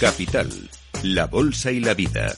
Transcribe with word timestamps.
Capital, 0.00 0.50
la 1.02 1.26
Bolsa 1.26 1.72
y 1.72 1.80
la 1.80 1.94
Vida. 1.94 2.36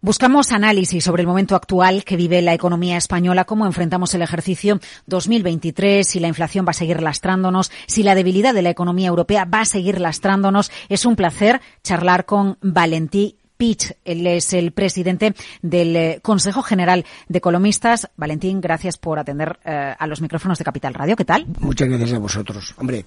Buscamos 0.00 0.50
análisis 0.50 1.04
sobre 1.04 1.22
el 1.22 1.28
momento 1.28 1.54
actual 1.54 2.02
que 2.04 2.16
vive 2.16 2.42
la 2.42 2.54
economía 2.54 2.96
española, 2.96 3.44
cómo 3.44 3.64
enfrentamos 3.64 4.12
el 4.14 4.22
ejercicio 4.22 4.80
2023, 5.06 6.06
si 6.06 6.18
la 6.18 6.28
inflación 6.28 6.66
va 6.66 6.70
a 6.70 6.74
seguir 6.74 7.02
lastrándonos, 7.02 7.70
si 7.86 8.02
la 8.02 8.16
debilidad 8.16 8.54
de 8.54 8.62
la 8.62 8.70
economía 8.70 9.08
europea 9.08 9.44
va 9.44 9.60
a 9.60 9.66
seguir 9.66 10.00
lastrándonos. 10.00 10.72
Es 10.88 11.06
un 11.06 11.14
placer 11.14 11.60
charlar 11.82 12.24
con 12.24 12.58
Valentí 12.60 13.36
Pitch. 13.56 13.92
Él 14.04 14.26
es 14.26 14.52
el 14.52 14.72
presidente 14.72 15.34
del 15.62 15.96
eh, 15.96 16.20
Consejo 16.22 16.62
General 16.62 17.04
de 17.28 17.38
Economistas. 17.38 18.08
Valentín, 18.16 18.60
gracias 18.60 18.98
por 18.98 19.18
atender 19.18 19.58
eh, 19.64 19.94
a 19.98 20.06
los 20.06 20.20
micrófonos 20.20 20.58
de 20.58 20.64
Capital 20.64 20.94
Radio. 20.94 21.16
¿Qué 21.16 21.24
tal? 21.24 21.46
Muchas 21.60 21.88
gracias 21.88 22.12
a 22.12 22.18
vosotros. 22.18 22.74
Hombre, 22.78 23.04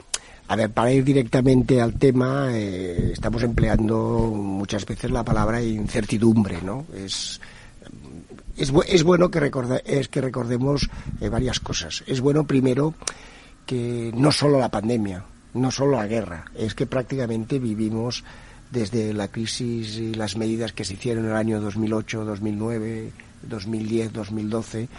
a 0.48 0.56
ver, 0.56 0.72
para 0.72 0.92
ir 0.92 1.04
directamente 1.04 1.82
al 1.82 1.94
tema, 1.94 2.50
eh, 2.52 3.12
estamos 3.14 3.44
empleando 3.44 4.32
muchas 4.34 4.86
veces 4.86 5.12
la 5.12 5.24
palabra 5.24 5.62
incertidumbre, 5.62 6.62
¿no? 6.62 6.86
Es, 6.96 7.40
es, 8.58 8.74
es 8.88 9.04
bueno 9.04 9.30
que, 9.30 9.52
es 9.86 10.08
que 10.08 10.22
recordemos 10.22 10.90
varias 11.32 11.60
cosas. 11.60 12.04
Es 12.08 12.20
bueno, 12.22 12.46
primero, 12.46 12.94
que 13.66 14.12
no 14.16 14.32
solo 14.32 14.58
la 14.58 14.70
pandemia, 14.70 15.24
no 15.54 15.70
solo 15.70 15.98
la 15.98 16.08
guerra, 16.08 16.46
es 16.56 16.74
que 16.74 16.88
prácticamente 16.88 17.60
vivimos 17.60 18.24
desde 18.72 19.14
la 19.14 19.28
crisis 19.30 19.98
y 19.98 20.14
las 20.14 20.38
medidas 20.38 20.74
que 20.74 20.86
se 20.86 20.94
hicieron 20.94 21.26
en 21.26 21.32
el 21.32 21.38
año 21.38 21.60
2008, 21.62 22.26
2009, 22.26 23.12
2010, 23.44 24.14
2012, 24.14 24.90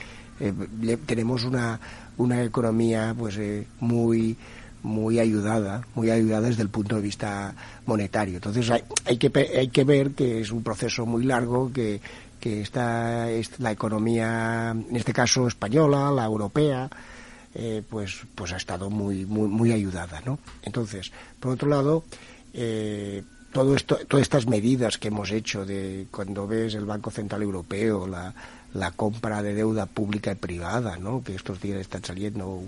tenemos 1.07 1.45
una, 1.45 1.79
una 2.17 2.43
economía 2.43 3.15
pues 3.17 3.37
eh, 3.37 3.67
muy 3.81 4.37
muy 4.83 5.19
ayudada, 5.19 5.87
muy 5.95 6.11
ayudada 6.11 6.49
desde 6.49 6.63
el 6.63 6.71
punto 6.71 6.97
de 6.97 7.03
vista 7.03 7.55
monetario. 7.85 8.37
Entonces 8.37 8.71
hay, 8.71 8.83
hay, 9.05 9.19
que, 9.19 9.31
hay 9.59 9.69
que 9.69 9.85
ver 9.85 10.13
que 10.13 10.41
es 10.41 10.51
un 10.51 10.63
proceso 10.63 11.05
muy 11.05 11.25
largo, 11.25 11.71
que, 11.71 12.01
que 12.41 12.63
está, 12.63 13.27
la 13.59 13.71
economía, 13.73 14.71
en 14.71 14.97
este 14.97 15.13
caso 15.13 15.47
española, 15.47 16.11
la 16.11 16.25
europea, 16.25 16.89
eh, 17.55 17.83
pues, 17.89 18.21
pues 18.35 18.53
ha 18.53 18.57
estado 18.57 18.89
muy, 18.91 19.27
muy, 19.27 19.49
muy 19.49 19.73
ayudada, 19.73 20.23
¿no? 20.25 20.39
Entonces, 20.63 21.13
por 21.39 21.53
otro 21.53 21.69
lado, 21.69 22.05
eh, 22.55 23.23
todo 23.53 23.75
esto, 23.75 23.99
todas 24.07 24.23
estas 24.23 24.47
medidas 24.47 24.99
que 24.99 25.09
hemos 25.09 25.31
hecho 25.31 25.65
de 25.65 26.07
cuando 26.11 26.47
ves 26.47 26.75
el 26.75 26.85
Banco 26.85 27.11
Central 27.11 27.43
Europeo, 27.43 28.07
la, 28.07 28.35
la 28.75 28.93
compra 28.93 29.43
de 29.43 29.55
deuda 29.55 29.87
pública 29.87 30.33
y 30.33 30.37
privada, 30.37 30.97
¿no? 30.97 31.23
que 31.23 31.35
estos 31.35 31.61
días 31.61 31.81
están 31.81 32.05
saliendo, 32.05 32.63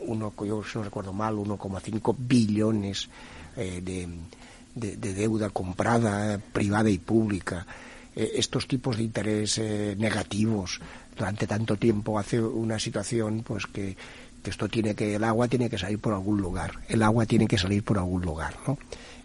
uno, 0.00 0.32
yo 0.44 0.62
si 0.62 0.78
no 0.78 0.84
recuerdo 0.84 1.12
mal, 1.12 1.34
1,5 1.34 2.14
billones 2.18 3.08
eh, 3.56 3.80
de, 3.82 4.08
de, 4.74 5.14
deuda 5.14 5.50
comprada 5.50 6.38
privada 6.38 6.90
y 6.90 6.98
pública. 6.98 7.66
Eh, 8.14 8.32
estos 8.36 8.68
tipos 8.68 8.96
de 8.96 9.02
interés 9.02 9.58
eh, 9.58 9.96
negativos 9.98 10.80
durante 11.16 11.46
tanto 11.46 11.76
tiempo 11.76 12.18
hace 12.18 12.40
una 12.40 12.78
situación 12.78 13.42
pues 13.44 13.66
que, 13.66 13.96
que 14.42 14.50
esto 14.50 14.68
tiene 14.68 14.94
que 14.94 15.16
el 15.16 15.24
agua 15.24 15.48
tiene 15.48 15.70
que 15.70 15.78
salir 15.78 15.98
por 15.98 16.12
algún 16.12 16.40
lugar 16.40 16.72
el 16.88 17.02
agua 17.02 17.24
tiene 17.26 17.46
que 17.46 17.58
salir 17.58 17.84
por 17.84 17.98
algún 17.98 18.22
lugar 18.22 18.56
no 18.66 18.78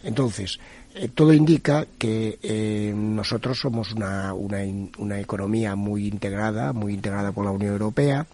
entonces 0.03 0.59
todo 1.13 1.33
indica 1.33 1.85
que 1.97 2.39
eh, 2.41 2.93
nosotros 2.95 3.59
somos 3.59 3.91
una, 3.93 4.33
una, 4.33 5.19
economía 5.19 5.75
muy 5.75 6.07
integrada, 6.07 6.73
muy 6.73 6.93
integrada 6.93 7.31
con 7.31 7.45
la 7.45 7.51
Unión 7.51 7.73
Europea, 7.73 8.25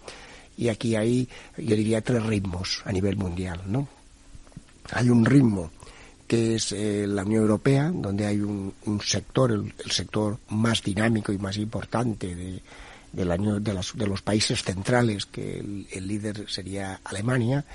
y 0.57 0.69
aquí 0.69 0.95
hay, 0.95 1.27
yo 1.57 1.75
diría, 1.75 2.01
tres 2.01 2.23
ritmos 2.23 2.81
a 2.85 2.91
nivel 2.91 3.17
mundial, 3.17 3.61
¿no? 3.67 3.87
Hay 4.91 5.09
un 5.09 5.25
ritmo 5.25 5.71
que 6.27 6.55
es 6.55 6.71
eh, 6.71 7.05
la 7.07 7.23
Unión 7.23 7.41
Europea, 7.41 7.91
donde 7.93 8.25
hay 8.25 8.39
un, 8.39 8.73
sector, 9.03 9.51
el, 9.51 9.73
sector 9.91 10.39
más 10.49 10.81
dinámico 10.81 11.33
y 11.33 11.37
más 11.37 11.57
importante 11.57 12.35
de, 12.35 12.61
de, 13.11 13.59
de, 13.59 14.07
los 14.07 14.21
países 14.21 14.63
centrales, 14.63 15.25
que 15.25 15.59
el 15.91 16.07
líder 16.07 16.49
sería 16.49 17.01
Alemania, 17.03 17.65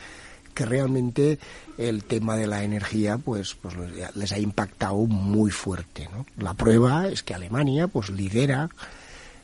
que 0.55 0.67
realmente 0.67 1.39
el 1.79 2.05
tema 2.05 2.37
de 2.37 2.47
la 2.47 2.63
energía 2.65 3.19
pues, 3.19 3.55
pues 3.55 3.75
les 4.15 4.33
ha 4.33 4.39
impactado 4.39 4.97
muy 5.07 5.51
fuerte. 5.51 6.09
¿no? 6.13 6.27
La 6.37 6.55
prueba 6.55 7.09
es 7.09 7.23
que 7.23 7.35
Alemania 7.35 7.89
pues 7.89 8.11
lidera 8.11 8.69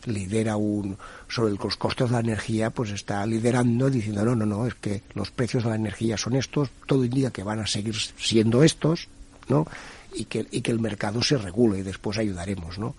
lidera 0.05 0.56
un 0.56 0.97
sobre 1.28 1.55
los 1.55 1.77
costos 1.77 2.11
de 2.11 2.15
la 2.15 2.21
energía 2.21 2.71
pues 2.71 2.91
está 2.91 3.27
liderando 3.27 3.91
diciendo 3.91 4.25
no 4.25 4.37
no 4.37 4.47
no 4.47 4.67
es 4.67 4.75
que 4.75 5.03
los 5.15 5.33
precios 5.33 5.65
de 5.65 5.71
la 5.71 5.77
energía 5.77 6.17
son 6.17 6.37
estos 6.37 6.71
todo 6.87 7.05
indica 7.05 7.33
que 7.33 7.43
van 7.43 7.59
a 7.59 7.67
seguir 7.67 7.97
siendo 7.97 8.62
estos 8.62 9.09
no 9.49 9.67
y 10.15 10.27
que 10.27 10.47
y 10.53 10.61
que 10.61 10.71
el 10.71 10.78
mercado 10.78 11.23
se 11.23 11.37
regule 11.38 11.81
y 11.81 11.83
después 11.83 12.19
ayudaremos 12.19 12.78
no 12.78 12.94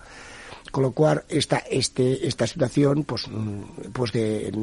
con 0.78 0.84
lo 0.84 0.92
cual 0.92 1.24
esta 1.28 1.58
este 1.72 2.28
esta 2.28 2.46
situación 2.46 3.04
pues 3.04 3.28
mm, 3.28 3.90
pues 3.92 4.12
de 4.12 4.54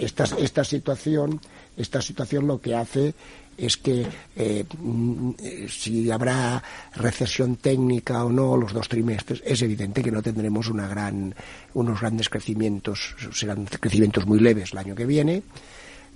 esta 0.00 0.24
esta 0.36 0.64
situación 0.64 1.40
esta 1.76 2.02
situación 2.02 2.48
lo 2.48 2.60
que 2.60 2.74
hace 2.74 3.14
es 3.56 3.76
que 3.76 4.04
eh, 4.34 4.64
mm, 4.76 5.30
si 5.68 6.10
habrá 6.10 6.60
recesión 6.96 7.54
técnica 7.54 8.24
o 8.24 8.32
no 8.32 8.56
los 8.56 8.72
dos 8.72 8.88
trimestres, 8.88 9.44
es 9.46 9.62
evidente 9.62 10.02
que 10.02 10.10
no 10.10 10.22
tendremos 10.22 10.66
unos 10.66 12.00
grandes 12.00 12.28
crecimientos, 12.28 13.14
serán 13.32 13.66
crecimientos 13.66 14.26
muy 14.26 14.40
leves 14.40 14.72
el 14.72 14.78
año 14.78 14.96
que 14.96 15.06
viene. 15.06 15.44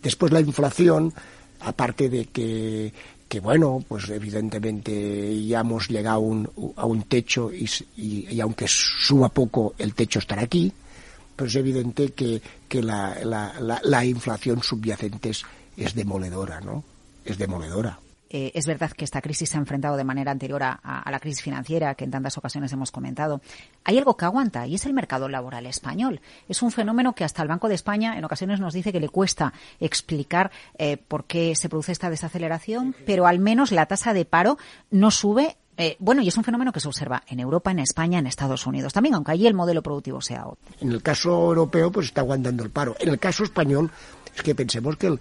Después 0.02 0.32
la 0.32 0.40
inflación, 0.40 1.14
aparte 1.60 2.08
de 2.08 2.24
que, 2.24 2.92
que 3.28 3.40
bueno, 3.40 3.84
pues 3.86 4.08
evidentemente 4.08 5.44
ya 5.46 5.60
hemos 5.60 5.88
llegado 5.88 6.16
a 6.16 6.20
un, 6.20 6.72
a 6.76 6.86
un 6.86 7.02
techo 7.02 7.52
y, 7.52 7.68
y, 7.96 8.40
aunque 8.40 8.66
suba 8.68 9.28
poco, 9.28 9.74
el 9.78 9.94
techo 9.94 10.18
estará 10.18 10.42
aquí 10.42 10.72
pero 11.38 11.46
es 11.46 11.54
evidente 11.54 12.10
que, 12.14 12.42
que 12.68 12.82
la, 12.82 13.16
la, 13.22 13.80
la, 13.84 14.04
inflación 14.04 14.60
subyacente 14.60 15.30
es, 15.76 15.94
demoledora, 15.94 16.60
¿no? 16.60 16.82
Es 17.24 17.38
demoledora. 17.38 18.00
Eh, 18.30 18.52
es 18.54 18.66
verdad 18.66 18.90
que 18.92 19.04
esta 19.04 19.20
crisis 19.20 19.50
se 19.50 19.56
ha 19.56 19.60
enfrentado 19.60 19.96
de 19.96 20.04
manera 20.04 20.30
anterior 20.30 20.62
a, 20.62 20.72
a, 20.72 21.10
la 21.10 21.20
crisis 21.20 21.42
financiera 21.42 21.94
que 21.94 22.04
en 22.04 22.10
tantas 22.10 22.36
ocasiones 22.38 22.72
hemos 22.72 22.90
comentado. 22.90 23.40
Hay 23.84 23.98
algo 23.98 24.16
que 24.16 24.24
aguanta 24.24 24.66
y 24.66 24.74
es 24.74 24.86
el 24.86 24.92
mercado 24.92 25.28
laboral 25.28 25.66
español. 25.66 26.20
Es 26.48 26.62
un 26.62 26.70
fenómeno 26.70 27.14
que 27.14 27.24
hasta 27.24 27.42
el 27.42 27.48
Banco 27.48 27.68
de 27.68 27.74
España 27.74 28.18
en 28.18 28.24
ocasiones 28.24 28.60
nos 28.60 28.74
dice 28.74 28.92
que 28.92 29.00
le 29.00 29.08
cuesta 29.08 29.52
explicar 29.80 30.50
eh, 30.76 30.96
por 30.96 31.24
qué 31.24 31.54
se 31.56 31.68
produce 31.68 31.92
esta 31.92 32.10
desaceleración, 32.10 32.94
pero 33.06 33.26
al 33.26 33.38
menos 33.38 33.72
la 33.72 33.86
tasa 33.86 34.12
de 34.12 34.24
paro 34.24 34.58
no 34.90 35.10
sube 35.10 35.56
eh, 35.80 35.96
bueno, 36.00 36.22
y 36.22 36.28
es 36.28 36.36
un 36.36 36.42
fenómeno 36.42 36.72
que 36.72 36.80
se 36.80 36.88
observa 36.88 37.22
en 37.28 37.38
Europa, 37.38 37.70
en 37.70 37.78
España, 37.78 38.18
en 38.18 38.26
Estados 38.26 38.66
Unidos 38.66 38.92
también, 38.92 39.14
aunque 39.14 39.30
allí 39.30 39.46
el 39.46 39.54
modelo 39.54 39.80
productivo 39.80 40.20
sea 40.20 40.44
otro. 40.44 40.58
En 40.80 40.90
el 40.90 41.00
caso 41.02 41.30
europeo, 41.30 41.92
pues 41.92 42.06
está 42.06 42.22
aguantando 42.22 42.64
el 42.64 42.70
paro. 42.70 42.96
En 42.98 43.10
el 43.10 43.18
caso 43.20 43.44
español, 43.44 43.88
es 44.34 44.42
que 44.42 44.56
pensemos 44.56 44.96
que, 44.96 45.16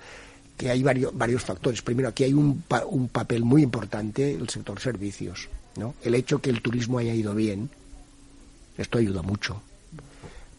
que 0.58 0.70
hay 0.70 0.82
varios, 0.84 1.16
varios 1.16 1.44
factores. 1.44 1.82
Primero, 1.82 2.10
aquí 2.10 2.24
hay 2.24 2.34
un, 2.34 2.64
un 2.90 3.08
papel 3.10 3.44
muy 3.44 3.64
importante 3.64 4.34
el 4.34 4.50
sector 4.50 4.80
servicios. 4.80 5.48
¿no? 5.78 5.94
El 6.04 6.16
hecho 6.16 6.40
que 6.40 6.50
el 6.50 6.62
turismo 6.62 6.98
haya 6.98 7.14
ido 7.14 7.36
bien, 7.36 7.70
esto 8.78 8.98
ayuda 8.98 9.22
mucho. 9.22 9.62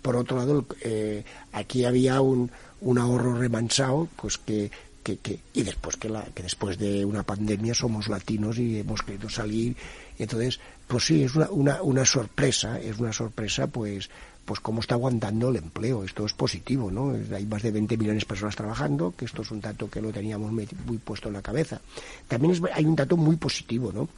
Por 0.01 0.17
otro 0.17 0.37
lado, 0.37 0.65
eh, 0.83 1.25
aquí 1.53 1.85
había 1.85 2.21
un, 2.21 2.51
un 2.81 2.99
ahorro 2.99 3.35
remansado, 3.35 4.09
pues 4.17 4.39
que 4.39 4.71
que, 5.17 5.41
y 5.55 5.63
después 5.63 5.97
que, 5.97 6.09
la, 6.09 6.23
que 6.35 6.43
después 6.43 6.77
de 6.79 7.05
una 7.05 7.23
pandemia 7.23 7.75
somos 7.75 8.09
latinos 8.09 8.59
y 8.59 8.81
hemos 8.81 9.03
querido 9.03 9.31
salir 9.31 9.75
entonces 10.19 10.61
pues 10.87 11.05
sí 11.05 11.23
es 11.23 11.35
una, 11.35 11.51
una, 11.51 11.83
una 11.83 12.05
sorpresa 12.05 12.79
es 12.79 12.99
una 12.99 13.13
sorpresa 13.13 13.69
pues 13.69 14.11
pues 14.49 14.61
cómo 14.61 14.81
está 14.81 14.95
aguantando 14.95 15.51
el 15.51 15.57
empleo. 15.57 16.05
Esto 16.05 16.25
es 16.25 16.33
positivo, 16.33 16.91
¿no? 16.91 17.15
Hay 17.37 17.45
más 17.45 17.63
de 17.63 17.71
20 17.71 17.99
millones 17.99 18.23
de 18.23 18.29
personas 18.29 18.57
trabajando, 18.57 19.13
que 19.15 19.27
esto 19.27 19.43
es 19.43 19.51
un 19.51 19.61
dato 19.61 19.91
que 19.91 20.01
lo 20.01 20.11
teníamos 20.11 20.51
muy 20.51 20.97
puesto 20.97 21.29
en 21.29 21.35
la 21.35 21.43
cabeza. 21.43 21.83
También 22.27 22.59
hay 22.73 22.87
un 22.87 22.97
dato 22.97 23.19
muy 23.19 23.37
positivo, 23.37 23.93
¿no? 23.93 24.09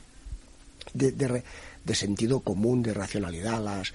De, 0.94 1.10
de, 1.10 1.94
sentido 1.96 2.38
común, 2.40 2.80
de 2.80 2.94
racionalidad. 2.94 3.60
Las, 3.60 3.92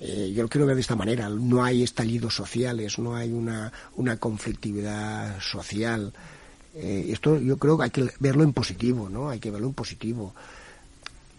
eh, 0.00 0.30
yo 0.34 0.42
lo 0.42 0.50
quiero 0.50 0.66
ver 0.66 0.74
de 0.74 0.82
esta 0.82 0.96
manera. 0.96 1.30
No 1.30 1.64
hay 1.64 1.82
estallidos 1.82 2.34
sociales, 2.34 2.98
no 2.98 3.16
hay 3.16 3.32
una, 3.32 3.72
una 3.96 4.18
conflictividad 4.18 5.40
social. 5.40 6.12
Eh, 6.74 7.06
esto 7.08 7.38
yo 7.40 7.56
creo 7.56 7.78
que 7.78 7.84
hay 7.84 7.90
que 7.90 8.10
verlo 8.18 8.44
en 8.44 8.52
positivo, 8.52 9.08
¿no? 9.08 9.30
Hay 9.30 9.40
que 9.40 9.50
verlo 9.50 9.68
en 9.68 9.74
positivo. 9.74 10.34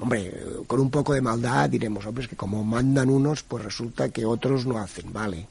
Hombre, 0.02 0.34
con 0.66 0.80
un 0.80 0.90
poco 0.90 1.14
de 1.14 1.22
maldad 1.22 1.70
diremos, 1.70 2.06
hombre, 2.06 2.24
es 2.24 2.30
que 2.30 2.36
como 2.36 2.64
mandan 2.64 3.10
unos, 3.10 3.44
pues 3.44 3.64
resulta 3.64 4.10
que 4.10 4.26
otros 4.26 4.66
no 4.66 4.80
hacen, 4.80 5.14
vale. 5.14 5.48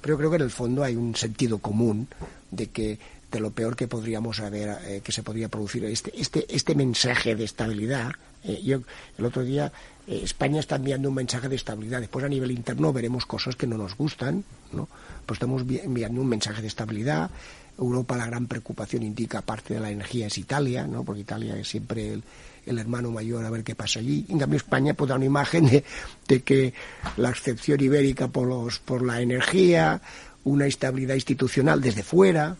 Pero 0.00 0.18
creo 0.18 0.30
que 0.30 0.36
en 0.36 0.42
el 0.42 0.50
fondo 0.50 0.82
hay 0.82 0.96
un 0.96 1.14
sentido 1.14 1.58
común 1.58 2.08
de 2.50 2.66
que 2.66 2.98
de 3.30 3.40
lo 3.40 3.52
peor 3.52 3.74
que 3.76 3.88
podríamos 3.88 4.40
haber, 4.40 4.78
eh, 4.84 5.00
que 5.02 5.12
se 5.12 5.22
podría 5.22 5.48
producir 5.48 5.84
este, 5.86 6.12
este, 6.20 6.44
este 6.54 6.74
mensaje 6.74 7.34
de 7.34 7.44
estabilidad 7.44 8.12
Eh, 8.44 8.60
yo 8.62 8.82
el 9.16 9.24
otro 9.24 9.42
día 9.42 9.72
eh, 10.06 10.20
España 10.22 10.60
está 10.60 10.76
enviando 10.76 11.08
un 11.08 11.14
mensaje 11.14 11.48
de 11.48 11.56
estabilidad. 11.56 12.00
Después 12.00 12.24
a 12.24 12.28
nivel 12.28 12.50
interno 12.50 12.92
veremos 12.92 13.24
cosas 13.24 13.56
que 13.56 13.66
no 13.66 13.78
nos 13.78 13.96
gustan, 13.96 14.44
¿no? 14.72 14.86
Pues 15.24 15.38
estamos 15.38 15.62
enviando 15.62 16.20
un 16.20 16.28
mensaje 16.28 16.60
de 16.60 16.68
estabilidad. 16.68 17.30
Europa 17.78 18.16
la 18.16 18.26
gran 18.26 18.46
preocupación 18.46 19.02
indica 19.02 19.40
parte 19.40 19.74
de 19.74 19.80
la 19.80 19.90
energía 19.90 20.26
es 20.26 20.36
Italia, 20.36 20.86
¿no? 20.86 21.04
Porque 21.04 21.22
Italia 21.22 21.56
es 21.56 21.68
siempre 21.68 22.12
el, 22.12 22.22
el 22.66 22.78
hermano 22.78 23.10
mayor 23.10 23.44
a 23.44 23.50
ver 23.50 23.64
qué 23.64 23.74
pasa 23.74 24.00
allí. 24.00 24.24
En 24.28 24.38
cambio, 24.38 24.56
España 24.56 24.94
puede 24.94 25.10
dar 25.10 25.18
una 25.18 25.26
imagen 25.26 25.66
de, 25.66 25.84
de, 26.28 26.42
que 26.42 26.74
la 27.16 27.30
excepción 27.30 27.80
ibérica 27.80 28.28
por, 28.28 28.48
los, 28.48 28.78
por 28.78 29.04
la 29.04 29.20
energía, 29.20 30.00
una 30.44 30.66
estabilidad 30.66 31.14
institucional 31.14 31.80
desde 31.80 32.02
fuera, 32.02 32.56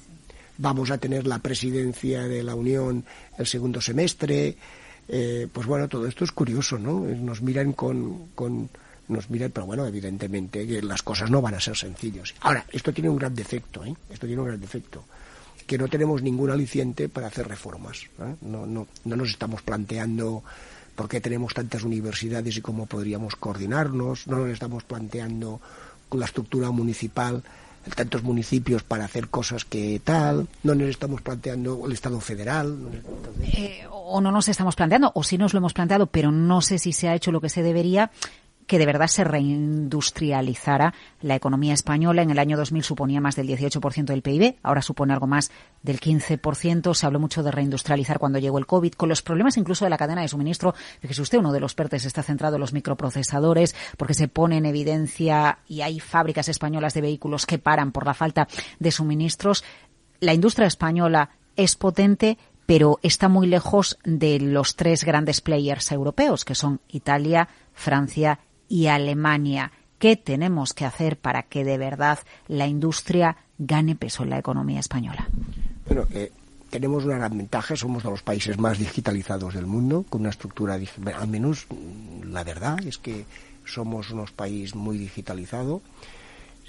vamos 0.58 0.90
a 0.90 0.98
tener 0.98 1.26
la 1.26 1.38
presidencia 1.38 2.22
de 2.24 2.42
la 2.42 2.54
Unión 2.54 3.04
el 3.38 3.46
segundo 3.46 3.80
semestre. 3.80 4.56
Eh, 5.08 5.48
pues 5.52 5.66
bueno, 5.66 5.88
todo 5.88 6.06
esto 6.06 6.24
es 6.24 6.32
curioso, 6.32 6.78
¿no? 6.78 7.00
Nos 7.00 7.42
miran 7.42 7.72
con, 7.72 8.28
con 8.34 8.70
nos 9.08 9.28
miran, 9.28 9.50
pero 9.50 9.66
bueno, 9.66 9.86
evidentemente 9.86 10.66
que 10.66 10.80
las 10.80 11.02
cosas 11.02 11.30
no 11.30 11.42
van 11.42 11.54
a 11.54 11.60
ser 11.60 11.76
sencillas. 11.76 12.34
Ahora, 12.40 12.64
esto 12.72 12.92
tiene 12.92 13.10
un 13.10 13.16
gran 13.16 13.34
defecto, 13.34 13.84
¿eh? 13.84 13.94
Esto 14.08 14.26
tiene 14.26 14.40
un 14.40 14.48
gran 14.48 14.60
defecto 14.60 15.04
que 15.66 15.78
no 15.78 15.88
tenemos 15.88 16.22
ningún 16.22 16.50
aliciente 16.50 17.08
para 17.08 17.28
hacer 17.28 17.48
reformas. 17.48 18.02
¿eh? 18.20 18.34
No, 18.42 18.66
no, 18.66 18.86
no 19.04 19.16
nos 19.16 19.30
estamos 19.30 19.62
planteando 19.62 20.42
por 20.94 21.08
qué 21.08 21.20
tenemos 21.20 21.54
tantas 21.54 21.82
universidades 21.82 22.56
y 22.56 22.60
cómo 22.60 22.86
podríamos 22.86 23.36
coordinarnos, 23.36 24.26
no 24.26 24.38
nos 24.38 24.50
estamos 24.50 24.84
planteando 24.84 25.60
con 26.08 26.20
la 26.20 26.26
estructura 26.26 26.70
municipal 26.70 27.42
tantos 27.94 28.22
municipios 28.22 28.82
para 28.82 29.04
hacer 29.04 29.28
cosas 29.28 29.64
que 29.64 30.00
tal, 30.02 30.48
no 30.62 30.74
nos 30.74 30.88
estamos 30.88 31.20
planteando 31.20 31.82
el 31.86 31.92
Estado 31.92 32.20
federal. 32.20 32.78
Eh, 33.42 33.84
o 33.90 34.20
no 34.20 34.32
nos 34.32 34.48
estamos 34.48 34.74
planteando, 34.74 35.12
o 35.14 35.22
sí 35.22 35.36
nos 35.36 35.52
lo 35.52 35.58
hemos 35.58 35.74
planteado, 35.74 36.06
pero 36.06 36.32
no 36.32 36.60
sé 36.60 36.78
si 36.78 36.92
se 36.92 37.08
ha 37.08 37.14
hecho 37.14 37.32
lo 37.32 37.40
que 37.40 37.48
se 37.48 37.62
debería 37.62 38.10
que 38.66 38.78
de 38.78 38.86
verdad 38.86 39.08
se 39.08 39.24
reindustrializara 39.24 40.94
la 41.20 41.34
economía 41.34 41.74
española. 41.74 42.22
En 42.22 42.30
el 42.30 42.38
año 42.38 42.56
2000 42.56 42.82
suponía 42.82 43.20
más 43.20 43.36
del 43.36 43.48
18% 43.48 44.04
del 44.04 44.22
PIB, 44.22 44.56
ahora 44.62 44.82
supone 44.82 45.12
algo 45.12 45.26
más 45.26 45.50
del 45.82 46.00
15%. 46.00 46.94
Se 46.94 47.06
habló 47.06 47.20
mucho 47.20 47.42
de 47.42 47.50
reindustrializar 47.50 48.18
cuando 48.18 48.38
llegó 48.38 48.58
el 48.58 48.66
COVID, 48.66 48.92
con 48.94 49.08
los 49.08 49.22
problemas 49.22 49.56
incluso 49.56 49.84
de 49.84 49.90
la 49.90 49.98
cadena 49.98 50.22
de 50.22 50.28
suministro. 50.28 50.74
Fíjese 51.00 51.22
usted, 51.22 51.38
uno 51.38 51.52
de 51.52 51.60
los 51.60 51.74
PERTES 51.74 52.06
está 52.06 52.22
centrado 52.22 52.56
en 52.56 52.60
los 52.60 52.72
microprocesadores, 52.72 53.74
porque 53.96 54.14
se 54.14 54.28
pone 54.28 54.56
en 54.56 54.66
evidencia 54.66 55.58
y 55.68 55.82
hay 55.82 56.00
fábricas 56.00 56.48
españolas 56.48 56.94
de 56.94 57.00
vehículos 57.00 57.46
que 57.46 57.58
paran 57.58 57.92
por 57.92 58.06
la 58.06 58.14
falta 58.14 58.48
de 58.78 58.90
suministros. 58.90 59.64
La 60.20 60.34
industria 60.34 60.66
española 60.66 61.30
es 61.56 61.76
potente, 61.76 62.38
pero 62.66 62.98
está 63.02 63.28
muy 63.28 63.46
lejos 63.46 63.98
de 64.04 64.40
los 64.40 64.76
tres 64.76 65.04
grandes 65.04 65.40
players 65.40 65.92
europeos, 65.92 66.44
que 66.44 66.54
son 66.54 66.80
Italia, 66.88 67.48
Francia 67.72 68.40
y 68.68 68.86
Alemania. 68.86 69.72
¿Qué 69.98 70.16
tenemos 70.16 70.74
que 70.74 70.84
hacer 70.84 71.18
para 71.18 71.44
que 71.44 71.64
de 71.64 71.78
verdad 71.78 72.18
la 72.48 72.66
industria 72.66 73.36
gane 73.58 73.96
peso 73.96 74.22
en 74.22 74.30
la 74.30 74.38
economía 74.38 74.80
española? 74.80 75.28
Bueno, 75.86 76.06
eh, 76.12 76.32
tenemos 76.70 77.04
una 77.04 77.18
gran 77.18 77.38
ventaja, 77.38 77.76
somos 77.76 78.02
de 78.02 78.10
los 78.10 78.22
países 78.22 78.58
más 78.58 78.78
digitalizados 78.78 79.54
del 79.54 79.66
mundo, 79.66 80.04
con 80.08 80.22
una 80.22 80.30
estructura, 80.30 80.74
al 80.74 81.28
menos 81.28 81.66
la 82.24 82.42
verdad 82.42 82.84
es 82.84 82.98
que 82.98 83.24
somos 83.64 84.10
unos 84.10 84.32
país 84.32 84.74
muy 84.74 84.98
digitalizado. 84.98 85.80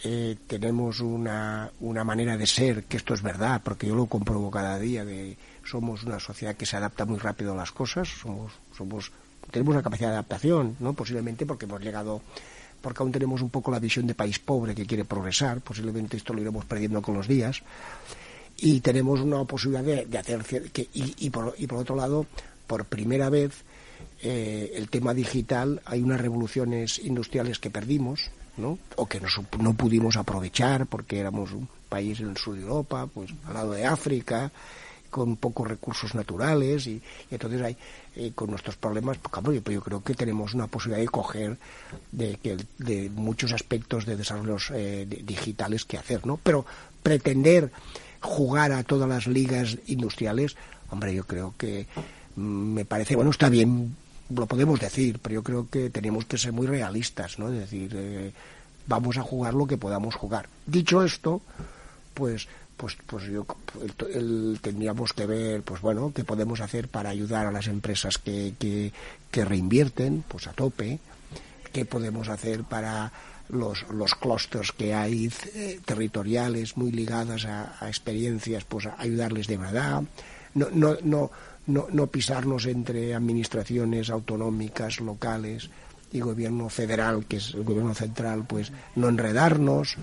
Eh, 0.04 0.36
tenemos 0.48 1.00
una, 1.00 1.72
una 1.80 2.04
manera 2.04 2.38
de 2.38 2.46
ser, 2.46 2.84
que 2.84 2.98
esto 2.98 3.14
es 3.14 3.22
verdad, 3.22 3.62
porque 3.64 3.88
yo 3.88 3.96
lo 3.96 4.06
compruebo 4.06 4.52
cada 4.52 4.78
día, 4.78 5.04
de 5.06 5.38
somos 5.64 6.04
una 6.04 6.20
sociedad 6.20 6.56
que 6.56 6.66
se 6.66 6.78
adapta 6.78 7.06
muy 7.06 7.18
rápido 7.18 7.54
a 7.54 7.56
las 7.56 7.72
cosas, 7.72 8.08
somos, 8.08 8.52
somos 8.78 9.12
tenemos 9.52 9.74
una 9.74 9.84
capacidad 9.84 10.10
de 10.10 10.16
adaptación, 10.16 10.76
¿no? 10.80 10.94
Posiblemente 10.94 11.46
porque 11.46 11.66
hemos 11.66 11.82
llegado 11.82 12.22
porque 12.82 13.02
aún 13.02 13.12
tenemos 13.12 13.42
un 13.42 13.50
poco 13.50 13.72
la 13.72 13.80
visión 13.80 14.06
de 14.06 14.14
país 14.14 14.38
pobre 14.38 14.76
que 14.76 14.86
quiere 14.86 15.06
progresar, 15.06 15.60
posiblemente 15.62 16.18
esto 16.18 16.36
lo 16.36 16.42
iremos 16.42 16.66
perdiendo 16.66 17.02
con 17.02 17.16
los 17.16 17.28
días, 17.28 17.64
y 18.58 18.80
tenemos 18.82 19.22
una 19.22 19.44
posibilidad 19.46 20.06
de, 20.06 20.18
hacer, 20.20 20.70
que, 20.72 20.88
y, 20.94 21.30
por, 21.32 21.56
y 21.58 21.66
por 21.66 21.80
otro 21.80 21.96
lado, 21.96 22.28
por 22.68 22.86
primera 22.86 23.32
vez, 23.32 23.64
eh, 24.22 24.74
el 24.76 24.90
tema 24.90 25.16
digital, 25.16 25.82
hay 25.86 26.04
unas 26.04 26.22
revoluciones 26.22 27.00
industriales 27.00 27.58
que 27.58 27.72
perdimos, 27.72 28.30
¿no? 28.58 28.78
o 28.98 29.08
que 29.08 29.20
no, 29.20 29.30
no 29.60 29.74
pudimos 29.74 30.16
aprovechar 30.16 30.86
porque 30.86 31.20
éramos 31.20 31.54
un 31.54 31.68
país 31.90 32.20
en 32.20 32.30
el 32.30 32.38
sur 32.38 32.56
de 32.56 32.62
Europa, 32.62 33.08
pues 33.08 33.32
al 33.48 33.56
lado 33.56 33.72
de 33.72 33.86
África, 33.86 34.52
con 35.16 35.38
pocos 35.38 35.66
recursos 35.66 36.14
naturales 36.14 36.88
y, 36.88 37.02
entonces 37.32 37.62
hay 37.62 37.78
eh, 38.18 38.34
con 38.36 38.50
nuestros 38.50 38.76
problemas 38.76 39.18
pues, 39.18 39.74
yo, 39.74 39.82
creo 39.82 40.04
que 40.04 40.14
tenemos 40.14 40.54
una 40.54 40.68
posibilidad 40.68 41.00
de 41.00 41.08
coger 41.08 41.58
de, 42.12 42.38
de 42.80 43.10
muchos 43.12 43.54
aspectos 43.54 44.06
de 44.06 44.18
desarrollos 44.18 44.74
eh, 44.76 45.08
digitales 45.24 45.86
que 45.86 45.98
hacer 45.98 46.26
no 46.26 46.38
pero 46.44 46.66
pretender 47.02 47.72
jugar 48.20 48.74
a 48.74 48.84
todas 48.84 49.08
las 49.08 49.26
ligas 49.28 49.78
industriales 49.88 50.58
hombre 50.90 51.16
yo 51.16 51.24
creo 51.24 51.54
que 51.58 51.88
mm, 52.36 52.74
me 52.74 52.84
parece 52.84 53.16
bueno 53.16 53.32
está 53.32 53.48
bien 53.48 53.96
lo 54.32 54.48
podemos 54.48 54.82
decir 54.82 55.20
pero 55.22 55.36
yo 55.36 55.44
creo 55.44 55.70
que 55.70 55.90
tenemos 55.92 56.26
que 56.26 56.38
ser 56.38 56.52
muy 56.52 56.68
realistas 56.68 57.40
no 57.40 57.54
es 57.54 57.58
decir 57.58 57.94
eh, 57.96 58.34
vamos 58.86 59.16
a 59.16 59.22
jugar 59.22 59.54
lo 59.54 59.66
que 59.66 59.78
podamos 59.78 60.16
jugar. 60.16 60.50
Dicho 60.66 61.04
esto 61.04 61.42
pues 62.14 62.50
pues 62.78 62.98
pues 63.06 63.26
yo 63.26 63.46
el, 64.14 64.60
tendríamos 64.62 65.14
que 65.14 65.26
ver 65.26 65.62
pues 65.64 65.82
bueno 65.82 66.12
qué 66.14 66.24
podemos 66.24 66.62
hacer 66.62 66.88
para 66.88 67.10
ayudar 67.10 67.46
a 67.46 67.52
las 67.52 67.68
empresas 67.68 68.18
que, 68.18 68.54
que, 68.60 69.46
reinvierten 69.46 70.24
pues 70.28 70.48
a 70.48 70.54
tope. 70.54 71.00
Qué 71.72 71.86
podemos 71.86 72.30
hacer 72.30 72.64
para 72.64 73.12
los, 73.50 73.86
los 73.90 74.16
clústeres 74.16 74.72
que 74.72 74.94
hay 74.94 75.32
eh, 75.54 75.80
territoriales 75.86 76.78
muy 76.78 76.92
ligadas 76.92 77.46
a, 77.46 77.76
a, 77.80 77.90
experiencias 77.90 78.64
pues 78.64 78.88
ayudarles 78.98 79.48
de 79.48 79.58
verdad 79.58 80.04
no, 80.56 80.70
no, 80.72 80.98
no, 81.04 81.32
no, 81.68 81.88
no 81.92 82.08
pisarnos 82.08 82.66
entre 82.66 83.14
administraciones 83.14 84.10
autonómicas 84.10 85.00
locales 85.00 85.70
y 86.12 86.22
gobierno 86.22 86.70
federal 86.70 87.26
que 87.26 87.38
es 87.38 87.54
el 87.54 87.64
gobierno 87.64 87.94
central 87.94 88.46
pues 88.48 88.72
no 88.96 89.10
enredarnos. 89.10 89.98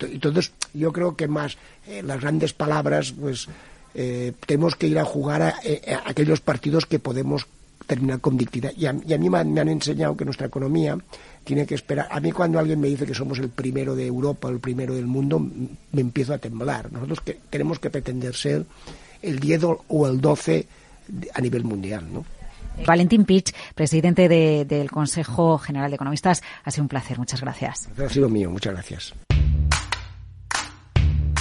Entonces, 0.00 0.52
yo 0.74 0.92
creo 0.92 1.16
que 1.16 1.28
más 1.28 1.56
eh, 1.86 2.02
las 2.02 2.20
grandes 2.20 2.52
palabras, 2.52 3.12
pues 3.12 3.48
eh, 3.94 4.32
tenemos 4.46 4.76
que 4.76 4.86
ir 4.86 4.98
a 4.98 5.04
jugar 5.04 5.54
eh, 5.64 5.94
a, 5.94 6.08
aquellos 6.08 6.40
partidos 6.40 6.86
que 6.86 6.98
podemos 6.98 7.46
terminar 7.86 8.20
con 8.20 8.36
dignidad. 8.36 8.72
Y 8.76 8.86
a, 8.86 8.92
mí 8.92 9.28
me 9.28 9.38
han, 9.38 9.68
enseñado 9.68 10.16
que 10.16 10.24
nuestra 10.24 10.46
economía 10.46 10.96
tiene 11.44 11.66
que 11.66 11.74
esperar. 11.74 12.08
A 12.10 12.20
mí 12.20 12.32
cuando 12.32 12.58
alguien 12.58 12.80
me 12.80 12.88
dice 12.88 13.06
que 13.06 13.14
somos 13.14 13.38
el 13.38 13.48
primero 13.48 13.94
de 13.96 14.06
Europa, 14.06 14.48
el 14.48 14.60
primero 14.60 14.94
del 14.94 15.06
mundo, 15.06 15.38
me 15.40 16.00
empiezo 16.00 16.32
a 16.32 16.38
temblar. 16.38 16.92
Nosotros 16.92 17.20
que, 17.20 17.38
tenemos 17.50 17.78
que 17.78 17.90
pretender 17.90 18.34
ser 18.34 18.64
el 19.20 19.40
10 19.40 19.62
o 19.88 20.06
el 20.06 20.20
12 20.20 20.66
a 21.34 21.40
nivel 21.40 21.64
mundial, 21.64 22.06
¿no? 22.12 22.24
Valentín 22.86 23.24
Pich, 23.24 23.52
presidente 23.74 24.28
del 24.28 24.90
Consejo 24.90 25.58
General 25.58 25.90
de 25.90 25.96
Economistas, 25.96 26.42
ha 26.64 26.70
sido 26.70 26.84
un 26.84 26.88
placer. 26.88 27.18
Muchas 27.18 27.40
gracias. 27.40 27.88
Ha 27.98 28.08
sido 28.08 28.28
mío. 28.28 28.50
Muchas 28.50 28.72
gracias. 28.72 29.14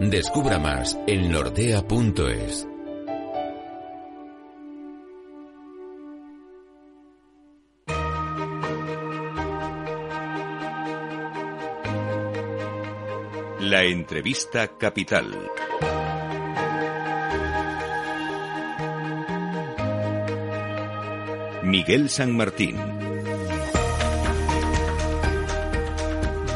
Descubra 0.00 0.58
más 0.58 0.98
en 1.06 1.30
nordea.es. 1.30 2.68
La 13.60 13.84
entrevista 13.84 14.76
capital. 14.76 15.50
Miguel 21.62 22.10
San 22.10 22.36
Martín. 22.36 22.93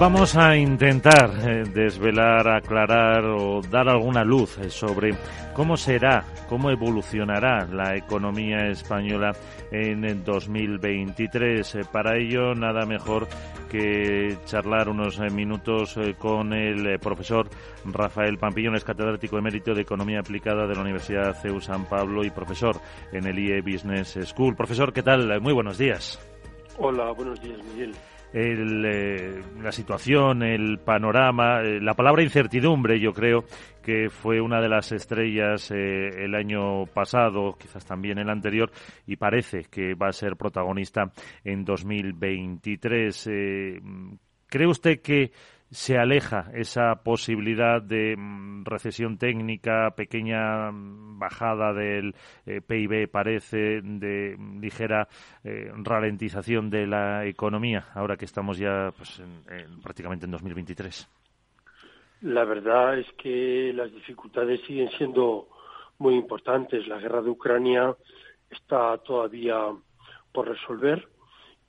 Vamos 0.01 0.37
a 0.37 0.57
intentar 0.57 1.33
eh, 1.43 1.65
desvelar, 1.75 2.47
aclarar 2.47 3.25
o 3.25 3.61
dar 3.61 3.89
alguna 3.89 4.23
luz 4.23 4.57
eh, 4.59 4.71
sobre 4.71 5.13
cómo 5.53 5.77
será, 5.77 6.25
cómo 6.49 6.71
evolucionará 6.71 7.67
la 7.67 7.97
economía 7.97 8.69
española 8.69 9.33
en 9.73 10.23
2023. 10.23 11.75
Eh, 11.75 11.81
para 11.91 12.17
ello, 12.17 12.55
nada 12.55 12.87
mejor 12.87 13.27
que 13.69 14.39
charlar 14.45 14.89
unos 14.89 15.19
minutos 15.33 15.99
con 16.17 16.53
el 16.53 17.01
profesor 17.01 17.49
Rafael 17.85 18.39
Pampillón, 18.39 18.77
es 18.77 18.85
catedrático 18.85 19.37
emérito 19.37 19.75
de 19.75 19.83
Economía 19.83 20.21
Aplicada 20.21 20.69
de 20.69 20.77
la 20.77 20.83
Universidad 20.83 21.35
CEU 21.43 21.61
San 21.61 21.87
Pablo 21.87 22.25
y 22.25 22.31
profesor 22.31 22.77
en 23.11 23.27
el 23.27 23.37
IE 23.37 23.63
Business 23.63 24.17
School. 24.27 24.55
Profesor, 24.55 24.93
¿qué 24.93 25.03
tal? 25.03 25.41
Muy 25.41 25.53
buenos 25.53 25.77
días. 25.77 26.21
Hola, 26.77 27.11
buenos 27.11 27.43
días, 27.43 27.59
Miguel 27.65 27.93
el, 28.33 28.85
eh, 28.85 29.43
la 29.63 29.73
situación, 29.73 30.43
el 30.43 30.79
panorama, 30.79 31.63
eh, 31.63 31.81
la 31.81 31.95
palabra 31.95 32.23
incertidumbre, 32.23 33.01
yo 33.01 33.13
creo 33.13 33.45
que 33.83 34.11
fue 34.11 34.41
una 34.41 34.61
de 34.61 34.69
las 34.69 34.93
estrellas 34.93 35.71
eh, 35.71 36.25
el 36.25 36.35
año 36.35 36.87
pasado, 36.87 37.57
quizás 37.59 37.87
también 37.87 38.19
el 38.19 38.29
anterior, 38.29 38.71
y 39.07 39.17
parece 39.17 39.65
que 39.71 39.95
va 39.95 40.09
a 40.09 40.13
ser 40.13 40.37
protagonista 40.37 41.11
en 41.45 41.65
2023. 41.65 43.31
¿Cree 44.47 44.67
usted 44.67 45.01
que 45.01 45.33
se 45.71 45.99
aleja 45.99 46.51
esa 46.55 47.03
posibilidad 47.03 47.83
de 47.83 48.17
mm, 48.17 48.65
recesión 48.65 49.19
técnica, 49.19 49.91
pequeña 49.97 50.71
mm, 50.71 51.19
bajada 51.19 51.73
del 51.73 52.15
eh, 52.47 52.61
PIB, 52.61 53.11
parece, 53.11 53.81
de 53.83 54.37
mm, 54.39 54.61
ligera 54.61 55.09
eh, 55.45 55.71
ralentización 55.75 56.71
de 56.71 56.87
la 56.87 57.27
economía, 57.27 57.87
ahora 57.95 58.17
que 58.17 58.25
estamos 58.25 58.59
ya 58.59 58.93
pues, 58.97 59.23
prácticamente 59.83 60.27
en 60.27 60.33
2023? 60.33 61.09
La 62.23 62.45
verdad 62.45 62.99
es 62.99 63.07
que 63.13 63.73
las 63.75 63.93
dificultades 63.93 64.61
siguen 64.67 64.91
siendo 64.91 65.49
muy 65.99 66.15
importantes. 66.15 66.87
La 66.89 66.99
guerra 66.99 67.23
de 67.23 67.31
Ucrania 67.31 67.95
está 68.51 68.99
todavía 68.99 69.57
por 70.33 70.49
resolver. 70.49 71.09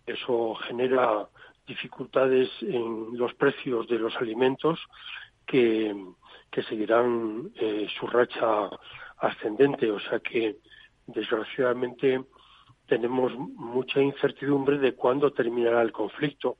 Eso 0.07 0.55
genera 0.55 1.27
dificultades 1.69 2.49
en 2.61 3.17
los 3.17 3.33
precios 3.35 3.87
de 3.87 3.99
los 3.99 4.15
alimentos 4.17 4.79
que, 5.45 5.95
seguirán 6.67 7.51
eh, 7.55 7.87
su 7.97 8.05
racha 8.07 8.69
ascendente. 9.19 9.89
O 9.89 9.99
sea 9.99 10.19
que, 10.19 10.57
desgraciadamente, 11.07 12.21
tenemos 12.87 13.31
mucha 13.37 14.01
incertidumbre 14.01 14.77
de 14.77 14.93
cuándo 14.93 15.31
terminará 15.31 15.81
el 15.81 15.93
conflicto. 15.93 16.57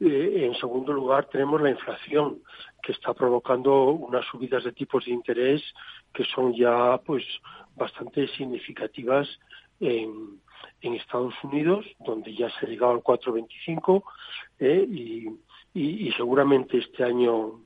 Eh, 0.00 0.46
en 0.46 0.54
segundo 0.54 0.92
lugar, 0.92 1.26
tenemos 1.26 1.60
la 1.60 1.70
inflación, 1.70 2.40
que 2.82 2.92
está 2.92 3.12
provocando 3.12 3.90
unas 3.90 4.24
subidas 4.26 4.64
de 4.64 4.72
tipos 4.72 5.04
de 5.04 5.10
interés 5.10 5.62
que 6.14 6.24
son 6.24 6.54
ya 6.54 6.98
pues 7.04 7.22
bastante 7.76 8.26
significativas 8.28 9.28
en, 9.80 10.40
en 10.80 10.94
Estados 10.94 11.34
Unidos, 11.42 11.86
donde 12.00 12.34
ya 12.34 12.50
se 12.50 12.66
ha 12.66 12.68
llegado 12.68 12.92
al 12.92 13.02
4,25 13.02 14.02
eh, 14.58 14.86
y, 15.74 16.12
seguramente 16.12 16.78
este 16.78 17.04
año, 17.04 17.60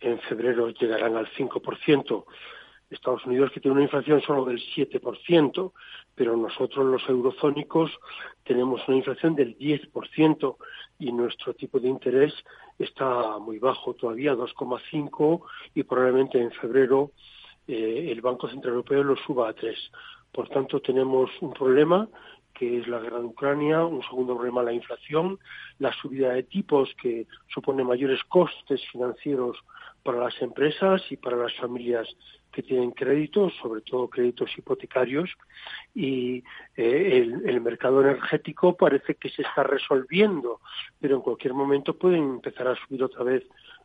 en 0.00 0.18
febrero, 0.20 0.70
llegarán 0.70 1.16
al 1.16 1.28
5%. 1.32 2.24
Estados 2.90 3.24
Unidos 3.26 3.50
que 3.52 3.60
tiene 3.60 3.74
una 3.74 3.84
inflación 3.84 4.20
solo 4.20 4.44
del 4.44 4.60
7%, 4.60 5.72
pero 6.14 6.36
nosotros 6.36 6.86
los 6.86 7.08
eurozónicos 7.08 7.90
tenemos 8.44 8.86
una 8.86 8.98
inflación 8.98 9.34
del 9.34 9.58
10% 9.58 10.56
y 10.98 11.12
nuestro 11.12 11.54
tipo 11.54 11.80
de 11.80 11.88
interés 11.88 12.32
está 12.78 13.38
muy 13.38 13.58
bajo 13.58 13.94
todavía, 13.94 14.34
2,5 14.34 15.42
y 15.74 15.82
probablemente 15.82 16.40
en 16.40 16.52
febrero 16.52 17.10
eh, 17.66 18.08
el 18.10 18.20
Banco 18.20 18.48
Central 18.48 18.74
Europeo 18.74 19.02
lo 19.02 19.16
suba 19.16 19.48
a 19.48 19.54
3. 19.54 19.76
Por 20.32 20.48
tanto, 20.48 20.80
tenemos 20.80 21.30
un 21.40 21.52
problema 21.52 22.08
que 22.54 22.78
es 22.78 22.88
la 22.88 23.00
guerra 23.00 23.18
de 23.18 23.26
Ucrania, 23.26 23.84
un 23.84 24.02
segundo 24.02 24.34
problema 24.34 24.62
la 24.62 24.72
inflación, 24.72 25.38
la 25.78 25.92
subida 25.92 26.32
de 26.32 26.44
tipos 26.44 26.94
que 27.02 27.26
supone 27.48 27.84
mayores 27.84 28.22
costes 28.24 28.80
financieros 28.90 29.58
para 30.02 30.18
las 30.18 30.40
empresas 30.40 31.02
y 31.10 31.16
para 31.16 31.36
las 31.36 31.54
familias 31.56 32.06
que 32.52 32.62
tienen 32.62 32.92
créditos, 32.92 33.52
sobre 33.60 33.80
todo 33.80 34.08
créditos 34.08 34.56
hipotecarios, 34.56 35.28
y 35.92 36.44
eh, 36.76 37.40
el, 37.44 37.60
mercado 37.60 38.00
energético 38.00 38.76
parece 38.76 39.16
que 39.16 39.28
se 39.28 39.42
está 39.42 39.64
resolviendo, 39.64 40.60
pero 41.00 41.16
en 41.16 41.22
cualquier 41.22 41.54
momento 41.54 41.98
pueden 41.98 42.22
empezar 42.22 42.68
a 42.68 42.76
subir 42.76 43.02
otra 43.02 43.24
vez 43.24 43.42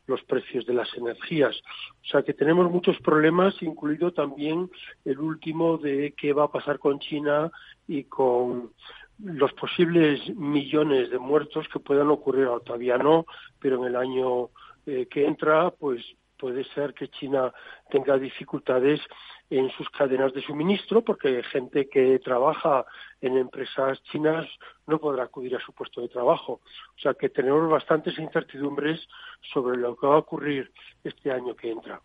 los 0.09 0.21
precios 0.23 0.65
de 0.65 0.73
las 0.73 0.93
energías. 0.97 1.55
O 2.03 2.05
sea 2.05 2.23
que 2.23 2.33
tenemos 2.33 2.69
muchos 2.69 2.97
problemas, 2.99 3.61
incluido 3.61 4.11
también 4.11 4.69
el 5.05 5.19
último 5.19 5.77
de 5.77 6.13
qué 6.17 6.33
va 6.33 6.45
a 6.45 6.51
pasar 6.51 6.79
con 6.79 6.99
China 6.99 7.51
y 7.87 8.03
con 8.03 8.71
los 9.19 9.53
posibles 9.53 10.19
millones 10.35 11.09
de 11.11 11.19
muertos 11.19 11.67
que 11.71 11.79
puedan 11.79 12.09
ocurrir, 12.09 12.47
todavía 12.65 12.97
no, 12.97 13.25
pero 13.59 13.77
en 13.77 13.85
el 13.85 13.95
año 13.95 14.49
eh, 14.85 15.07
que 15.09 15.25
entra, 15.25 15.71
pues 15.71 16.01
puede 16.39 16.63
ser 16.73 16.93
que 16.93 17.09
China 17.09 17.53
tenga 17.89 18.17
dificultades 18.17 19.01
en 19.49 19.69
sus 19.71 19.89
cadenas 19.89 20.33
de 20.33 20.41
suministro 20.41 21.03
porque 21.03 21.43
gente 21.43 21.89
que 21.89 22.19
trabaja 22.19 22.85
en 23.21 23.37
empresas 23.37 24.01
chinas 24.03 24.47
no 24.87 24.99
podrá 24.99 25.23
acudir 25.23 25.55
a 25.55 25.59
su 25.59 25.73
puesto 25.73 26.01
de 26.01 26.07
trabajo. 26.09 26.61
O 26.95 26.99
sea 27.01 27.13
que 27.13 27.29
tenemos 27.29 27.69
bastantes 27.69 28.17
incertidumbres 28.17 29.07
sobre 29.53 29.77
lo 29.77 29.95
que 29.95 30.07
va 30.07 30.15
a 30.15 30.19
ocurrir 30.19 30.71
este 31.03 31.31
año 31.31 31.55
que 31.55 31.71
entra. 31.71 31.99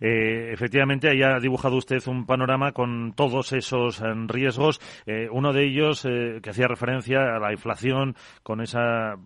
Eh, 0.00 0.50
efectivamente, 0.52 1.10
ahí 1.10 1.22
ha 1.22 1.38
dibujado 1.38 1.76
usted 1.76 2.02
un 2.06 2.24
panorama 2.24 2.72
con 2.72 3.12
todos 3.14 3.52
esos 3.52 4.00
eh, 4.00 4.04
riesgos. 4.28 4.80
Eh, 5.06 5.28
uno 5.30 5.52
de 5.52 5.64
ellos 5.64 6.02
que 6.02 6.50
hacía 6.50 6.68
referencia 6.68 7.36
a 7.36 7.38
la 7.38 7.52
inflación, 7.52 8.14
con 8.42 8.60
esa 8.60 9.16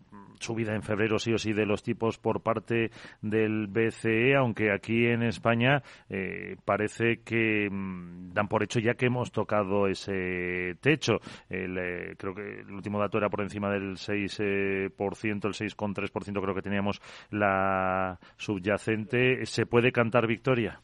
subida 0.40 0.75
en 0.75 0.82
febrero 0.82 1.18
sí 1.18 1.32
o 1.32 1.38
sí 1.38 1.52
de 1.52 1.66
los 1.66 1.82
tipos 1.82 2.18
por 2.18 2.42
parte 2.42 2.90
del 3.23 3.66
BCE, 3.68 4.35
aunque 4.35 4.73
aquí 4.73 5.06
en 5.06 5.23
España 5.23 5.82
eh, 6.09 6.56
parece 6.64 7.20
que 7.25 7.68
mm, 7.70 8.32
dan 8.32 8.49
por 8.49 8.62
hecho 8.62 8.80
ya 8.80 8.94
que 8.94 9.06
hemos 9.06 9.30
tocado 9.30 9.87
ese 9.87 10.76
techo. 10.80 11.20
Eh, 11.49 12.14
creo 12.16 12.35
que 12.35 12.61
el 12.61 12.73
último 12.73 12.99
dato 12.99 13.18
era 13.18 13.28
por 13.28 13.42
encima 13.42 13.70
del 13.70 13.97
6%, 13.97 14.40
eh, 14.40 14.85
el 14.87 15.54
6,3% 15.54 16.42
creo 16.42 16.54
que 16.54 16.62
teníamos 16.62 17.00
la 17.30 18.18
subyacente. 18.37 19.47
¿Se 19.47 19.66
puede 19.66 19.92
cantar 19.92 20.26
victoria? 20.26 20.80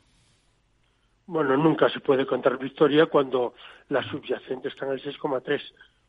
Bueno, 1.27 1.57
nunca 1.57 1.89
se 1.89 2.01
puede 2.01 2.25
cantar 2.25 2.57
victoria 2.57 3.07
cuando 3.07 3.55
la 3.89 4.03
subyacente 4.05 4.69
está 4.69 4.87
en 4.87 4.93
el 4.93 5.03
6,3 5.03 5.61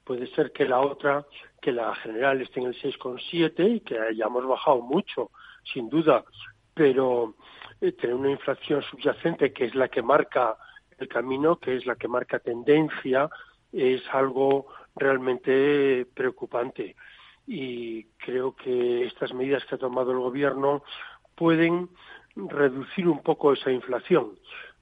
puede 0.08 0.28
ser 0.28 0.54
que 0.54 0.66
la 0.66 0.80
otra, 0.80 1.26
que 1.62 1.74
la 1.74 1.94
general 1.96 2.42
esté 2.42 2.62
en 2.62 2.68
el 2.68 2.82
6,7 2.82 3.76
y 3.76 3.80
que 3.82 4.00
hayamos 4.00 4.48
bajado 4.48 4.82
mucho, 4.82 5.32
sin 5.74 5.90
duda, 5.90 6.24
pero 6.74 7.36
eh, 7.82 7.92
tener 7.92 8.16
una 8.16 8.32
inflación 8.32 8.82
subyacente 8.84 9.52
que 9.52 9.66
es 9.66 9.76
la 9.76 9.90
que 9.90 10.02
marca 10.02 10.56
el 10.98 11.10
camino, 11.10 11.58
que 11.58 11.76
es 11.76 11.86
la 11.86 11.98
que 11.98 12.08
marca 12.08 12.40
tendencia, 12.40 13.30
es 13.74 14.02
algo 14.14 14.68
realmente 14.96 16.08
preocupante. 16.14 16.96
Y 17.46 18.06
creo 18.18 18.56
que 18.56 19.06
estas 19.06 19.34
medidas 19.34 19.66
que 19.66 19.76
ha 19.76 19.78
tomado 19.78 20.12
el 20.12 20.20
Gobierno 20.20 20.84
pueden 21.36 21.90
reducir 22.36 23.10
un 23.10 23.22
poco 23.22 23.52
esa 23.52 23.72
inflación, 23.72 24.40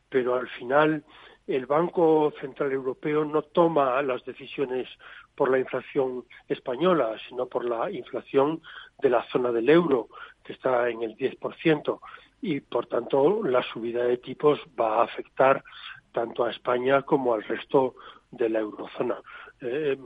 pero 0.10 0.36
al 0.36 0.48
final 0.50 1.04
el 1.48 1.66
Banco 1.66 2.34
Central 2.40 2.72
Europeo 2.72 3.24
no 3.24 3.44
toma 3.44 4.02
las 4.02 4.24
decisiones 4.26 4.88
por 5.36 5.50
la 5.52 5.60
inflación 5.60 6.26
española, 6.48 7.16
sino 7.28 7.46
por 7.48 7.66
la 7.66 7.92
inflación 7.92 8.62
de 9.02 9.10
la 9.10 9.24
zona 9.32 9.52
del 9.52 9.70
euro, 9.70 10.08
que 10.44 10.54
está 10.54 10.90
en 10.90 11.04
el 11.04 11.16
10%, 11.16 12.00
y 12.42 12.60
por 12.62 12.88
tanto 12.88 13.44
la 13.44 13.62
subida 13.64 14.04
de 14.04 14.18
tipos 14.18 14.60
va 14.80 15.02
a 15.02 15.04
afectar 15.04 15.64
tanto 16.12 16.46
a 16.46 16.52
España 16.52 17.02
como 17.02 17.34
al 17.34 17.44
resto 17.44 17.96
de 18.32 18.50
la 18.50 18.60
eurozona. 18.60 19.18
Eh, 19.62 19.98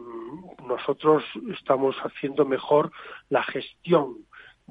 nosotros 0.66 1.24
estamos 1.52 1.96
haciendo 1.98 2.46
mejor 2.46 2.92
la 3.30 3.44
gestión 3.44 4.26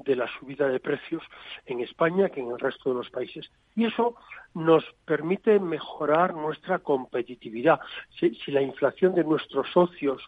de 0.05 0.15
la 0.15 0.27
subida 0.39 0.67
de 0.67 0.79
precios 0.79 1.23
en 1.65 1.81
España 1.81 2.29
que 2.29 2.41
en 2.41 2.51
el 2.51 2.59
resto 2.59 2.89
de 2.89 2.95
los 2.95 3.09
países. 3.09 3.49
Y 3.75 3.85
eso 3.85 4.15
nos 4.53 4.83
permite 5.05 5.59
mejorar 5.59 6.33
nuestra 6.33 6.79
competitividad. 6.79 7.79
Si, 8.19 8.35
la 8.47 8.61
inflación 8.61 9.13
de 9.13 9.23
nuestros 9.23 9.69
socios 9.71 10.21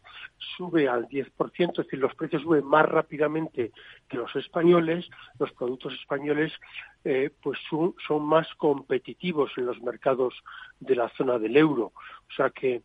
sube 0.58 0.88
al 0.88 1.08
10%, 1.08 1.72
es 1.72 1.78
decir, 1.78 2.00
los 2.00 2.16
precios 2.16 2.44
suben 2.44 2.66
más 2.66 2.88
rápidamente 2.88 3.72
que 4.08 4.18
los 4.18 4.36
españoles, 4.36 5.10
los 5.40 5.51
productos 5.54 5.94
españoles 5.94 6.54
eh, 7.04 7.32
pues 7.42 7.60
son, 7.70 7.96
son 8.08 8.24
más 8.24 8.48
competitivos 8.56 9.51
en 9.58 9.66
los 9.66 9.82
mercados 9.82 10.34
de 10.80 10.96
la 10.96 11.10
zona 11.10 11.40
del 11.40 11.58
euro. 11.58 11.86
O 11.96 12.34
sea 12.36 12.51
que 12.51 12.84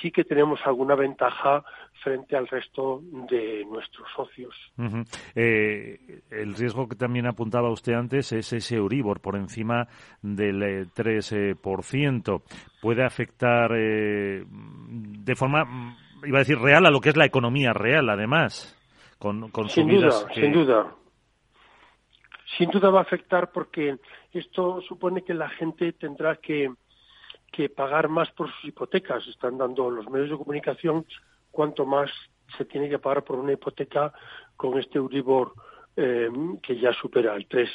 sí 0.00 0.10
que 0.10 0.24
tenemos 0.24 0.60
alguna 0.64 0.94
ventaja 0.94 1.64
frente 2.02 2.36
al 2.36 2.48
resto 2.48 3.00
de 3.02 3.64
nuestros 3.66 4.08
socios. 4.14 4.54
Eh, 5.34 6.22
el 6.30 6.54
riesgo 6.54 6.88
que 6.88 6.96
también 6.96 7.26
apuntaba 7.26 7.70
usted 7.70 7.92
antes 7.92 8.32
es 8.32 8.52
ese 8.52 8.76
Euribor 8.76 9.20
por 9.20 9.36
encima 9.36 9.86
del 10.22 10.90
3%. 10.92 12.40
Eh, 12.40 12.54
¿Puede 12.80 13.04
afectar 13.04 13.72
eh, 13.76 14.44
de 14.46 15.34
forma, 15.36 15.96
iba 16.24 16.38
a 16.38 16.40
decir, 16.40 16.58
real 16.58 16.86
a 16.86 16.90
lo 16.90 17.00
que 17.00 17.10
es 17.10 17.16
la 17.16 17.26
economía 17.26 17.72
real, 17.72 18.08
además? 18.08 18.76
Con, 19.18 19.50
con 19.50 19.68
sin 19.68 19.88
duda, 19.88 20.10
sin 20.34 20.52
duda. 20.52 20.94
Sin 22.56 22.70
duda 22.70 22.90
va 22.90 23.00
a 23.00 23.02
afectar 23.02 23.52
porque 23.52 23.96
esto 24.32 24.80
supone 24.82 25.22
que 25.22 25.34
la 25.34 25.48
gente 25.50 25.92
tendrá 25.92 26.36
que 26.36 26.72
que 27.50 27.68
pagar 27.68 28.08
más 28.08 28.30
por 28.32 28.50
sus 28.50 28.66
hipotecas. 28.66 29.26
Están 29.26 29.58
dando 29.58 29.90
los 29.90 30.08
medios 30.08 30.30
de 30.30 30.36
comunicación 30.36 31.06
cuánto 31.50 31.86
más 31.86 32.10
se 32.56 32.64
tiene 32.64 32.88
que 32.88 32.98
pagar 32.98 33.24
por 33.24 33.38
una 33.38 33.52
hipoteca 33.52 34.12
con 34.56 34.78
este 34.78 34.98
Euribor 34.98 35.52
eh, 35.96 36.30
que 36.62 36.78
ya 36.78 36.92
supera 36.92 37.34
el 37.34 37.46
3. 37.46 37.68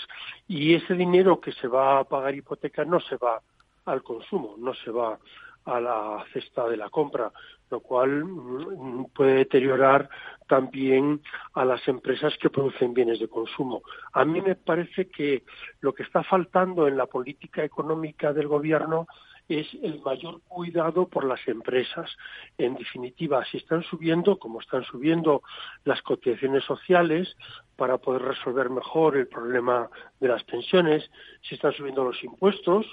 Y 0.48 0.74
ese 0.74 0.94
dinero 0.94 1.39
que 1.39 1.51
se 1.51 1.67
va 1.67 2.00
a 2.00 2.03
pagar 2.03 2.36
hipoteca 2.36 2.86
no 2.86 3.00
se 3.00 3.17
va 3.17 3.41
al 3.86 4.03
consumo, 4.03 4.55
no 4.58 4.74
se 4.74 4.91
va 4.91 5.20
a 5.65 5.79
la 5.79 6.24
cesta 6.32 6.67
de 6.67 6.77
la 6.77 6.89
compra, 6.89 7.32
lo 7.70 7.79
cual 7.79 8.24
mm, 8.24 9.05
puede 9.13 9.36
deteriorar 9.36 10.10
también 10.48 11.22
a 11.53 11.65
las 11.65 11.88
empresas 11.88 12.38
que 12.39 12.51
producen 12.51 12.94
bienes 12.94 13.20
de 13.20 13.27
consumo. 13.27 13.82
A 14.13 14.24
mí 14.25 14.41
me 14.41 14.55
parece 14.55 15.08
que 15.10 15.44
lo 15.82 15.94
que 15.94 16.03
está 16.03 16.24
faltando 16.24 16.88
en 16.88 16.98
la 16.98 17.08
política 17.08 17.63
económica 17.63 18.32
del 18.32 18.48
gobierno 18.48 19.08
es 19.48 19.68
el 19.84 20.02
mayor 20.02 20.42
cuidado 20.48 21.08
por 21.08 21.25
las 21.25 21.46
empresas. 21.48 22.10
En 22.58 22.75
definitiva, 22.75 23.44
si 23.46 23.58
están 23.58 23.84
subiendo, 23.84 24.38
como 24.38 24.60
están 24.60 24.84
subiendo 24.84 25.44
las 25.84 26.02
cotizaciones 26.02 26.64
sociales 26.64 27.36
para 27.75 27.98
poder 27.98 28.24
resolver 28.24 28.70
mejor 28.70 29.18
el 29.18 29.28
problema 29.28 29.90
de 30.20 30.28
las 30.30 30.44
pensiones, 30.44 31.10
si 31.48 31.56
están 31.56 31.74
subiendo 31.74 32.04
los 32.04 32.24
impuestos, 32.24 32.86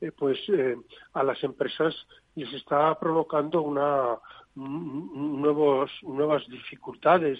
eh, 0.00 0.12
pues 0.12 0.38
eh, 0.48 0.76
a 1.12 1.22
las 1.22 1.42
empresas 1.42 1.94
les 2.34 2.52
está 2.52 2.98
provocando 2.98 3.62
una 3.62 4.18
nuevos, 4.54 5.90
nuevas 6.02 6.46
dificultades, 6.48 7.38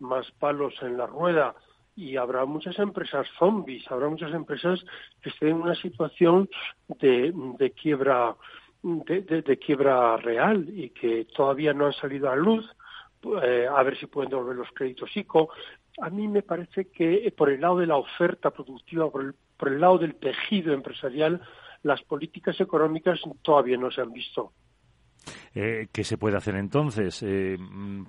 más 0.00 0.30
palos 0.32 0.74
en 0.82 0.96
la 0.96 1.06
rueda 1.06 1.54
y 1.98 2.16
habrá 2.16 2.44
muchas 2.44 2.78
empresas 2.78 3.26
zombies, 3.40 3.90
habrá 3.90 4.08
muchas 4.08 4.32
empresas 4.32 4.84
que 5.20 5.30
estén 5.30 5.48
en 5.48 5.62
una 5.62 5.74
situación 5.74 6.48
de, 7.00 7.32
de 7.58 7.70
quiebra 7.72 8.36
de, 8.82 9.58
quiebra 9.58 10.16
real 10.18 10.64
y 10.68 10.90
que 10.90 11.26
todavía 11.34 11.74
no 11.74 11.86
han 11.86 11.92
salido 11.94 12.30
a 12.30 12.36
luz, 12.36 12.64
eh, 13.42 13.66
a 13.68 13.82
ver 13.82 13.98
si 13.98 14.06
pueden 14.06 14.30
devolver 14.30 14.54
los 14.54 14.70
créditos 14.72 15.16
ICO. 15.16 15.50
A 16.00 16.08
mí 16.08 16.28
me 16.28 16.42
parece 16.42 16.88
que 16.88 17.34
por 17.36 17.50
el 17.50 17.60
lado 17.60 17.78
de 17.78 17.88
la 17.88 17.96
oferta 17.96 18.52
productiva, 18.52 19.10
por 19.10 19.22
el, 19.24 19.34
por 19.56 19.68
el 19.68 19.80
lado 19.80 19.98
del 19.98 20.14
tejido 20.14 20.72
empresarial, 20.72 21.40
las 21.82 22.00
políticas 22.02 22.60
económicas 22.60 23.20
todavía 23.42 23.76
no 23.76 23.90
se 23.90 24.02
han 24.02 24.12
visto. 24.12 24.52
Eh, 25.54 25.88
¿Qué 25.92 26.04
se 26.04 26.18
puede 26.18 26.36
hacer 26.36 26.56
entonces? 26.56 27.22
Eh, 27.22 27.56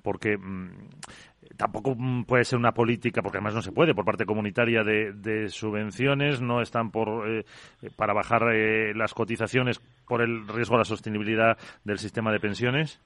porque 0.03 0.37
mm, 0.37 0.69
tampoco 1.59 1.95
puede 2.25 2.45
ser 2.45 2.57
una 2.57 2.73
política, 2.73 3.21
porque 3.21 3.37
además 3.37 3.55
no 3.55 3.61
se 3.61 3.73
puede, 3.73 3.93
por 3.93 4.05
parte 4.05 4.25
comunitaria 4.25 4.83
de, 4.83 5.49
subvenciones, 5.49 6.41
no 6.41 6.61
están 6.61 6.89
por, 6.89 7.29
eh, 7.29 7.45
para 7.97 8.13
bajar 8.13 8.53
eh, 8.53 8.93
las 8.95 9.13
cotizaciones 9.13 9.79
por 10.07 10.21
el 10.21 10.47
riesgo 10.47 10.75
a 10.75 10.79
la 10.79 10.85
sostenibilidad 10.85 11.57
del 11.83 11.99
sistema 11.99 12.31
de 12.31 12.39
pensiones. 12.39 13.01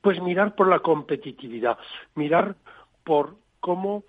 Pues 0.00 0.20
mirar 0.20 0.54
por 0.54 0.68
la 0.68 0.80
competitividad, 0.80 1.78
mirar 2.16 2.56
por 3.04 3.36
cómo 3.60 4.02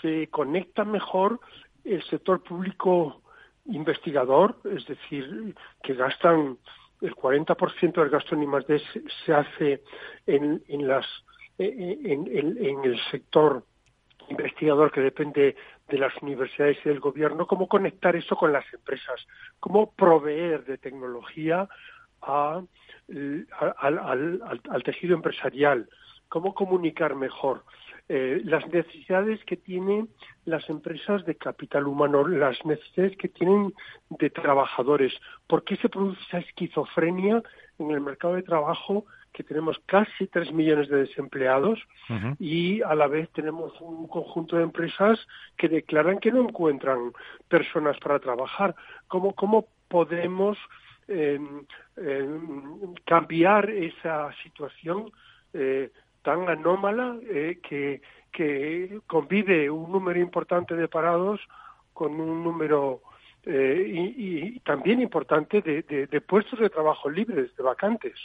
se 0.00 0.28
conecta 0.28 0.84
mejor 0.84 1.40
el 1.84 2.02
sector 2.04 2.42
público 2.42 3.20
investigador, 3.66 4.56
es 4.64 4.86
decir, 4.86 5.54
que 5.82 5.94
gastan 5.94 6.56
el 7.00 7.14
40% 7.14 7.92
del 7.94 8.10
gasto 8.10 8.34
en 8.34 8.42
I+D 8.42 8.80
se, 9.24 9.34
hace 9.34 9.82
en, 10.26 10.62
en 10.68 10.88
las 10.88 11.06
en, 11.58 12.28
en, 12.30 12.84
el 12.84 13.00
sector 13.10 13.64
investigador 14.28 14.90
que 14.92 15.00
depende 15.00 15.56
de 15.88 15.98
las 15.98 16.14
universidades 16.20 16.78
y 16.84 16.88
del 16.88 17.00
gobierno, 17.00 17.46
cómo 17.46 17.68
conectar 17.68 18.16
eso 18.16 18.36
con 18.36 18.52
las 18.52 18.64
empresas, 18.74 19.26
cómo 19.60 19.92
proveer 19.92 20.64
de 20.64 20.78
tecnología 20.78 21.68
al, 22.20 22.68
al, 23.08 24.82
tejido 24.84 25.14
empresarial, 25.14 25.88
cómo 26.28 26.54
comunicar 26.54 27.14
mejor 27.14 27.64
eh, 28.08 28.40
las 28.44 28.64
necesidades 28.68 29.44
que 29.44 29.56
tienen 29.56 30.08
las 30.44 30.68
empresas 30.70 31.24
de 31.26 31.34
capital 31.34 31.88
humano, 31.88 32.26
las 32.26 32.64
necesidades 32.64 33.16
que 33.16 33.28
tienen 33.28 33.74
de 34.10 34.30
trabajadores, 34.30 35.12
por 35.48 35.64
qué 35.64 35.76
se 35.76 35.88
produce 35.88 36.20
esa 36.28 36.38
esquizofrenia 36.38 37.42
en 37.78 37.90
el 37.90 38.00
mercado 38.00 38.34
de 38.34 38.42
trabajo 38.42 39.06
que 39.32 39.42
tenemos 39.42 39.78
casi 39.84 40.28
tres 40.28 40.50
millones 40.50 40.88
de 40.88 40.98
desempleados 40.98 41.78
y 42.38 42.80
a 42.80 42.94
la 42.94 43.06
vez 43.06 43.28
tenemos 43.32 43.78
un 43.80 44.06
conjunto 44.06 44.56
de 44.56 44.62
empresas 44.62 45.18
que 45.58 45.68
declaran 45.68 46.20
que 46.20 46.32
no 46.32 46.40
encuentran 46.40 47.12
personas 47.46 47.98
para 47.98 48.18
trabajar. 48.18 48.74
¿Cómo, 49.08 49.34
cómo 49.34 49.66
podemos 49.88 50.56
em, 51.06 51.66
em, 51.98 52.94
cambiar 53.04 53.68
esa 53.68 54.32
situación 54.42 55.12
eh, 55.52 55.90
tan 56.26 56.48
anómala 56.48 57.16
eh, 57.22 57.60
que, 57.62 58.02
que 58.32 58.98
convive 59.06 59.70
un 59.70 59.92
número 59.92 60.18
importante 60.18 60.74
de 60.74 60.88
parados 60.88 61.40
con 61.92 62.20
un 62.20 62.42
número 62.42 63.00
eh, 63.44 63.84
y, 63.86 64.58
también 64.60 65.00
importante 65.00 65.62
de, 65.62 65.82
de, 65.84 66.20
puestos 66.20 66.58
de 66.58 66.68
trabajo 66.68 67.08
libres, 67.08 67.54
de 67.56 67.62
vacantes. 67.62 68.18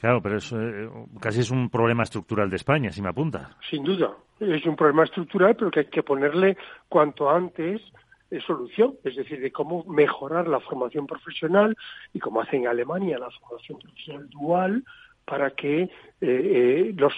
Claro, 0.00 0.22
pero 0.22 0.36
eso 0.36 0.56
eh, 0.62 0.88
casi 1.20 1.40
es 1.40 1.50
un 1.50 1.68
problema 1.68 2.04
estructural 2.04 2.48
de 2.48 2.54
España, 2.54 2.92
si 2.92 3.02
me 3.02 3.08
apunta. 3.08 3.56
Sin 3.68 3.82
duda, 3.82 4.14
es 4.38 4.64
un 4.64 4.76
problema 4.76 5.02
estructural, 5.02 5.56
pero 5.56 5.72
que 5.72 5.80
hay 5.80 5.86
que 5.86 6.04
ponerle 6.04 6.56
cuanto 6.88 7.28
antes 7.28 7.82
eh, 8.30 8.38
solución, 8.46 8.94
es 9.02 9.16
decir, 9.16 9.40
de 9.40 9.50
cómo 9.50 9.82
mejorar 9.86 10.46
la 10.46 10.60
formación 10.60 11.08
profesional 11.08 11.76
y 12.12 12.20
como 12.20 12.40
hace 12.40 12.58
en 12.58 12.68
Alemania 12.68 13.18
la 13.18 13.30
formación 13.30 13.80
profesional 13.80 14.30
dual 14.30 14.84
para 15.26 15.50
que 15.50 15.90
eh, 16.20 16.94
los, 16.96 17.12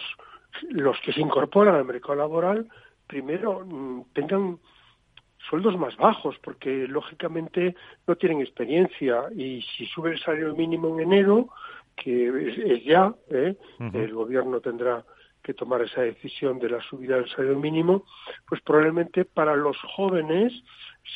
los 0.70 0.98
que 1.00 1.12
se 1.12 1.20
incorporan 1.20 1.76
al 1.76 1.84
mercado 1.84 2.16
laboral 2.16 2.68
primero 3.06 3.64
mm, 3.64 4.12
tengan 4.12 4.58
sueldos 5.48 5.78
más 5.78 5.96
bajos, 5.96 6.36
porque 6.42 6.86
lógicamente 6.88 7.74
no 8.06 8.16
tienen 8.16 8.40
experiencia 8.40 9.24
y 9.34 9.62
si 9.62 9.86
sube 9.86 10.12
el 10.12 10.20
salario 10.20 10.54
mínimo 10.54 10.88
en 10.94 11.12
enero, 11.12 11.48
que 11.96 12.74
es, 12.74 12.84
ya, 12.84 13.14
¿eh? 13.30 13.56
el 13.78 14.12
gobierno 14.12 14.60
tendrá 14.60 15.04
que 15.42 15.54
tomar 15.54 15.82
esa 15.82 16.02
decisión 16.02 16.58
de 16.58 16.68
la 16.68 16.82
subida 16.82 17.16
del 17.16 17.28
salario 17.30 17.58
mínimo, 17.58 18.04
pues 18.46 18.60
probablemente 18.60 19.24
para 19.24 19.56
los 19.56 19.78
jóvenes 19.96 20.52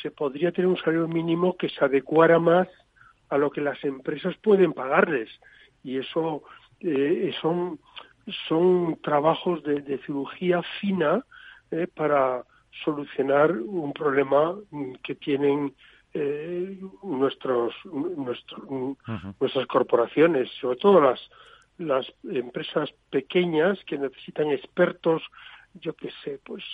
se 0.01 0.11
podría 0.11 0.53
tener 0.53 0.69
un 0.69 0.79
salario 0.79 1.07
mínimo 1.07 1.57
que 1.57 1.69
se 1.69 1.85
adecuara 1.85 2.39
más 2.39 2.69
a 3.29 3.39
lo 3.39 3.51
que 3.51 3.61
las 3.61 3.83
empresas 3.85 4.35
pueden 4.43 4.73
pagarles. 4.73 5.29
Y 5.85 5.99
eso 5.99 6.45
eh, 6.83 7.33
son, 7.41 7.79
son 8.49 8.99
trabajos 9.03 9.63
de, 9.63 9.99
cirugía 10.05 10.63
fina 10.81 11.25
eh, 11.71 11.87
para 11.95 12.45
solucionar 12.85 13.53
un 13.53 13.93
problema 13.93 14.57
que 15.05 15.15
tienen 15.15 15.75
eh, 16.15 16.79
nuestros, 17.03 17.75
nuestras 17.85 19.67
corporaciones, 19.69 20.51
sobre 20.61 20.77
todo 20.77 21.01
las, 21.01 21.21
las 21.79 22.13
empresas 22.25 22.93
pequeñas 23.11 23.79
que 23.87 23.99
necesitan 23.99 24.51
expertos, 24.51 25.23
yo 25.75 25.95
qué 25.95 26.11
sé, 26.25 26.41
pues 26.45 26.65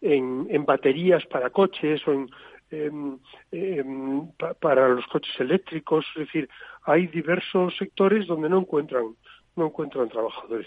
en, 0.00 0.46
en 0.50 0.64
baterías 0.64 1.26
para 1.26 1.50
coches 1.50 2.00
o 2.06 2.12
en, 2.12 3.20
para 4.60 4.88
los 4.88 5.06
coches 5.08 5.40
eléctricos, 5.40 6.06
es 6.14 6.26
decir, 6.26 6.48
hay 6.84 7.08
diversos 7.08 7.76
sectores 7.76 8.26
donde 8.26 8.48
no 8.48 8.60
encuentran 8.60 9.16
no 9.56 9.66
encuentran 9.66 10.08
trabajadores. 10.08 10.66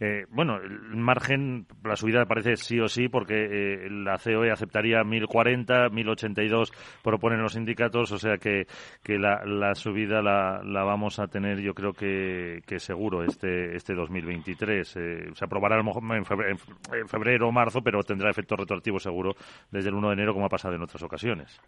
Eh, 0.00 0.24
bueno, 0.30 0.56
el 0.56 0.96
margen, 0.96 1.66
la 1.84 1.96
subida 1.96 2.24
parece 2.24 2.56
sí 2.56 2.78
o 2.80 2.88
sí, 2.88 3.08
porque 3.08 3.34
eh, 3.34 3.90
la 3.90 4.18
COE 4.18 4.50
aceptaría 4.50 5.02
1.040, 5.02 5.90
1.082 5.90 6.72
proponen 7.02 7.42
los 7.42 7.54
sindicatos, 7.54 8.12
o 8.12 8.18
sea 8.18 8.38
que, 8.38 8.66
que 9.02 9.18
la, 9.18 9.44
la 9.44 9.74
subida 9.74 10.22
la, 10.22 10.62
la, 10.64 10.84
vamos 10.84 11.18
a 11.18 11.26
tener 11.26 11.60
yo 11.60 11.74
creo 11.74 11.92
que, 11.92 12.62
que 12.66 12.78
seguro 12.78 13.22
este, 13.24 13.76
este 13.76 13.94
2023. 13.94 14.96
Eh, 14.96 15.30
se 15.34 15.44
aprobará 15.44 15.74
a 15.74 15.78
lo 15.78 15.84
mejor 15.84 16.02
en 16.16 16.24
febrero, 16.24 16.56
en 16.92 17.08
febrero 17.08 17.48
o 17.48 17.52
marzo, 17.52 17.82
pero 17.82 18.02
tendrá 18.02 18.30
efecto 18.30 18.56
retroactivo 18.56 18.98
seguro 18.98 19.34
desde 19.70 19.88
el 19.88 19.96
1 19.96 20.08
de 20.08 20.14
enero, 20.14 20.32
como 20.32 20.46
ha 20.46 20.50
pasado 20.50 20.74
en 20.74 20.82
otras 20.82 21.02
ocasiones. 21.02 21.60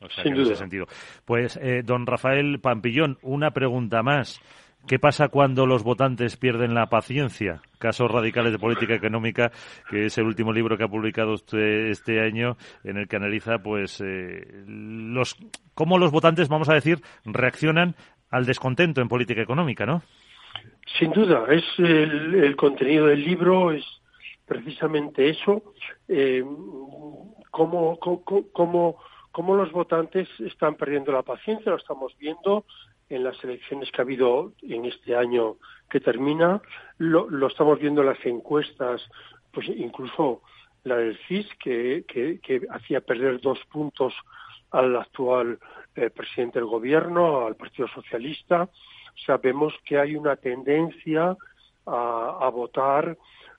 O 0.00 0.10
sea, 0.10 0.24
en 0.24 0.38
ese 0.38 0.56
sentido. 0.56 0.86
Pues, 1.24 1.56
eh, 1.56 1.82
don 1.82 2.06
Rafael 2.06 2.60
Pampillón, 2.60 3.18
una 3.22 3.52
pregunta 3.52 4.02
más. 4.02 4.40
¿Qué 4.86 5.00
pasa 5.00 5.28
cuando 5.28 5.66
los 5.66 5.82
votantes 5.82 6.36
pierden 6.36 6.72
la 6.72 6.86
paciencia? 6.86 7.60
Casos 7.78 8.08
radicales 8.08 8.52
de 8.52 8.58
política 8.60 8.94
económica, 8.94 9.50
que 9.90 10.06
es 10.06 10.16
el 10.16 10.26
último 10.26 10.52
libro 10.52 10.78
que 10.78 10.84
ha 10.84 10.88
publicado 10.88 11.32
usted 11.32 11.88
este 11.88 12.20
año, 12.20 12.56
en 12.84 12.96
el 12.96 13.08
que 13.08 13.16
analiza, 13.16 13.58
pues, 13.58 14.00
eh, 14.00 14.46
cómo 15.74 15.98
los 15.98 16.12
votantes, 16.12 16.48
vamos 16.48 16.68
a 16.68 16.74
decir, 16.74 17.00
reaccionan 17.24 17.96
al 18.30 18.46
descontento 18.46 19.00
en 19.00 19.08
política 19.08 19.42
económica, 19.42 19.86
¿no? 19.86 20.02
Sin 21.00 21.10
duda, 21.10 21.46
es 21.50 21.64
el, 21.78 22.54
contenido 22.54 23.06
del 23.06 23.24
libro 23.24 23.72
es 23.72 23.84
precisamente 24.46 25.30
eso. 25.30 25.74
Eh, 26.06 26.44
cómo, 27.50 27.98
cómo, 27.98 28.96
cómo 29.32 29.56
los 29.56 29.72
votantes 29.72 30.28
están 30.38 30.76
perdiendo 30.76 31.10
la 31.10 31.22
paciencia, 31.22 31.72
lo 31.72 31.78
estamos 31.78 32.16
viendo 32.20 32.64
en 33.08 33.24
las 33.24 33.42
elecciones 33.44 33.90
que 33.90 34.00
ha 34.00 34.04
habido 34.04 34.52
en 34.62 34.84
este 34.84 35.16
año 35.16 35.56
que 35.88 36.00
termina, 36.00 36.60
lo, 36.98 37.46
estamos 37.46 37.78
viendo 37.78 38.00
en 38.00 38.08
las 38.08 38.26
encuestas, 38.26 39.02
pues 39.52 39.68
incluso 39.68 40.42
la 40.84 40.96
del 40.96 41.18
CIS, 41.26 41.46
que, 41.58 42.04
hacía 42.70 43.00
perder 43.00 43.40
dos 43.40 43.58
puntos 43.70 44.14
al 44.70 44.96
actual 44.96 45.58
eh, 45.94 46.10
presidente 46.10 46.58
del 46.58 46.68
gobierno, 46.68 47.46
al 47.46 47.56
Partido 47.56 47.88
Socialista. 47.88 48.68
Sabemos 49.24 49.74
que 49.84 49.98
hay 49.98 50.16
una 50.16 50.36
tendencia 50.36 51.36
a, 51.86 52.50
votar 52.52 53.16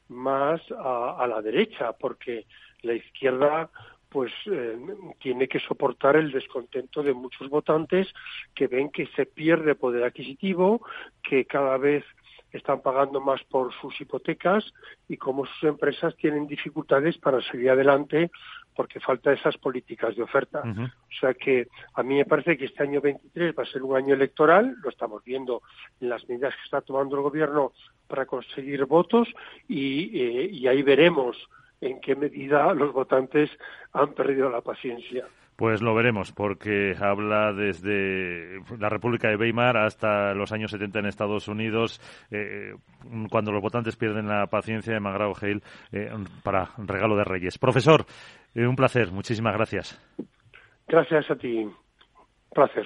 más 0.10 0.62
a, 0.72 1.26
la 1.28 1.42
derecha, 1.42 1.94
porque 1.94 2.46
la 2.82 2.94
izquierda 2.94 3.70
pues 4.18 4.34
eh, 4.48 4.76
tiene 5.20 5.48
que 5.48 5.60
soportar 5.60 6.16
el 6.16 6.32
descontento 6.32 7.04
de 7.04 7.14
muchos 7.14 7.52
votantes 7.52 8.08
que 8.56 8.66
ven 8.66 8.90
que 8.90 9.06
se 9.16 9.28
pierde 9.28 9.76
poder 9.76 10.04
adquisitivo, 10.04 10.82
que 11.22 11.46
cada 11.46 11.78
vez 11.78 12.04
están 12.52 12.82
pagando 12.82 13.22
más 13.22 13.44
por 13.44 13.72
sus 13.76 14.02
hipotecas 14.02 14.74
y 15.08 15.18
cómo 15.18 15.46
sus 15.46 15.70
empresas 15.70 16.16
tienen 16.16 16.48
dificultades 16.48 17.16
para 17.20 17.44
seguir 17.44 17.70
adelante 17.70 18.32
porque 18.76 19.00
falta 19.00 19.32
esas 19.32 19.56
políticas 19.60 20.16
de 20.16 20.24
oferta. 20.24 20.64
O 20.64 21.20
sea 21.20 21.36
que 21.36 21.68
a 21.94 22.02
mí 22.02 22.16
me 22.16 22.26
parece 22.26 22.58
que 22.58 22.66
este 22.66 22.82
año 22.82 23.00
23 23.00 23.54
va 23.56 23.62
a 23.62 23.72
ser 23.72 23.84
un 23.84 23.98
año 23.98 24.16
electoral, 24.16 24.78
lo 24.82 24.90
estamos 24.90 25.24
viendo 25.24 25.62
en 26.02 26.10
las 26.10 26.28
medidas 26.28 26.56
que 26.56 26.64
está 26.64 26.82
tomando 26.82 27.18
el 27.18 27.22
gobierno 27.22 27.72
para 28.08 28.26
conseguir 28.26 28.84
votos 28.86 29.28
y, 29.68 30.20
eh, 30.20 30.50
y 30.52 30.66
ahí 30.66 30.82
veremos 30.82 31.38
en 31.82 32.00
qué 32.02 32.16
medida 32.16 32.74
los 32.74 32.94
votantes 32.94 33.50
han 33.94 34.14
perdido 34.14 34.50
la 34.50 34.62
paciencia. 34.62 35.26
Pues 35.58 35.82
lo 35.82 35.96
veremos, 35.96 36.32
porque 36.34 36.96
habla 37.00 37.52
desde 37.52 38.60
la 38.78 38.90
República 38.90 39.28
de 39.28 39.38
Weimar 39.38 39.76
hasta 39.76 40.36
los 40.36 40.52
años 40.52 40.70
70 40.70 41.00
en 41.00 41.06
Estados 41.08 41.48
Unidos, 41.48 42.00
eh, 42.30 42.76
cuando 43.32 43.52
los 43.52 43.64
votantes 43.64 43.96
pierden 43.96 44.28
la 44.28 44.46
paciencia 44.46 44.94
de 44.94 45.00
Magrao 45.00 45.34
Hale 45.36 45.62
eh, 45.92 46.12
para 46.44 46.70
regalo 46.78 47.16
de 47.16 47.24
Reyes. 47.24 47.58
Profesor, 47.58 48.06
eh, 48.54 48.68
un 48.68 48.76
placer, 48.76 49.12
muchísimas 49.12 49.56
gracias. 49.56 50.00
Gracias 50.88 51.32
a 51.32 51.36
ti, 51.36 51.68
placer. 52.54 52.86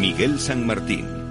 Miguel 0.00 0.38
San 0.38 0.66
Martín. 0.66 1.26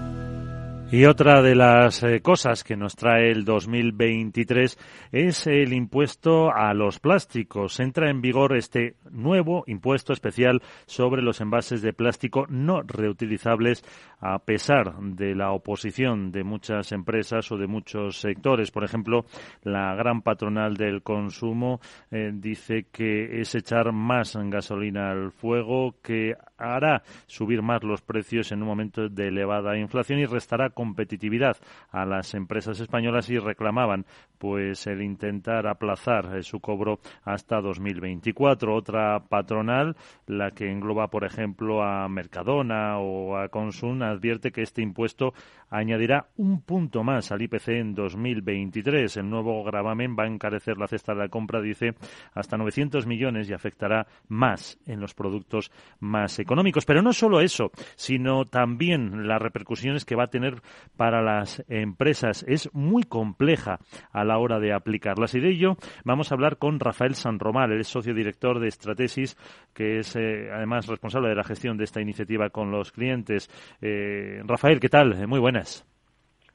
Y 0.91 1.05
otra 1.05 1.41
de 1.41 1.55
las 1.55 2.03
eh, 2.03 2.21
cosas 2.21 2.63
que 2.63 2.77
nos 2.77 2.95
trae 2.95 3.31
el 3.31 3.43
2023 3.43 4.77
es 5.11 5.47
el 5.47 5.73
impuesto 5.73 6.53
a 6.53 6.73
los 6.75 6.99
plásticos. 6.99 7.79
Entra 7.79 8.09
en 8.09 8.21
vigor 8.21 8.55
este 8.55 8.95
nuevo 9.09 9.63
impuesto 9.65 10.13
especial 10.13 10.61
sobre 10.85 11.23
los 11.23 11.41
envases 11.41 11.81
de 11.81 11.91
plástico 11.91 12.45
no 12.49 12.83
reutilizables 12.83 13.83
a 14.19 14.37
pesar 14.39 14.95
de 14.99 15.35
la 15.35 15.51
oposición 15.51 16.31
de 16.31 16.43
muchas 16.43 16.91
empresas 16.91 17.51
o 17.51 17.57
de 17.57 17.67
muchos 17.67 18.19
sectores. 18.19 18.69
Por 18.69 18.83
ejemplo, 18.83 19.25
la 19.63 19.95
gran 19.95 20.21
patronal 20.21 20.77
del 20.77 21.01
consumo 21.01 21.81
eh, 22.11 22.31
dice 22.31 22.85
que 22.91 23.41
es 23.41 23.55
echar 23.55 23.91
más 23.91 24.37
gasolina 24.37 25.11
al 25.11 25.31
fuego, 25.31 25.95
que 26.03 26.35
hará 26.57 27.03
subir 27.27 27.61
más 27.61 27.83
los 27.83 28.01
precios 28.01 28.51
en 28.51 28.61
un 28.61 28.67
momento 28.67 29.09
de 29.09 29.27
elevada 29.27 29.77
inflación 29.77 30.19
y 30.19 30.25
restará 30.25 30.69
competitividad 30.69 31.57
a 31.91 32.05
las 32.05 32.33
empresas 32.33 32.79
españolas 32.79 33.29
y 33.29 33.37
reclamaban 33.37 34.05
pues 34.37 34.85
el 34.87 35.01
intentar 35.01 35.65
aplazar 35.67 36.37
eh, 36.37 36.43
su 36.43 36.59
cobro 36.59 36.99
hasta 37.23 37.61
2024. 37.61 38.75
Otra 38.75 39.19
patronal, 39.27 39.95
la 40.27 40.51
que 40.51 40.71
engloba 40.71 41.07
por 41.07 41.23
ejemplo 41.23 41.83
a 41.83 42.07
Mercadona 42.09 42.99
o 42.99 43.37
a 43.37 43.49
Consum, 43.49 44.01
advierte 44.03 44.51
que 44.51 44.61
este 44.61 44.81
impuesto 44.81 45.33
añadirá 45.69 46.27
un 46.37 46.61
punto 46.61 47.03
más 47.03 47.31
al 47.31 47.41
IPC 47.41 47.69
en 47.69 47.95
2023. 47.95 49.17
El 49.17 49.29
nuevo 49.29 49.63
gravamen 49.63 50.15
va 50.17 50.23
a 50.23 50.27
encarecer 50.27 50.77
la 50.77 50.87
cesta 50.87 51.13
de 51.13 51.19
la 51.19 51.29
compra, 51.29 51.61
dice, 51.61 51.95
hasta 52.33 52.57
900 52.57 53.07
millones 53.07 53.49
y 53.49 53.53
afectará 53.53 54.07
más 54.27 54.77
en 54.85 54.99
los 54.99 55.13
productos 55.13 55.71
más. 55.99 56.39
Pero 56.85 57.01
no 57.01 57.13
solo 57.13 57.41
eso, 57.41 57.71
sino 57.95 58.45
también 58.45 59.27
las 59.27 59.41
repercusiones 59.41 60.05
que 60.05 60.15
va 60.15 60.25
a 60.25 60.29
tener 60.29 60.61
para 60.95 61.21
las 61.21 61.63
empresas. 61.67 62.45
Es 62.47 62.69
muy 62.73 63.03
compleja 63.03 63.79
a 64.11 64.23
la 64.23 64.37
hora 64.37 64.59
de 64.59 64.73
aplicarlas. 64.73 65.35
Y 65.35 65.39
de 65.39 65.49
ello 65.49 65.77
vamos 66.03 66.31
a 66.31 66.35
hablar 66.35 66.57
con 66.57 66.79
Rafael 66.79 67.15
Sanromar, 67.15 67.71
el 67.71 67.85
socio 67.85 68.13
director 68.13 68.59
de 68.59 68.67
Estratesis, 68.67 69.37
que 69.73 69.99
es 69.99 70.15
eh, 70.15 70.49
además 70.53 70.87
responsable 70.87 71.29
de 71.29 71.35
la 71.35 71.43
gestión 71.43 71.77
de 71.77 71.83
esta 71.83 72.01
iniciativa 72.01 72.49
con 72.49 72.71
los 72.71 72.91
clientes. 72.91 73.49
Eh, 73.81 74.41
Rafael, 74.45 74.79
¿qué 74.79 74.89
tal? 74.89 75.27
Muy 75.27 75.39
buenas. 75.39 75.85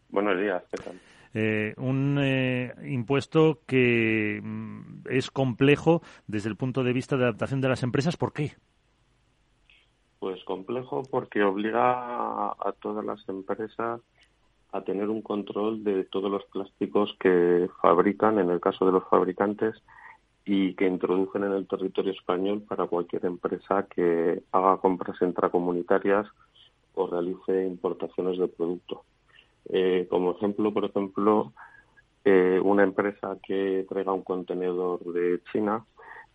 Buenos 0.09 0.39
días, 0.39 0.63
¿qué 0.71 0.83
tal? 0.83 1.01
Eh, 1.33 1.75
un 1.77 2.19
eh, 2.21 2.75
impuesto 2.85 3.61
que 3.67 4.41
mm, 4.43 5.03
es 5.09 5.31
complejo 5.31 6.03
desde 6.27 6.49
el 6.49 6.57
punto 6.57 6.83
de 6.83 6.93
vista 6.93 7.17
de 7.17 7.25
adaptación 7.25 7.61
de 7.61 7.69
las 7.69 7.83
empresas. 7.83 8.17
¿Por 8.17 8.33
qué? 8.33 8.57
Pues 10.21 10.45
complejo 10.45 11.03
porque 11.11 11.43
obliga 11.43 12.51
a, 12.51 12.75
todas 12.79 13.03
las 13.03 13.27
empresas 13.27 14.03
a 14.71 14.83
tener 14.83 15.09
un 15.09 15.23
control 15.23 15.83
de 15.83 16.05
todos 16.05 16.31
los 16.31 16.45
plásticos 16.45 17.17
que 17.19 17.71
fabrican, 17.81 18.39
en 18.39 18.51
el 18.51 18.61
caso 18.61 18.85
de 18.85 18.93
los 18.93 19.05
fabricantes, 19.09 19.75
y 20.45 20.75
que 20.75 20.87
introducen 20.87 21.45
en 21.45 21.53
el 21.53 21.67
territorio 21.67 22.13
español 22.13 22.63
para 22.69 22.87
cualquier 22.87 23.25
empresa 23.25 23.87
que 23.87 24.43
haga 24.53 24.77
compras 24.77 25.17
intracomunitarias 25.23 26.27
o 26.95 27.07
realice 27.07 27.67
importaciones 27.67 28.39
de 28.39 28.49
producto. 28.49 29.05
Eh, 29.71 30.07
como 30.11 30.33
ejemplo, 30.33 30.71
por 30.75 30.85
ejemplo, 30.85 31.53
eh, 32.27 32.61
una 32.63 32.83
empresa 32.83 33.39
que 33.43 33.87
traiga 33.89 34.13
un 34.13 34.23
contenedor 34.23 35.01
de 35.15 35.41
China 35.51 35.83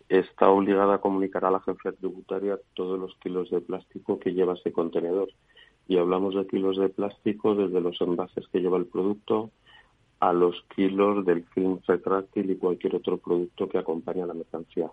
está 0.09 0.49
obligada 0.49 0.95
a 0.95 1.01
comunicar 1.01 1.45
a 1.45 1.51
la 1.51 1.57
agencia 1.57 1.91
tributaria 1.91 2.59
todos 2.73 2.99
los 2.99 3.15
kilos 3.15 3.49
de 3.49 3.61
plástico 3.61 4.19
que 4.19 4.33
lleva 4.33 4.53
ese 4.53 4.71
contenedor. 4.71 5.29
Y 5.87 5.97
hablamos 5.97 6.35
de 6.35 6.47
kilos 6.47 6.77
de 6.77 6.89
plástico 6.89 7.55
desde 7.55 7.81
los 7.81 7.99
envases 8.01 8.47
que 8.47 8.59
lleva 8.59 8.77
el 8.77 8.85
producto 8.85 9.51
a 10.19 10.33
los 10.33 10.61
kilos 10.75 11.25
del 11.25 11.43
film 11.45 11.79
retráctil 11.87 12.49
y 12.49 12.57
cualquier 12.57 12.95
otro 12.95 13.17
producto 13.17 13.67
que 13.69 13.77
acompañe 13.77 14.23
a 14.23 14.27
la 14.27 14.33
mercancía 14.33 14.89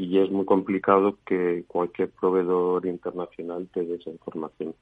y 0.00 0.18
es 0.18 0.30
muy 0.30 0.46
complicado 0.46 1.18
que 1.26 1.64
cualquier 1.66 2.08
proveedor 2.08 2.86
internacional 2.86 3.68
te 3.70 3.84
dé 3.84 3.96
esa 3.96 4.08
información. 4.08 4.74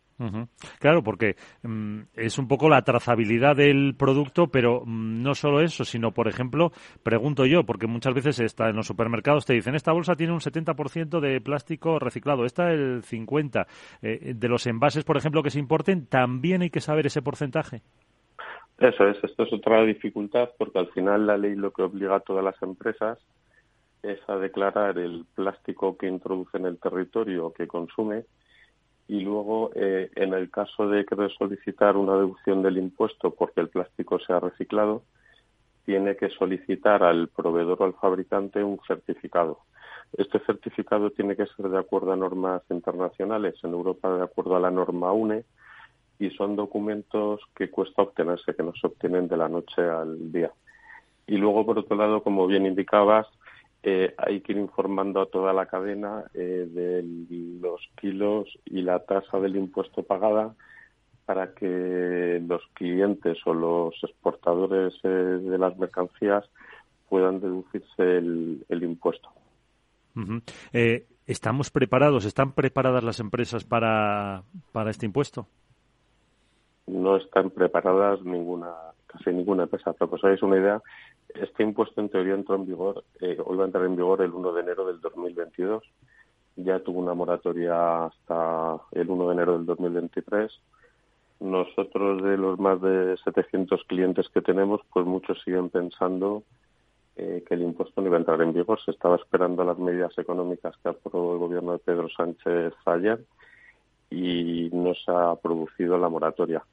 Claro, 0.78 1.02
porque 1.02 1.34
mm, 1.64 2.02
es 2.14 2.38
un 2.38 2.46
poco 2.46 2.68
la 2.68 2.82
trazabilidad 2.82 3.56
del 3.56 3.96
producto, 3.96 4.46
pero 4.46 4.82
mm, 4.86 5.22
no 5.22 5.34
solo 5.34 5.60
eso, 5.60 5.84
sino, 5.84 6.12
por 6.12 6.28
ejemplo, 6.28 6.70
pregunto 7.02 7.46
yo, 7.46 7.64
porque 7.64 7.88
muchas 7.88 8.14
veces 8.14 8.38
está 8.38 8.68
en 8.68 8.76
los 8.76 8.86
supermercados 8.86 9.44
te 9.44 9.54
dicen, 9.54 9.74
esta 9.74 9.92
bolsa 9.92 10.14
tiene 10.14 10.32
un 10.32 10.40
70% 10.40 11.18
de 11.18 11.40
plástico 11.40 11.98
reciclado, 11.98 12.44
esta 12.44 12.72
el 12.72 13.02
50%. 13.02 13.66
Eh, 14.02 14.34
de 14.36 14.48
los 14.48 14.68
envases, 14.68 15.02
por 15.02 15.16
ejemplo, 15.16 15.42
que 15.42 15.50
se 15.50 15.58
importen, 15.58 16.06
también 16.06 16.62
hay 16.62 16.70
que 16.70 16.80
saber 16.80 17.06
ese 17.06 17.22
porcentaje. 17.22 17.82
Eso 18.78 19.08
es, 19.08 19.16
esto 19.24 19.42
es 19.42 19.52
otra 19.52 19.82
dificultad, 19.84 20.50
porque 20.56 20.78
al 20.78 20.88
final 20.92 21.26
la 21.26 21.36
ley 21.36 21.56
lo 21.56 21.72
que 21.72 21.82
obliga 21.82 22.16
a 22.16 22.20
todas 22.20 22.44
las 22.44 22.60
empresas 22.62 23.18
es 24.02 24.20
a 24.28 24.36
declarar 24.36 24.98
el 24.98 25.24
plástico 25.34 25.96
que 25.96 26.06
introduce 26.06 26.56
en 26.56 26.66
el 26.66 26.78
territorio 26.78 27.46
o 27.46 27.52
que 27.52 27.66
consume 27.66 28.24
y 29.08 29.20
luego 29.20 29.70
eh, 29.74 30.10
en 30.16 30.34
el 30.34 30.50
caso 30.50 30.88
de 30.88 31.04
querer 31.04 31.32
solicitar 31.32 31.96
una 31.96 32.14
deducción 32.14 32.62
del 32.62 32.78
impuesto 32.78 33.34
porque 33.34 33.60
el 33.60 33.68
plástico 33.68 34.18
sea 34.20 34.38
reciclado 34.38 35.02
tiene 35.86 36.16
que 36.16 36.28
solicitar 36.28 37.02
al 37.02 37.28
proveedor 37.28 37.80
o 37.80 37.84
al 37.86 37.94
fabricante 37.94 38.62
un 38.62 38.78
certificado. 38.86 39.60
Este 40.12 40.38
certificado 40.40 41.10
tiene 41.10 41.34
que 41.34 41.46
ser 41.46 41.70
de 41.70 41.78
acuerdo 41.78 42.12
a 42.12 42.16
normas 42.16 42.62
internacionales, 42.68 43.54
en 43.62 43.72
Europa 43.72 44.14
de 44.14 44.22
acuerdo 44.22 44.56
a 44.56 44.60
la 44.60 44.70
norma 44.70 45.12
UNE, 45.12 45.44
y 46.18 46.28
son 46.30 46.56
documentos 46.56 47.40
que 47.54 47.70
cuesta 47.70 48.02
obtenerse, 48.02 48.54
que 48.54 48.62
no 48.62 48.74
se 48.78 48.86
obtienen 48.86 49.28
de 49.28 49.38
la 49.38 49.48
noche 49.48 49.80
al 49.80 50.30
día. 50.30 50.50
Y 51.26 51.38
luego, 51.38 51.64
por 51.64 51.78
otro 51.78 51.96
lado, 51.96 52.22
como 52.22 52.46
bien 52.46 52.66
indicabas, 52.66 53.26
eh, 53.90 54.14
hay 54.18 54.42
que 54.42 54.52
ir 54.52 54.58
informando 54.58 55.22
a 55.22 55.30
toda 55.30 55.54
la 55.54 55.64
cadena 55.64 56.24
eh, 56.34 56.68
de 56.70 57.02
los 57.58 57.80
kilos 57.98 58.46
y 58.66 58.82
la 58.82 58.98
tasa 58.98 59.40
del 59.40 59.56
impuesto 59.56 60.02
pagada 60.02 60.54
para 61.24 61.54
que 61.54 62.42
los 62.46 62.60
clientes 62.74 63.38
o 63.46 63.54
los 63.54 63.94
exportadores 64.02 64.92
eh, 65.04 65.08
de 65.08 65.56
las 65.56 65.78
mercancías 65.78 66.44
puedan 67.08 67.40
deducirse 67.40 68.18
el, 68.18 68.66
impuesto. 68.68 69.30
¿Estamos 71.26 71.70
preparados? 71.70 72.26
¿Están 72.26 72.52
preparadas 72.52 73.02
las 73.02 73.20
empresas 73.20 73.64
para, 73.64 74.42
para 74.72 74.90
este 74.90 75.06
impuesto? 75.06 75.46
No 76.86 77.16
están 77.16 77.50
preparadas 77.50 78.22
ninguna, 78.22 78.70
casi 79.06 79.30
ninguna 79.30 79.62
empresa. 79.62 79.94
Para 79.94 80.10
que 80.10 80.16
os 80.16 80.24
hagáis 80.24 80.42
una 80.42 80.58
idea, 80.58 80.82
este 81.34 81.62
impuesto 81.62 82.00
en 82.00 82.08
teoría 82.08 82.34
entró 82.34 82.54
en 82.54 82.66
vigor, 82.66 83.04
eh, 83.20 83.38
hoy 83.44 83.56
va 83.56 83.64
a 83.64 83.66
entrar 83.66 83.84
en 83.84 83.96
vigor 83.96 84.22
el 84.22 84.32
1 84.32 84.52
de 84.52 84.60
enero 84.62 84.86
del 84.86 85.00
2022. 85.00 85.84
Ya 86.56 86.80
tuvo 86.80 87.00
una 87.00 87.14
moratoria 87.14 88.06
hasta 88.06 88.78
el 88.92 89.08
1 89.08 89.28
de 89.28 89.32
enero 89.32 89.52
del 89.52 89.66
2023. 89.66 90.50
Nosotros, 91.40 92.22
de 92.22 92.36
los 92.36 92.58
más 92.58 92.80
de 92.80 93.16
700 93.24 93.84
clientes 93.84 94.28
que 94.30 94.42
tenemos, 94.42 94.80
pues 94.92 95.06
muchos 95.06 95.40
siguen 95.44 95.70
pensando 95.70 96.42
eh, 97.16 97.44
que 97.46 97.54
el 97.54 97.62
impuesto 97.62 98.00
no 98.00 98.08
iba 98.08 98.16
a 98.16 98.20
entrar 98.20 98.42
en 98.42 98.52
vigor. 98.52 98.80
Se 98.84 98.90
estaba 98.90 99.16
esperando 99.16 99.64
las 99.64 99.78
medidas 99.78 100.16
económicas 100.18 100.76
que 100.82 100.88
aprobó 100.88 101.34
el 101.34 101.38
gobierno 101.38 101.72
de 101.72 101.78
Pedro 101.78 102.08
Sánchez 102.08 102.74
ayer 102.86 103.24
y 104.10 104.70
no 104.72 104.94
se 104.94 105.12
ha 105.12 105.36
producido 105.36 105.98
la 105.98 106.08
moratoria. 106.08 106.64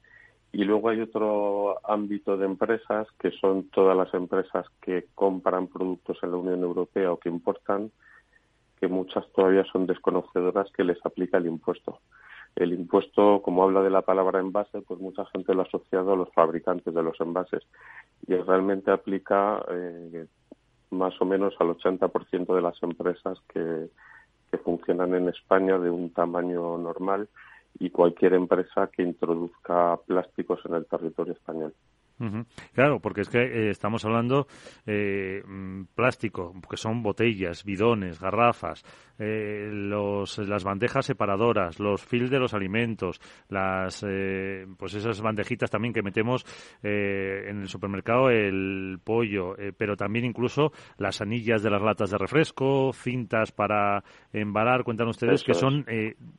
Y 0.56 0.64
luego 0.64 0.88
hay 0.88 1.02
otro 1.02 1.86
ámbito 1.86 2.38
de 2.38 2.46
empresas 2.46 3.06
que 3.20 3.30
son 3.30 3.64
todas 3.64 3.94
las 3.94 4.14
empresas 4.14 4.64
que 4.80 5.04
compran 5.14 5.66
productos 5.66 6.16
en 6.22 6.30
la 6.30 6.38
Unión 6.38 6.62
Europea 6.62 7.12
o 7.12 7.18
que 7.18 7.28
importan, 7.28 7.90
que 8.80 8.88
muchas 8.88 9.30
todavía 9.34 9.64
son 9.70 9.86
desconocedoras 9.86 10.72
que 10.72 10.82
les 10.82 10.96
aplica 11.04 11.36
el 11.36 11.46
impuesto. 11.46 12.00
El 12.54 12.72
impuesto, 12.72 13.42
como 13.42 13.64
habla 13.64 13.82
de 13.82 13.90
la 13.90 14.00
palabra 14.00 14.40
envase, 14.40 14.80
pues 14.80 14.98
mucha 14.98 15.26
gente 15.26 15.52
lo 15.52 15.60
ha 15.60 15.64
asociado 15.66 16.14
a 16.14 16.16
los 16.16 16.32
fabricantes 16.32 16.94
de 16.94 17.02
los 17.02 17.20
envases 17.20 17.62
y 18.26 18.34
realmente 18.36 18.90
aplica 18.90 19.62
eh, 19.70 20.24
más 20.90 21.20
o 21.20 21.26
menos 21.26 21.52
al 21.60 21.76
80% 21.76 22.54
de 22.54 22.62
las 22.62 22.82
empresas 22.82 23.38
que, 23.52 23.90
que 24.50 24.56
funcionan 24.56 25.14
en 25.16 25.28
España 25.28 25.78
de 25.78 25.90
un 25.90 26.14
tamaño 26.14 26.78
normal 26.78 27.28
y 27.78 27.90
cualquier 27.90 28.34
empresa 28.34 28.88
que 28.92 29.02
introduzca 29.02 29.98
plásticos 30.06 30.60
en 30.66 30.74
el 30.74 30.86
territorio 30.86 31.32
español. 31.34 31.74
Claro, 32.72 33.00
porque 33.00 33.20
es 33.20 33.28
que 33.28 33.42
eh, 33.42 33.70
estamos 33.70 34.04
hablando 34.06 34.46
eh, 34.86 35.42
mm, 35.46 35.82
plástico, 35.94 36.54
que 36.68 36.78
son 36.78 37.02
botellas, 37.02 37.62
bidones, 37.62 38.18
garrafas, 38.18 38.84
eh, 39.18 39.68
los, 39.72 40.38
las 40.38 40.64
bandejas 40.64 41.06
separadoras, 41.06 41.80
los 41.80 42.04
fils 42.04 42.30
de 42.30 42.38
los 42.38 42.54
alimentos, 42.54 43.20
las 43.48 44.04
eh, 44.06 44.66
pues 44.78 44.94
esas 44.94 45.20
bandejitas 45.20 45.70
también 45.70 45.94
que 45.94 46.02
metemos 46.02 46.44
en 46.82 47.60
el 47.60 47.68
supermercado, 47.68 48.30
el 48.30 48.98
pollo, 49.02 49.56
pero 49.76 49.96
también 49.96 50.24
incluso 50.24 50.72
las 50.98 51.20
anillas 51.20 51.62
de 51.62 51.70
las 51.70 51.82
latas 51.82 52.10
de 52.10 52.18
refresco, 52.18 52.92
cintas 52.92 53.52
para 53.52 54.02
embalar, 54.32 54.84
cuentan 54.84 55.08
ustedes 55.08 55.42
que 55.42 55.54
son 55.54 55.84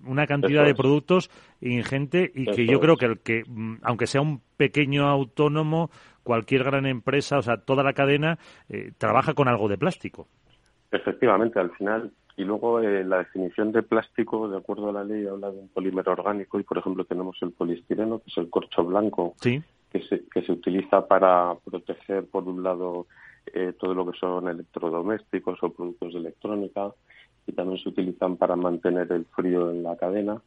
una 0.05 0.25
cantidad 0.25 0.65
de 0.65 0.75
productos 0.75 1.29
ingente 1.61 2.31
y 2.33 2.45
que 2.45 2.65
yo 2.65 2.79
creo 2.79 2.97
que 2.97 3.05
el 3.05 3.19
que, 3.19 3.43
mm, 3.47 3.77
aunque 3.83 4.07
sea 4.07 4.21
un 4.21 4.41
pequeño 4.57 5.07
autónomo, 5.07 5.89
cualquier 6.23 6.63
gran 6.63 6.85
empresa, 6.85 7.37
o 7.37 7.41
sea, 7.41 7.57
toda 7.57 7.83
la 7.83 7.93
cadena 7.93 8.37
eh, 8.69 8.91
trabaja 8.97 9.33
con 9.33 9.47
algo 9.47 9.67
de 9.67 9.77
plástico. 9.77 10.27
Efectivamente, 10.91 11.59
al 11.59 11.71
final. 11.71 12.11
Y 12.37 12.43
luego 12.43 12.79
eh, 12.79 13.03
la 13.03 13.17
definición 13.19 13.71
de 13.71 13.83
plástico, 13.83 14.47
de 14.47 14.57
acuerdo 14.57 14.89
a 14.89 14.93
la 14.93 15.03
ley, 15.03 15.25
habla 15.25 15.51
de 15.51 15.59
un 15.59 15.69
polímero 15.69 16.13
orgánico 16.13 16.59
y, 16.59 16.63
por 16.63 16.77
ejemplo, 16.77 17.03
tenemos 17.03 17.37
el 17.41 17.51
poliestireno, 17.51 18.19
que 18.19 18.29
es 18.29 18.37
el 18.37 18.49
corcho 18.49 18.85
blanco, 18.85 19.35
que, 19.41 19.63
se, 20.07 20.23
que 20.31 20.43
se 20.43 20.51
utiliza 20.51 21.07
para 21.07 21.55
proteger, 21.65 22.25
por 22.25 22.43
un 22.47 22.63
lado, 22.63 23.07
eh, 23.53 23.73
todo 23.77 23.93
lo 23.93 24.09
que 24.09 24.17
son 24.17 24.47
electrodomésticos 24.47 25.61
o 25.63 25.73
productos 25.73 26.13
de 26.13 26.19
electrónica 26.19 26.91
y 27.47 27.53
también 27.53 27.81
se 27.81 27.89
utilizan 27.89 28.37
para 28.37 28.55
mantener 28.55 29.11
el 29.11 29.25
frío 29.25 29.71
en 29.71 29.83
la 29.83 29.95
cadena 29.95 30.41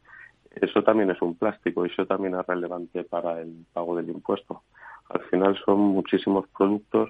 eso 0.55 0.83
también 0.83 1.09
es 1.11 1.21
un 1.21 1.35
plástico 1.35 1.85
y 1.85 1.89
eso 1.89 2.05
también 2.05 2.35
es 2.35 2.45
relevante 2.45 3.03
para 3.03 3.41
el 3.41 3.65
pago 3.71 3.95
del 3.95 4.09
impuesto. 4.09 4.63
Al 5.09 5.21
final 5.23 5.57
son 5.65 5.79
muchísimos 5.79 6.45
productos 6.57 7.09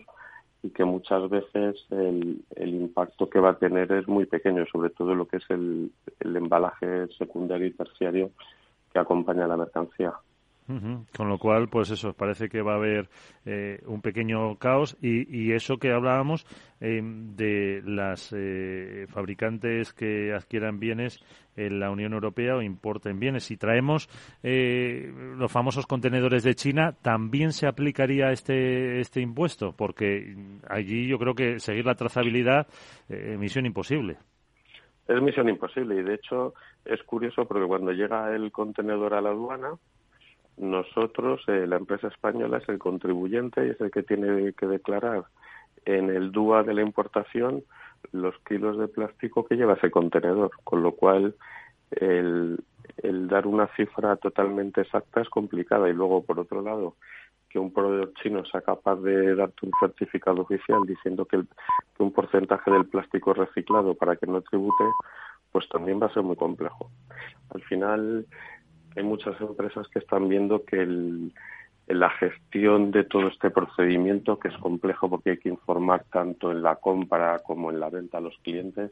y 0.64 0.70
que 0.70 0.86
muchas 0.86 1.30
veces 1.30 1.86
el, 1.90 2.44
impacto 2.58 3.30
que 3.30 3.40
va 3.40 3.52
a 3.52 3.60
tener 3.60 3.92
es 3.92 4.08
muy 4.08 4.26
pequeño, 4.26 4.66
sobre 4.72 4.92
todo 4.92 5.16
lo 5.16 5.28
que 5.28 5.38
es 5.38 5.46
el, 5.50 5.92
el 6.20 6.36
embalaje 6.36 7.08
secundario 7.18 7.68
y 7.68 7.74
terciario 7.74 8.32
que 8.94 9.00
acompaña 9.00 9.46
a 9.46 9.48
la 9.48 9.58
mercancía. 9.58 10.14
Con 11.16 11.30
lo 11.30 11.38
cual, 11.38 11.68
pues 11.70 11.90
eso, 11.92 12.14
parece 12.14 12.50
que 12.50 12.62
va 12.62 12.74
a 12.74 12.78
haber 12.78 13.10
eh, 13.46 13.82
un 13.86 14.02
pequeño 14.02 14.58
caos 14.58 14.98
y, 15.02 15.52
eso 15.52 15.78
que 15.78 15.92
hablábamos 15.92 16.46
eh, 16.80 17.02
de 17.04 17.82
las 17.86 18.34
eh, 18.36 19.06
fabricantes 19.10 19.94
que 19.94 20.34
adquieran 20.34 20.80
bienes 20.80 21.20
en 21.56 21.80
la 21.80 21.92
Unión 21.92 22.14
Europea 22.14 22.56
o 22.56 22.62
importen 22.62 23.20
bienes. 23.20 23.44
Si 23.44 23.58
traemos 23.58 24.10
los 24.42 25.52
famosos 25.52 25.86
contenedores 25.86 26.44
de 26.44 26.56
China, 26.56 26.96
¿también 27.02 27.52
se 27.52 27.68
aplicaría 27.68 28.32
este, 28.32 29.00
este 29.00 29.22
impuesto? 29.22 29.74
Porque 29.76 30.36
allí 30.70 31.08
yo 31.08 31.18
creo 31.18 31.36
que 31.36 31.60
seguir 31.60 31.86
la 31.86 31.96
trazabilidad 31.96 32.68
es 33.10 33.38
misión 33.38 33.66
imposible. 33.66 34.18
Es 35.08 35.22
misión 35.22 35.50
imposible 35.50 36.00
y 36.00 36.04
de 36.04 36.16
hecho 36.16 36.54
es 36.86 37.04
curioso 37.04 37.46
porque 37.46 37.68
cuando 37.68 37.92
llega 37.92 38.34
el 38.34 38.52
contenedor 38.52 39.14
a 39.14 39.22
la 39.22 39.30
aduana, 39.30 39.74
nosotros, 40.58 41.42
eh, 41.48 41.66
la 41.68 41.78
empresa 41.78 42.08
española, 42.08 42.58
es 42.58 42.70
el 42.70 42.78
contribuyente 42.78 43.66
y 43.66 43.70
es 43.72 43.82
el 43.82 43.92
que 43.92 44.04
tiene 44.04 44.54
que 44.54 44.68
declarar 44.68 45.26
en 45.86 46.10
el 46.10 46.32
DUA 46.32 46.64
de 46.64 46.74
la 46.74 46.82
importación 46.82 47.64
los 48.12 48.38
kilos 48.48 48.78
de 48.78 48.88
plástico 48.88 49.46
que 49.46 49.56
lleva 49.56 49.74
ese 49.74 49.92
contenedor, 49.92 50.52
con 50.64 50.84
lo 50.84 50.94
cual 50.94 51.36
el, 51.92 52.60
el 52.98 53.28
dar 53.28 53.48
una 53.48 53.68
cifra 53.76 54.16
totalmente 54.18 54.82
exacta 54.82 55.22
es 55.22 55.30
complicada 55.30 55.90
y 55.90 55.94
luego, 55.94 56.24
por 56.24 56.40
otro 56.40 56.62
lado, 56.62 56.96
que 57.50 57.60
un 57.60 57.74
proveedor 57.74 58.14
chino 58.22 58.46
sea 58.46 58.62
capaz 58.62 58.96
de 58.98 59.36
darte 59.36 59.66
un 59.66 59.74
certificado 59.80 60.42
oficial 60.42 60.82
diciendo 60.88 61.26
que, 61.26 61.44
que, 61.96 62.04
un 62.04 62.14
porcentaje 62.14 62.72
del 62.72 62.86
plástico 62.86 63.34
reciclado 63.34 63.94
para 63.94 64.16
que 64.16 64.26
no 64.26 64.42
tribute, 64.42 64.86
pues 65.52 65.68
también 65.68 66.02
va 66.02 66.08
a 66.08 66.14
ser 66.14 66.24
muy 66.24 66.38
complejo. 66.38 66.90
Al 67.54 67.62
final, 67.64 68.26
hay 68.96 69.04
muchas 69.04 69.40
empresas 69.42 69.88
que 69.88 70.00
están 70.00 70.28
viendo 70.30 70.64
que 70.64 70.82
el, 70.82 71.34
la 71.88 72.10
gestión 72.12 72.92
de 72.92 73.04
todo 73.04 73.28
este 73.28 73.50
procedimiento, 73.50 74.40
que 74.40 74.50
es 74.50 74.58
complejo 74.58 75.10
porque 75.10 75.32
hay 75.32 75.38
que 75.38 75.50
informar 75.50 76.06
tanto 76.12 76.52
en 76.52 76.62
la 76.62 76.76
compra 76.76 77.40
como 77.40 77.72
en 77.72 77.80
la 77.80 77.90
venta 77.90 78.18
a 78.18 78.22
los 78.22 78.38
clientes, 78.40 78.92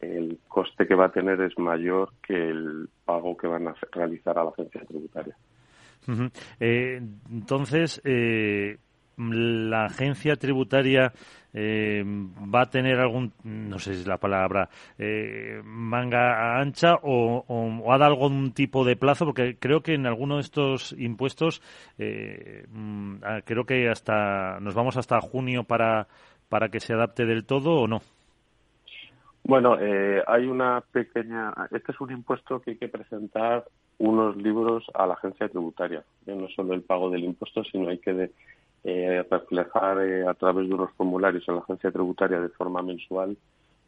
el 0.00 0.38
coste 0.48 0.86
que 0.86 0.94
va 0.94 1.06
a 1.06 1.12
tener 1.12 1.40
es 1.40 1.56
mayor 1.58 2.12
que 2.26 2.34
el 2.34 2.88
pago 3.04 3.36
que 3.36 3.46
van 3.46 3.68
a 3.68 3.74
realizar 3.92 4.36
a 4.38 4.44
la 4.44 4.50
agencia 4.50 4.80
tributaria. 4.84 5.36
eh, 6.58 7.00
entonces, 7.30 8.00
eh, 8.04 8.78
la 9.16 9.86
agencia 9.86 10.36
tributaria 10.36 11.12
eh, 11.54 12.02
va 12.04 12.62
a 12.62 12.70
tener 12.70 12.98
algún, 12.98 13.32
no 13.44 13.78
sé 13.78 13.94
si 13.94 14.00
es 14.00 14.06
la 14.06 14.18
palabra, 14.18 14.68
eh, 14.98 15.60
manga 15.64 16.58
ancha 16.58 16.94
o, 17.02 17.44
o, 17.46 17.92
ha 17.92 17.98
dado 17.98 18.12
algún 18.12 18.52
tipo 18.52 18.84
de 18.84 18.96
plazo, 18.96 19.26
porque 19.26 19.56
creo 19.58 19.82
que 19.82 19.94
en 19.94 20.06
alguno 20.06 20.36
de 20.36 20.42
estos 20.42 20.94
impuestos, 20.98 21.62
eh, 21.98 22.64
mm, 22.70 23.16
creo 23.44 23.64
que 23.64 23.88
hasta 23.88 24.60
nos 24.60 24.74
vamos 24.74 24.96
hasta 24.96 25.20
junio 25.20 25.64
para, 25.64 26.06
para 26.48 26.68
que 26.68 26.80
se 26.80 26.94
adapte 26.94 27.26
del 27.26 27.44
todo 27.44 27.74
o 27.74 27.86
no. 27.86 28.00
Bueno, 29.44 29.76
eh, 29.80 30.22
hay 30.26 30.46
una 30.46 30.80
pequeña. 30.92 31.52
Este 31.72 31.92
es 31.92 32.00
un 32.00 32.12
impuesto 32.12 32.60
que 32.60 32.72
hay 32.72 32.76
que 32.76 32.88
presentar 32.88 33.64
unos 33.98 34.36
libros 34.36 34.84
a 34.94 35.06
la 35.06 35.14
agencia 35.14 35.48
tributaria. 35.48 36.04
No 36.26 36.48
solo 36.48 36.74
el 36.74 36.82
pago 36.82 37.10
del 37.10 37.24
impuesto, 37.24 37.64
sino 37.64 37.88
hay 37.88 37.98
que 37.98 38.12
de, 38.12 38.30
eh, 38.84 39.24
reflejar 39.30 40.00
eh, 40.00 40.26
a 40.26 40.34
través 40.34 40.68
de 40.68 40.74
unos 40.74 40.90
formularios 40.92 41.48
en 41.48 41.56
la 41.56 41.60
agencia 41.60 41.90
tributaria 41.90 42.40
de 42.40 42.48
forma 42.50 42.82
mensual 42.82 43.36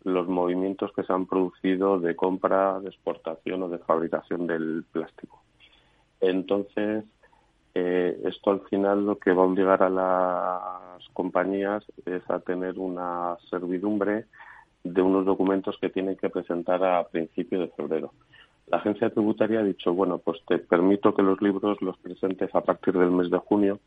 los 0.05 0.29
movimientos 0.29 0.93
que 0.93 1.03
se 1.03 1.13
han 1.13 1.27
producido 1.27 1.99
de 1.99 2.15
compra, 2.15 2.79
de 2.81 2.91
exportación 2.91 3.63
o 3.63 3.69
de 3.69 3.79
fabricación 3.79 4.47
del 4.47 4.85
plástico. 4.93 5.43
Entonces, 6.21 7.05
eh, 7.75 8.21
esto 8.25 8.51
al 8.51 8.61
final 8.69 9.05
lo 9.05 9.19
que 9.19 9.33
va 9.33 9.43
a 9.43 9.47
obligar 9.47 9.83
a 9.83 9.91
las 9.91 11.09
compañías 11.13 11.85
es 12.07 12.23
a 12.31 12.39
tener 12.41 12.79
una 12.79 13.37
servidumbre 13.51 14.27
de 14.85 15.03
unos 15.03 15.25
documentos 15.25 15.77
que 15.81 15.89
tienen 15.89 16.17
que 16.17 16.29
presentar 16.29 16.85
a 16.85 17.05
principios 17.09 17.63
de 17.63 17.75
febrero. 17.75 18.13
La 18.67 18.79
agencia 18.79 19.11
tributaria 19.11 19.61
ha 19.61 19.65
dicho, 19.65 19.93
bueno, 19.93 20.19
pues 20.19 20.41
te 20.47 20.59
permito 20.59 21.15
que 21.15 21.23
los 21.23 21.41
libros 21.41 21.81
los 21.83 21.97
presentes 21.99 22.55
a 22.55 22.61
partir 22.61 22.95
del 22.95 23.11
mes 23.11 23.31
de 23.31 23.39
junio, 23.39 23.81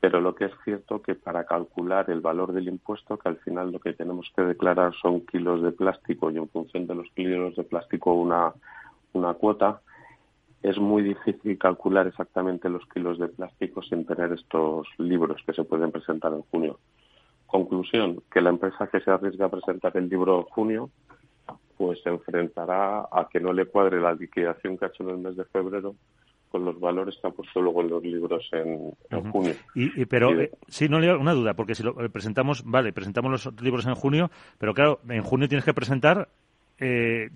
pero 0.00 0.20
lo 0.20 0.34
que 0.34 0.46
es 0.46 0.52
cierto 0.64 1.02
que 1.02 1.14
para 1.14 1.44
calcular 1.44 2.08
el 2.10 2.20
valor 2.20 2.52
del 2.52 2.68
impuesto, 2.68 3.18
que 3.18 3.28
al 3.28 3.38
final 3.38 3.72
lo 3.72 3.80
que 3.80 3.94
tenemos 3.94 4.30
que 4.34 4.42
declarar 4.42 4.94
son 4.94 5.26
kilos 5.26 5.62
de 5.62 5.72
plástico 5.72 6.30
y 6.30 6.36
en 6.36 6.48
función 6.48 6.86
de 6.86 6.94
los 6.94 7.10
kilos 7.10 7.56
de 7.56 7.64
plástico 7.64 8.12
una, 8.12 8.52
una 9.12 9.34
cuota, 9.34 9.80
es 10.62 10.78
muy 10.78 11.02
difícil 11.02 11.58
calcular 11.58 12.06
exactamente 12.06 12.68
los 12.68 12.86
kilos 12.86 13.18
de 13.18 13.28
plástico 13.28 13.82
sin 13.82 14.04
tener 14.06 14.32
estos 14.32 14.86
libros 14.98 15.42
que 15.44 15.52
se 15.52 15.64
pueden 15.64 15.90
presentar 15.90 16.32
en 16.32 16.42
junio. 16.42 16.78
Conclusión, 17.46 18.22
que 18.30 18.40
la 18.40 18.50
empresa 18.50 18.88
que 18.88 19.00
se 19.00 19.10
arriesga 19.10 19.46
a 19.46 19.50
presentar 19.50 19.96
el 19.96 20.08
libro 20.08 20.40
en 20.40 20.44
junio, 20.44 20.90
pues 21.76 22.00
se 22.02 22.10
enfrentará 22.10 23.08
a 23.10 23.28
que 23.30 23.40
no 23.40 23.52
le 23.52 23.66
cuadre 23.66 24.00
la 24.00 24.12
liquidación 24.12 24.76
que 24.76 24.84
ha 24.84 24.88
hecho 24.88 25.04
en 25.04 25.10
el 25.10 25.18
mes 25.18 25.36
de 25.36 25.44
febrero 25.44 25.94
con 26.50 26.64
los 26.64 26.78
valores 26.80 27.16
que 27.20 27.28
ha 27.28 27.30
puesto 27.30 27.60
luego 27.60 27.82
en 27.82 27.90
los 27.90 28.02
libros 28.02 28.48
en, 28.52 28.92
junio. 29.30 29.54
Y, 29.74 30.04
pero 30.06 30.38
eh, 30.40 30.50
sí, 30.68 30.88
no 30.88 30.98
le 31.00 31.14
una 31.14 31.34
duda, 31.34 31.54
porque 31.54 31.74
si 31.74 31.82
lo 31.82 32.00
eh, 32.02 32.08
presentamos, 32.08 32.64
vale, 32.64 32.92
presentamos 32.92 33.30
los 33.30 33.62
libros 33.62 33.86
en 33.86 33.94
junio, 33.94 34.30
pero 34.58 34.74
claro, 34.74 35.00
en 35.08 35.22
junio 35.22 35.48
tienes 35.48 35.64
que 35.64 35.74
presentar 35.74 36.28
eh, 36.80 37.30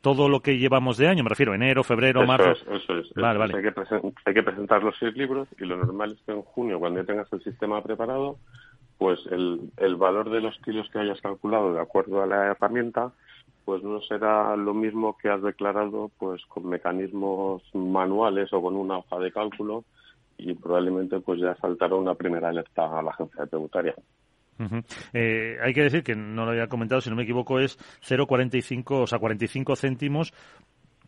todo 0.00 0.28
lo 0.28 0.40
que 0.40 0.58
llevamos 0.58 0.96
de 0.96 1.08
año, 1.08 1.22
me 1.22 1.30
refiero, 1.30 1.54
enero, 1.54 1.84
febrero, 1.84 2.26
marzo. 2.26 2.52
eso 2.52 2.98
es. 2.98 3.12
Vale, 3.14 3.38
vale. 3.38 3.56
Hay, 3.56 3.62
que 3.62 4.10
hay 4.24 4.34
que 4.34 4.42
presentar 4.42 4.82
los 4.82 4.96
seis 4.98 5.16
libros 5.16 5.48
y 5.58 5.64
lo 5.64 5.76
normal 5.76 6.12
es 6.12 6.18
que 6.24 6.32
en 6.32 6.42
junio, 6.42 6.78
cuando 6.78 7.00
ya 7.00 7.06
tengas 7.06 7.32
el 7.32 7.42
sistema 7.42 7.82
preparado, 7.82 8.38
pues 8.98 9.20
el, 9.30 9.70
el 9.78 9.96
valor 9.96 10.30
de 10.30 10.40
los 10.40 10.58
kilos 10.58 10.88
que 10.90 10.98
hayas 10.98 11.20
calculado 11.20 11.72
de 11.72 11.80
acuerdo 11.80 12.22
a 12.22 12.26
la 12.26 12.48
herramienta 12.48 13.12
pues 13.64 13.82
no 13.82 14.00
será 14.02 14.56
lo 14.56 14.74
mismo 14.74 15.16
que 15.16 15.28
has 15.28 15.42
declarado 15.42 16.10
pues 16.18 16.44
con 16.46 16.68
mecanismos 16.68 17.62
manuales 17.74 18.52
o 18.52 18.62
con 18.62 18.76
una 18.76 18.98
hoja 18.98 19.18
de 19.18 19.32
cálculo 19.32 19.84
y 20.38 20.54
probablemente 20.54 21.20
pues 21.20 21.40
ya 21.40 21.54
saltará 21.56 21.94
una 21.94 22.14
primera 22.14 22.48
alerta 22.48 22.98
a 22.98 23.02
la 23.02 23.10
agencia 23.10 23.46
tributaria. 23.46 23.94
eh, 25.12 25.56
hay 25.62 25.72
que 25.72 25.82
decir 25.82 26.02
que 26.02 26.14
no 26.14 26.44
lo 26.44 26.52
había 26.52 26.68
comentado, 26.68 27.00
si 27.00 27.10
no 27.10 27.16
me 27.16 27.22
equivoco, 27.22 27.60
es 27.60 27.78
0,45, 28.06 29.02
o 29.02 29.06
sea, 29.06 29.18
45 29.18 29.76
céntimos 29.76 30.32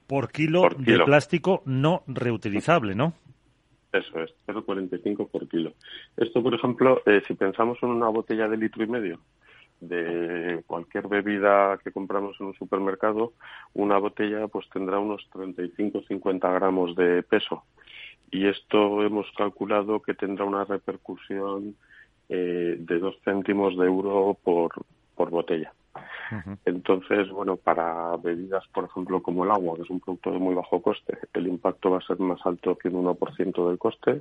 por 0.07 0.31
kilo, 0.31 0.63
por 0.63 0.77
kilo. 0.77 0.99
de 0.99 1.05
plástico 1.05 1.63
no 1.67 2.03
reutilizable, 2.07 2.95
¿no? 2.95 3.15
Eso 3.93 4.21
es, 4.21 4.35
0,45 4.47 5.29
por 5.29 5.49
kilo. 5.49 5.73
Esto, 6.17 6.43
por 6.43 6.55
ejemplo, 6.55 7.03
eh, 7.05 7.21
si 7.27 7.35
pensamos 7.35 7.79
en 7.83 7.91
una 7.91 8.09
botella 8.09 8.49
de 8.49 8.57
litro 8.57 8.83
y 8.83 8.87
medio 8.87 9.19
de 9.83 10.63
cualquier 10.67 11.09
bebida 11.09 11.79
que 11.83 11.93
compramos 11.93 12.37
en 12.41 12.47
un 12.47 12.55
supermercado, 12.55 13.33
una 13.75 13.99
botella 13.99 14.47
pues 14.49 14.69
tendrá 14.71 14.99
unos 14.99 15.29
35-50 15.33 16.55
gramos 16.55 16.95
de 16.97 17.23
peso. 17.23 17.65
Y 18.31 18.47
esto 18.47 19.03
hemos 19.03 19.27
calculado 19.37 20.01
que 20.01 20.15
tendrá 20.15 20.45
una 20.45 20.65
repercusión 20.65 21.77
eh, 22.29 22.77
de 22.79 22.99
dos 22.99 23.17
céntimos 23.25 23.77
de 23.77 23.87
euro 23.87 24.39
por, 24.43 24.73
por 25.15 25.31
botella. 25.31 25.73
Entonces, 26.65 27.29
bueno, 27.31 27.57
para 27.57 28.17
bebidas, 28.17 28.67
por 28.69 28.85
ejemplo, 28.85 29.23
como 29.23 29.45
el 29.45 29.51
agua, 29.51 29.77
que 29.77 29.83
es 29.83 29.91
un 29.91 30.01
producto 30.01 30.31
de 30.31 30.39
muy 30.39 30.55
bajo 30.55 30.81
coste, 30.81 31.19
el 31.35 31.47
impacto 31.47 31.91
va 31.91 31.99
a 31.99 32.07
ser 32.07 32.19
más 32.21 32.41
alto 32.47 32.79
que 32.79 32.89
un 32.89 33.05
1% 33.05 33.69
del 33.69 33.79
coste. 33.79 34.19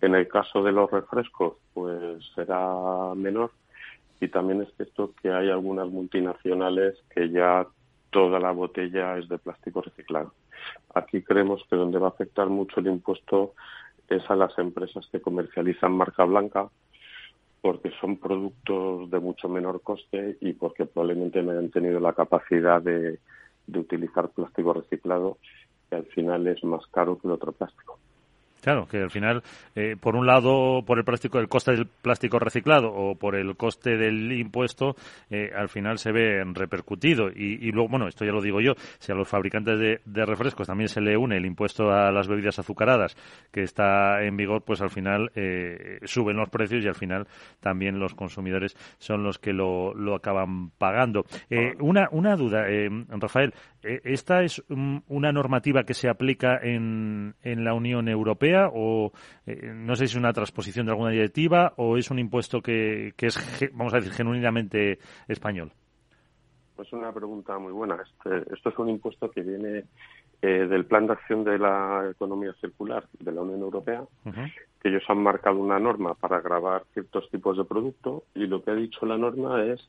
En 0.00 0.14
el 0.14 0.28
caso 0.28 0.62
de 0.62 0.72
los 0.72 0.90
refrescos, 0.90 1.54
pues 1.74 2.24
será 2.34 3.14
menor. 3.16 3.50
Y 4.22 4.28
también 4.28 4.62
es 4.62 4.68
cierto 4.76 5.14
que 5.20 5.32
hay 5.32 5.50
algunas 5.50 5.88
multinacionales 5.88 6.96
que 7.12 7.28
ya 7.30 7.66
toda 8.10 8.38
la 8.38 8.52
botella 8.52 9.18
es 9.18 9.28
de 9.28 9.36
plástico 9.36 9.82
reciclado. 9.82 10.32
Aquí 10.94 11.22
creemos 11.22 11.60
que 11.68 11.74
donde 11.74 11.98
va 11.98 12.06
a 12.06 12.10
afectar 12.10 12.48
mucho 12.48 12.78
el 12.78 12.86
impuesto 12.86 13.54
es 14.08 14.22
a 14.30 14.36
las 14.36 14.56
empresas 14.58 15.08
que 15.10 15.20
comercializan 15.20 15.90
marca 15.90 16.22
blanca, 16.22 16.68
porque 17.62 17.90
son 18.00 18.16
productos 18.18 19.10
de 19.10 19.18
mucho 19.18 19.48
menor 19.48 19.82
coste 19.82 20.36
y 20.40 20.52
porque 20.52 20.86
probablemente 20.86 21.42
no 21.42 21.50
hayan 21.50 21.70
tenido 21.72 21.98
la 21.98 22.12
capacidad 22.12 22.80
de, 22.80 23.18
utilizar 23.74 24.28
plástico 24.28 24.72
reciclado, 24.72 25.38
que 25.90 25.96
al 25.96 26.06
final 26.06 26.46
es 26.46 26.62
más 26.62 26.86
caro 26.92 27.18
que 27.18 27.26
el 27.26 27.32
otro 27.32 27.50
plástico. 27.50 27.98
Claro, 28.62 28.86
que 28.86 28.98
al 28.98 29.10
final, 29.10 29.42
eh, 29.74 29.96
por 30.00 30.14
un 30.14 30.24
lado, 30.24 30.84
por 30.86 30.98
el 30.98 31.04
plástico, 31.04 31.40
el 31.40 31.48
coste 31.48 31.72
del 31.72 31.86
plástico 31.86 32.38
reciclado 32.38 32.92
o 32.92 33.16
por 33.16 33.34
el 33.34 33.56
coste 33.56 33.96
del 33.96 34.30
impuesto, 34.32 34.94
eh, 35.30 35.50
al 35.52 35.68
final 35.68 35.98
se 35.98 36.12
ve 36.12 36.44
repercutido. 36.54 37.28
Y, 37.28 37.58
y, 37.60 37.72
luego, 37.72 37.88
bueno, 37.88 38.06
esto 38.06 38.24
ya 38.24 38.30
lo 38.30 38.40
digo 38.40 38.60
yo, 38.60 38.74
si 39.00 39.10
a 39.10 39.16
los 39.16 39.26
fabricantes 39.26 39.80
de, 39.80 40.00
de, 40.04 40.24
refrescos 40.24 40.68
también 40.68 40.88
se 40.88 41.00
le 41.00 41.16
une 41.16 41.38
el 41.38 41.44
impuesto 41.44 41.90
a 41.90 42.12
las 42.12 42.28
bebidas 42.28 42.60
azucaradas 42.60 43.16
que 43.50 43.62
está 43.62 44.22
en 44.22 44.36
vigor, 44.36 44.62
pues 44.62 44.80
al 44.80 44.90
final 44.90 45.32
eh, 45.34 45.98
suben 46.04 46.36
los 46.36 46.48
precios 46.48 46.84
y 46.84 46.88
al 46.88 46.94
final 46.94 47.26
también 47.58 47.98
los 47.98 48.14
consumidores 48.14 48.76
son 48.98 49.24
los 49.24 49.40
que 49.40 49.52
lo, 49.52 49.92
lo 49.94 50.14
acaban 50.14 50.70
pagando. 50.70 51.24
Eh, 51.50 51.74
una, 51.80 52.08
una 52.12 52.36
duda, 52.36 52.68
eh, 52.68 52.88
Rafael, 53.08 53.54
¿esta 53.82 54.42
es 54.42 54.62
una 54.68 55.32
normativa 55.32 55.84
que 55.84 55.94
se 55.94 56.08
aplica 56.08 56.58
en, 56.62 57.34
en 57.42 57.64
la 57.64 57.74
Unión 57.74 58.08
Europea? 58.08 58.70
o 58.72 59.12
eh, 59.46 59.72
no 59.74 59.94
sé 59.96 60.06
si 60.06 60.12
es 60.12 60.18
una 60.18 60.32
transposición 60.32 60.86
de 60.86 60.92
alguna 60.92 61.10
directiva 61.10 61.74
o 61.76 61.96
es 61.96 62.10
un 62.10 62.18
impuesto 62.18 62.60
que, 62.60 63.12
que 63.16 63.26
es, 63.26 63.70
vamos 63.72 63.92
a 63.94 63.96
decir, 63.96 64.12
genuinamente 64.12 64.98
español? 65.28 65.72
Pues 66.76 66.92
una 66.92 67.12
pregunta 67.12 67.58
muy 67.58 67.72
buena. 67.72 67.96
Este, 68.02 68.54
esto 68.54 68.70
es 68.70 68.78
un 68.78 68.88
impuesto 68.88 69.30
que 69.30 69.42
viene 69.42 69.84
eh, 70.40 70.66
del 70.66 70.84
Plan 70.86 71.06
de 71.06 71.12
Acción 71.12 71.44
de 71.44 71.58
la 71.58 72.08
Economía 72.10 72.52
Circular 72.60 73.04
de 73.20 73.32
la 73.32 73.42
Unión 73.42 73.60
Europea, 73.60 74.02
uh 74.02 74.28
-huh. 74.30 74.52
que 74.80 74.88
ellos 74.88 75.04
han 75.08 75.22
marcado 75.22 75.58
una 75.58 75.78
norma 75.78 76.14
para 76.14 76.40
grabar 76.40 76.84
ciertos 76.92 77.30
tipos 77.30 77.56
de 77.56 77.64
producto 77.64 78.24
y 78.34 78.46
lo 78.46 78.62
que 78.62 78.72
ha 78.72 78.74
dicho 78.74 79.06
la 79.06 79.16
norma 79.18 79.64
es 79.64 79.88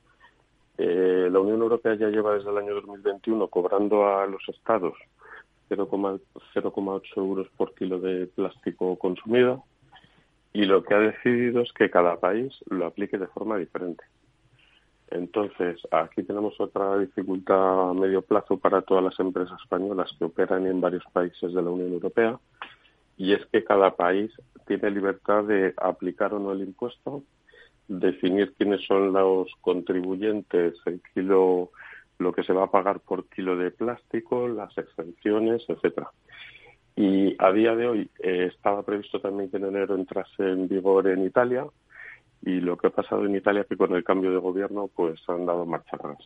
eh, 0.85 1.29
la 1.31 1.39
Unión 1.39 1.61
Europea 1.61 1.95
ya 1.95 2.09
lleva 2.09 2.33
desde 2.33 2.49
el 2.49 2.57
año 2.57 2.73
2021 2.75 3.47
cobrando 3.47 4.05
a 4.05 4.27
los 4.27 4.41
estados 4.49 4.93
0,8 5.69 7.01
euros 7.15 7.47
por 7.55 7.73
kilo 7.73 8.01
de 8.01 8.27
plástico 8.27 8.97
consumido 8.99 9.63
y 10.51 10.65
lo 10.65 10.83
que 10.83 10.93
ha 10.93 10.99
decidido 10.99 11.61
es 11.61 11.71
que 11.71 11.89
cada 11.89 12.19
país 12.19 12.53
lo 12.69 12.85
aplique 12.85 13.17
de 13.17 13.27
forma 13.27 13.57
diferente. 13.57 14.03
Entonces, 15.09 15.79
aquí 15.89 16.23
tenemos 16.23 16.59
otra 16.59 16.97
dificultad 16.97 17.91
a 17.91 17.93
medio 17.93 18.21
plazo 18.21 18.57
para 18.57 18.81
todas 18.81 19.05
las 19.05 19.17
empresas 19.21 19.57
españolas 19.61 20.13
que 20.19 20.25
operan 20.25 20.67
en 20.67 20.81
varios 20.81 21.05
países 21.13 21.53
de 21.53 21.61
la 21.61 21.69
Unión 21.69 21.93
Europea 21.93 22.37
y 23.15 23.31
es 23.31 23.45
que 23.45 23.63
cada 23.63 23.95
país 23.95 24.33
tiene 24.67 24.91
libertad 24.91 25.45
de 25.45 25.73
aplicar 25.77 26.33
o 26.33 26.39
no 26.39 26.51
el 26.51 26.59
impuesto, 26.59 27.23
definir 27.99 28.53
quiénes 28.53 28.85
son 28.85 29.13
los 29.13 29.51
contribuyentes, 29.61 30.75
el 30.85 31.01
kilo, 31.13 31.71
lo 32.19 32.33
que 32.33 32.43
se 32.43 32.53
va 32.53 32.65
a 32.65 32.71
pagar 32.71 32.99
por 32.99 33.27
kilo 33.29 33.55
de 33.55 33.71
plástico, 33.71 34.47
las 34.47 34.77
exenciones, 34.77 35.63
etcétera. 35.67 36.09
Y 36.95 37.35
a 37.39 37.51
día 37.51 37.75
de 37.75 37.87
hoy 37.87 38.09
eh, 38.19 38.49
estaba 38.53 38.83
previsto 38.83 39.19
también 39.19 39.49
que 39.49 39.57
en 39.57 39.65
enero 39.65 39.95
entrase 39.95 40.43
en 40.43 40.67
vigor 40.67 41.07
en 41.07 41.25
Italia 41.25 41.65
y 42.45 42.59
lo 42.59 42.77
que 42.77 42.87
ha 42.87 42.91
pasado 42.91 43.25
en 43.25 43.35
Italia 43.35 43.61
es 43.61 43.67
que 43.67 43.77
con 43.77 43.95
el 43.95 44.03
cambio 44.03 44.31
de 44.31 44.37
gobierno 44.37 44.89
pues 44.93 45.19
han 45.27 45.45
dado 45.45 45.65
marcha 45.65 45.95
atrás. 45.95 46.17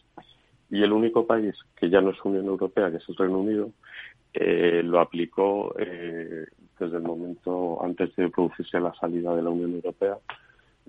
Y 0.69 0.83
el 0.83 0.91
único 0.91 1.25
país 1.25 1.55
que 1.75 1.89
ya 1.89 2.01
no 2.01 2.09
es 2.09 2.25
Unión 2.25 2.45
Europea, 2.45 2.91
que 2.91 2.97
es 2.97 3.07
el 3.07 3.15
Reino 3.15 3.39
Unido, 3.39 3.69
eh, 4.33 4.81
lo 4.83 4.99
aplicó 4.99 5.73
eh, 5.79 6.45
desde 6.77 6.97
el 6.97 7.03
momento 7.03 7.83
antes 7.83 8.13
de 8.15 8.29
producirse 8.29 8.79
la 8.79 8.93
salida 8.95 9.35
de 9.35 9.41
la 9.41 9.49
Unión 9.49 9.73
Europea. 9.73 10.17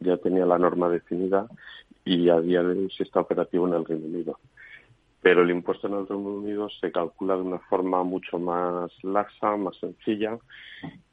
Ya 0.01 0.16
tenía 0.16 0.46
la 0.46 0.59
norma 0.59 0.88
definida 0.88 1.49
y 2.05 2.28
a 2.28 2.40
día 2.40 2.62
de 2.62 2.78
hoy 2.78 2.90
sí 2.96 3.03
está 3.03 3.20
operativo 3.20 3.66
en 3.66 3.74
el 3.74 3.84
Reino 3.84 4.07
Unido. 4.07 4.38
Pero 5.20 5.42
el 5.42 5.51
impuesto 5.51 5.88
en 5.88 5.94
el 5.94 6.07
Reino 6.07 6.28
Unido 6.28 6.68
se 6.80 6.92
calcula 6.92 7.34
de 7.36 7.42
una 7.42 7.59
forma 7.59 8.03
mucho 8.05 8.38
más 8.38 8.92
laxa, 9.03 9.57
más 9.57 9.76
sencilla 9.76 10.38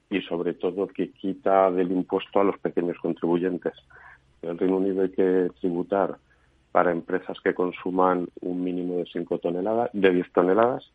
y 0.10 0.22
sobre 0.22 0.54
todo 0.54 0.88
que 0.88 1.12
quita 1.12 1.72
del 1.72 1.92
impuesto 1.92 2.40
a 2.40 2.44
los 2.44 2.58
pequeños 2.60 2.98
contribuyentes. 3.00 3.74
En 4.42 4.52
el 4.52 4.58
Reino 4.60 4.78
Unido 4.78 5.02
hay 5.02 5.10
que 5.10 5.50
tributar 5.60 6.18
para 6.72 6.92
empresas 6.92 7.40
que 7.42 7.54
consuman 7.54 8.28
un 8.42 8.64
mínimo 8.64 8.98
de 8.98 9.06
5 9.06 9.40
toneladas, 9.40 9.90
de 9.94 10.12
10 10.12 10.32
toneladas, 10.34 10.92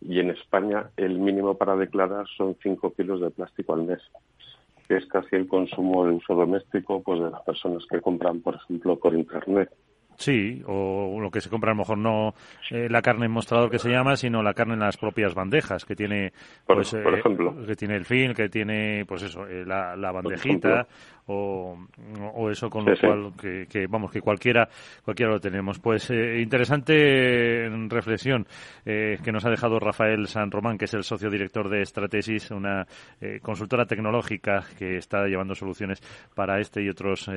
y 0.00 0.18
en 0.18 0.30
España 0.30 0.90
el 0.96 1.18
mínimo 1.18 1.56
para 1.56 1.76
declarar 1.76 2.26
son 2.36 2.56
5 2.62 2.92
kilos 2.94 3.20
de 3.20 3.30
plástico 3.30 3.74
al 3.74 3.84
mes, 3.84 4.00
es 4.96 5.06
casi 5.06 5.36
el 5.36 5.48
consumo 5.48 6.06
de 6.06 6.14
uso 6.14 6.34
doméstico 6.34 7.02
pues 7.02 7.20
de 7.20 7.30
las 7.30 7.42
personas 7.42 7.84
que 7.90 8.00
compran, 8.00 8.40
por 8.40 8.56
ejemplo, 8.56 8.98
por 8.98 9.14
internet. 9.14 9.70
Sí, 10.16 10.62
o 10.66 11.18
lo 11.20 11.30
que 11.30 11.40
se 11.40 11.48
compra 11.48 11.72
a 11.72 11.74
lo 11.74 11.78
mejor 11.78 11.98
no 11.98 12.34
eh, 12.70 12.88
la 12.88 13.02
carne 13.02 13.26
en 13.26 13.32
mostrador 13.32 13.70
que 13.70 13.78
se 13.78 13.90
llama, 13.90 14.16
sino 14.16 14.42
la 14.42 14.54
carne 14.54 14.74
en 14.74 14.80
las 14.80 14.96
propias 14.96 15.34
bandejas 15.34 15.84
que 15.84 15.96
tiene, 15.96 16.32
pues, 16.66 16.90
por, 16.90 17.14
eh, 17.14 17.18
ejemplo, 17.18 17.66
que 17.66 17.74
tiene 17.74 17.96
el 17.96 18.04
fin, 18.04 18.34
que 18.34 18.48
tiene, 18.48 19.04
pues 19.06 19.22
eso, 19.22 19.46
eh, 19.46 19.64
la, 19.64 19.96
la 19.96 20.12
bandejita 20.12 20.86
o, 21.26 21.78
o, 22.34 22.50
eso 22.50 22.68
con 22.68 22.84
lo 22.84 22.96
cual 22.98 23.32
que, 23.40 23.66
que, 23.68 23.86
vamos 23.86 24.10
que 24.10 24.20
cualquiera 24.20 24.68
cualquiera 25.04 25.32
lo 25.32 25.40
tenemos. 25.40 25.78
Pues 25.78 26.10
interesante 26.10 27.68
reflexión 27.88 28.44
que 28.84 29.32
nos 29.32 29.44
ha 29.44 29.50
dejado 29.50 29.78
Rafael 29.78 30.26
San 30.26 30.50
Román, 30.50 30.76
que 30.76 30.86
es 30.86 30.94
el 30.94 31.04
socio 31.04 31.30
director 31.30 31.68
de 31.68 31.86
Stratesis, 31.86 32.50
una 32.50 32.84
consultora 33.40 33.86
tecnológica 33.86 34.64
que 34.76 34.96
está 34.96 35.24
llevando 35.26 35.54
soluciones 35.54 36.00
para 36.34 36.58
este 36.58 36.82
y 36.82 36.88
otros 36.88 37.30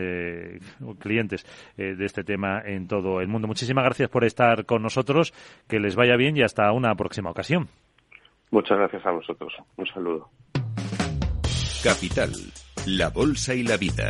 clientes 1.00 1.46
de 1.78 2.06
este 2.06 2.24
tema 2.24 2.64
en 2.66 2.88
todo 2.88 3.22
el 3.22 3.28
mundo. 3.28 3.48
Muchísimas 3.48 3.84
gracias 3.86 4.10
por 4.10 4.24
estar 4.24 4.66
con 4.66 4.82
nosotros, 4.82 5.34
que 5.68 5.80
les 5.80 5.96
vaya 5.96 6.16
bien 6.16 6.36
y 6.38 6.42
hasta 6.42 6.72
una 6.72 6.96
próxima 6.96 7.30
ocasión. 7.30 7.70
Muchas 8.52 8.78
gracias 8.78 9.06
a 9.06 9.12
vosotros. 9.12 9.54
Un 9.78 9.88
saludo. 9.88 10.30
Capital, 11.84 12.32
la 12.88 13.10
Bolsa 13.10 13.54
y 13.54 13.64
la 13.64 13.78
Vida. 13.78 14.10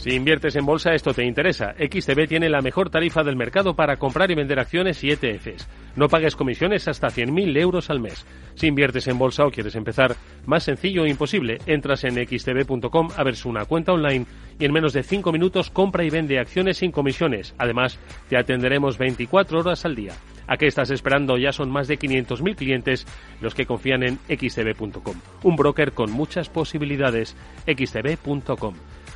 Si 0.00 0.14
inviertes 0.14 0.56
en 0.56 0.64
bolsa, 0.64 0.94
esto 0.94 1.12
te 1.12 1.26
interesa. 1.26 1.74
XTB 1.74 2.26
tiene 2.26 2.48
la 2.48 2.62
mejor 2.62 2.88
tarifa 2.88 3.22
del 3.22 3.36
mercado 3.36 3.74
para 3.74 3.98
comprar 3.98 4.30
y 4.30 4.34
vender 4.34 4.58
acciones 4.58 5.04
y 5.04 5.10
ETFs. 5.10 5.68
No 5.94 6.08
pagues 6.08 6.36
comisiones 6.36 6.88
hasta 6.88 7.08
100.000 7.08 7.60
euros 7.60 7.90
al 7.90 8.00
mes. 8.00 8.24
Si 8.54 8.66
inviertes 8.66 9.08
en 9.08 9.18
bolsa 9.18 9.44
o 9.44 9.50
quieres 9.50 9.74
empezar, 9.74 10.16
más 10.46 10.62
sencillo 10.62 11.04
e 11.04 11.10
imposible. 11.10 11.58
Entras 11.66 12.04
en 12.04 12.14
xtb.com, 12.14 13.10
abres 13.14 13.44
una 13.44 13.66
cuenta 13.66 13.92
online 13.92 14.24
y 14.58 14.64
en 14.64 14.72
menos 14.72 14.94
de 14.94 15.02
5 15.02 15.32
minutos 15.32 15.68
compra 15.68 16.02
y 16.02 16.08
vende 16.08 16.38
acciones 16.38 16.78
sin 16.78 16.92
comisiones. 16.92 17.54
Además, 17.58 17.98
te 18.30 18.38
atenderemos 18.38 18.96
24 18.96 19.58
horas 19.58 19.84
al 19.84 19.96
día. 19.96 20.14
¿A 20.46 20.56
qué 20.56 20.66
estás 20.66 20.90
esperando? 20.90 21.36
Ya 21.36 21.52
son 21.52 21.70
más 21.70 21.88
de 21.88 21.98
500.000 21.98 22.56
clientes 22.56 23.06
los 23.42 23.54
que 23.54 23.66
confían 23.66 24.02
en 24.02 24.18
xtb.com. 24.30 25.16
Un 25.42 25.56
broker 25.56 25.92
con 25.92 26.10
muchas 26.10 26.48
posibilidades. 26.48 27.36
xtb.com. 27.66 28.76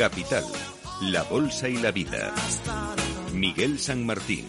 Capital, 0.00 0.44
la 1.02 1.24
Bolsa 1.24 1.68
y 1.68 1.76
la 1.76 1.92
Vida. 1.92 2.32
Miguel 3.34 3.78
San 3.78 4.06
Martín. 4.06 4.46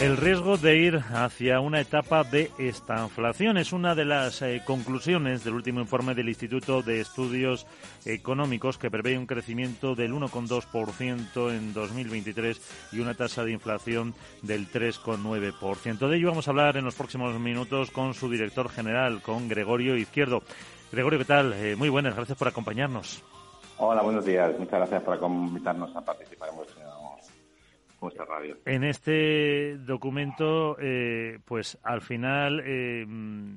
El 0.00 0.16
riesgo 0.16 0.56
de 0.56 0.76
ir 0.76 0.96
hacia 0.96 1.60
una 1.60 1.80
etapa 1.80 2.24
de 2.24 2.50
estanflación 2.58 3.58
es 3.58 3.72
una 3.72 3.94
de 3.94 4.06
las 4.06 4.42
eh, 4.42 4.60
conclusiones 4.66 5.44
del 5.44 5.54
último 5.54 5.80
informe 5.80 6.16
del 6.16 6.30
Instituto 6.30 6.82
de 6.82 7.00
Estudios 7.00 7.68
Económicos 8.04 8.76
que 8.76 8.90
prevé 8.90 9.16
un 9.16 9.26
crecimiento 9.26 9.94
del 9.94 10.12
1,2% 10.12 11.54
en 11.54 11.72
2023 11.72 12.60
y 12.90 12.98
una 12.98 13.14
tasa 13.14 13.44
de 13.44 13.52
inflación 13.52 14.16
del 14.42 14.68
3,9%. 14.68 16.08
De 16.08 16.16
ello 16.16 16.28
vamos 16.30 16.48
a 16.48 16.50
hablar 16.50 16.76
en 16.76 16.86
los 16.86 16.96
próximos 16.96 17.38
minutos 17.38 17.92
con 17.92 18.14
su 18.14 18.28
director 18.28 18.68
general, 18.68 19.22
con 19.22 19.46
Gregorio 19.48 19.96
Izquierdo. 19.96 20.42
Gregorio, 20.92 21.20
¿qué 21.20 21.24
tal? 21.24 21.52
Eh, 21.52 21.76
muy 21.76 21.88
buenas, 21.88 22.16
gracias 22.16 22.36
por 22.36 22.48
acompañarnos. 22.48 23.22
Hola, 23.78 24.02
buenos 24.02 24.24
días. 24.24 24.58
Muchas 24.58 24.80
gracias 24.80 25.02
por 25.02 25.18
invitarnos 25.22 25.94
a 25.94 26.04
participar 26.04 26.48
en 26.50 26.56
vuestra, 28.00 28.24
radio. 28.24 28.56
En 28.64 28.82
este 28.82 29.76
documento, 29.78 30.76
eh, 30.80 31.38
pues 31.44 31.78
al 31.82 32.00
final 32.00 32.60
eh, 32.64 33.06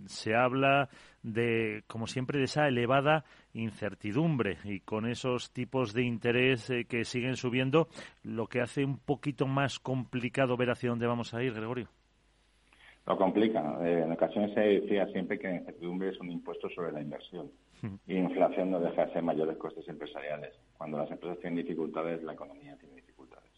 se 0.05 0.35
habla 0.35 0.89
de, 1.23 1.83
como 1.87 2.05
siempre, 2.05 2.37
de 2.37 2.45
esa 2.45 2.67
elevada 2.67 3.25
incertidumbre 3.53 4.59
y 4.65 4.81
con 4.81 5.07
esos 5.07 5.51
tipos 5.51 5.93
de 5.93 6.03
interés 6.03 6.71
que 6.87 7.03
siguen 7.03 7.35
subiendo, 7.35 7.87
lo 8.21 8.47
que 8.47 8.61
hace 8.61 8.85
un 8.85 8.99
poquito 8.99 9.47
más 9.47 9.79
complicado 9.79 10.55
ver 10.55 10.69
hacia 10.69 10.89
dónde 10.89 11.07
vamos 11.07 11.33
a 11.33 11.41
ir, 11.41 11.53
Gregorio. 11.53 11.89
Lo 13.05 13.17
complica. 13.17 13.77
Eh, 13.81 14.03
en 14.03 14.11
ocasiones 14.11 14.53
se 14.53 14.61
decía 14.61 15.05
siempre 15.07 15.37
que 15.37 15.47
la 15.47 15.55
incertidumbre 15.55 16.09
es 16.09 16.19
un 16.19 16.31
impuesto 16.31 16.69
sobre 16.69 16.91
la 16.91 17.01
inversión. 17.01 17.51
Y 18.07 18.15
inflación 18.15 18.71
no 18.71 18.79
deja 18.79 19.05
de 19.05 19.11
ser 19.11 19.23
mayores 19.23 19.57
costes 19.57 19.85
empresariales. 19.89 20.53
Cuando 20.77 20.97
las 20.97 21.11
empresas 21.11 21.37
tienen 21.39 21.57
dificultades, 21.57 22.23
la 22.23 22.31
economía 22.31 22.77
tiene 22.77 22.95
dificultades. 22.95 23.51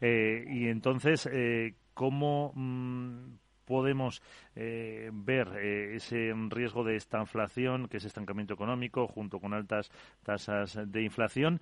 Eh, 0.00 0.44
y 0.48 0.68
entonces, 0.68 1.28
eh, 1.32 1.74
¿cómo 1.94 2.52
mm, 2.54 3.36
podemos 3.64 4.22
eh, 4.54 5.10
ver 5.12 5.48
ese 5.58 6.32
riesgo 6.50 6.84
de 6.84 6.96
esta 6.96 7.18
inflación, 7.18 7.88
que 7.88 7.96
es 7.96 8.04
estancamiento 8.04 8.54
económico, 8.54 9.08
junto 9.08 9.40
con 9.40 9.54
altas 9.54 9.90
tasas 10.22 10.78
de 10.90 11.02
inflación? 11.02 11.60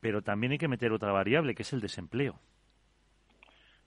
Pero 0.00 0.22
también 0.22 0.52
hay 0.52 0.58
que 0.58 0.68
meter 0.68 0.92
otra 0.92 1.12
variable, 1.12 1.54
que 1.54 1.62
es 1.62 1.72
el 1.72 1.80
desempleo. 1.80 2.38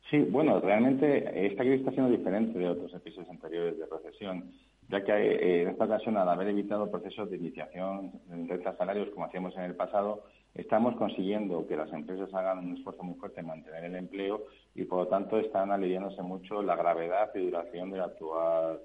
Sí, 0.10 0.18
bueno, 0.18 0.60
realmente 0.60 1.46
esta 1.46 1.64
crisis 1.64 1.82
está 1.82 1.92
siendo 1.92 2.10
diferente 2.10 2.58
de 2.58 2.68
otros 2.68 2.92
episodios 2.96 3.30
anteriores 3.30 3.78
de 3.78 3.86
recesión, 3.86 4.52
ya 4.88 5.04
que 5.04 5.12
eh, 5.12 5.62
en 5.62 5.70
esta 5.70 5.86
ocasión, 5.86 6.18
al 6.18 6.30
haber 6.30 6.48
evitado 6.48 6.90
procesos 6.90 7.30
de 7.30 7.38
iniciación 7.38 8.12
de 8.28 8.48
rentas 8.48 8.76
salarios 8.78 9.10
como 9.10 9.26
hacíamos 9.26 9.56
en 9.56 9.64
el 9.64 9.76
pasado, 9.76 10.24
estamos 10.56 10.96
consiguiendo 10.96 11.68
que 11.68 11.78
las 11.78 11.94
empresas 11.94 12.34
hagan 12.34 12.58
un 12.58 12.78
esfuerzo 12.78 13.04
muy 13.04 13.20
fuerte 13.20 13.42
en 13.42 13.48
mantener 13.48 13.84
el 13.84 13.96
empleo 13.96 14.46
y, 14.74 14.86
por 14.86 15.02
lo 15.02 15.08
tanto, 15.08 15.38
están 15.38 15.72
aliviándose 15.72 16.24
mucho 16.24 16.64
la 16.64 16.76
gravedad 16.76 17.30
y 17.36 17.46
duración 17.46 17.92
de 17.92 17.98
la 18.00 18.06
actual 18.06 18.80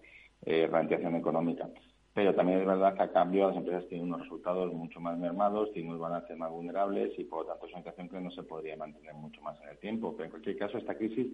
eh, 0.45 0.69
económica. 0.71 1.71
Pero 2.15 2.33
también 2.33 2.61
es 2.61 2.67
verdad 2.67 2.95
que 2.95 3.03
a 3.03 3.13
cambio 3.13 3.49
las 3.49 3.57
empresas 3.57 3.89
tienen 3.89 4.07
unos 4.07 4.21
resultados 4.21 4.73
mucho 4.73 5.01
más 5.01 5.19
mermados, 5.19 5.73
tienen 5.73 5.91
unos 5.91 6.01
balances 6.01 6.39
más 6.39 6.49
vulnerables 6.49 7.13
y 7.19 7.25
por 7.25 7.41
lo 7.41 7.47
tanto 7.47 7.67
es 7.67 7.73
una 7.73 7.81
situación 7.81 8.09
que 8.09 8.21
no 8.21 8.31
se 8.31 8.45
podría 8.45 8.77
mantener 8.77 9.15
mucho 9.15 9.43
más 9.43 9.61
en 9.63 9.71
el 9.71 9.79
tiempo. 9.79 10.13
Pero 10.13 10.27
en 10.27 10.31
cualquier 10.31 10.57
caso, 10.57 10.79
esta 10.79 10.95
crisis, 10.95 11.27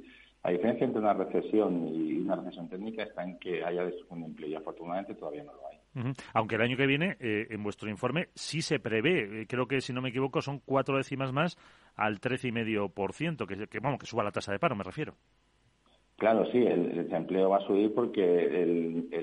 la 0.43 0.53
diferencia 0.53 0.87
entre 0.87 1.03
una 1.03 1.13
recesión 1.13 1.87
y 1.87 2.21
una 2.21 2.37
recesión 2.37 2.71
técnica 2.71 3.03
está 3.03 3.23
en 3.23 3.39
que 3.39 3.63
haya 3.63 3.85
destrucción 3.85 4.21
de 4.21 4.27
empleo 4.27 4.49
y 4.49 4.55
afortunadamente 4.55 5.15
todavía 5.15 5.45
no 5.45 5.53
lo 5.53 5.69
hay. 5.69 6.15
Aunque 6.33 6.55
el 6.55 6.63
año 6.63 6.79
que 6.79 6.87
viene, 6.87 7.17
eh, 7.21 7.49
en 7.51 7.63
vuestro 7.63 7.91
informe, 7.91 8.29
sí 8.35 8.63
se 8.63 8.79
prevé, 8.79 9.43
eh, 9.43 9.47
creo 9.47 9.67
que 9.67 9.83
si 9.83 9.93
no 9.93 10.01
me 10.01 10.09
equivoco, 10.09 10.41
son 10.41 10.61
cuatro 10.65 10.97
décimas 10.97 11.33
más 11.33 11.59
al 11.95 12.21
13,5%, 12.21 13.47
que, 13.47 13.67
que, 13.67 13.81
vamos, 13.81 13.99
que 13.99 14.07
suba 14.07 14.25
la 14.25 14.31
tasa 14.31 14.53
de 14.53 14.59
paro, 14.59 14.77
me 14.77 14.85
refiero. 14.85 15.17
Claro, 16.21 16.45
sí, 16.53 16.59
el, 16.59 16.95
desempleo 16.95 17.49
va 17.49 17.57
a 17.57 17.67
subir 17.67 17.95
porque 17.95 18.13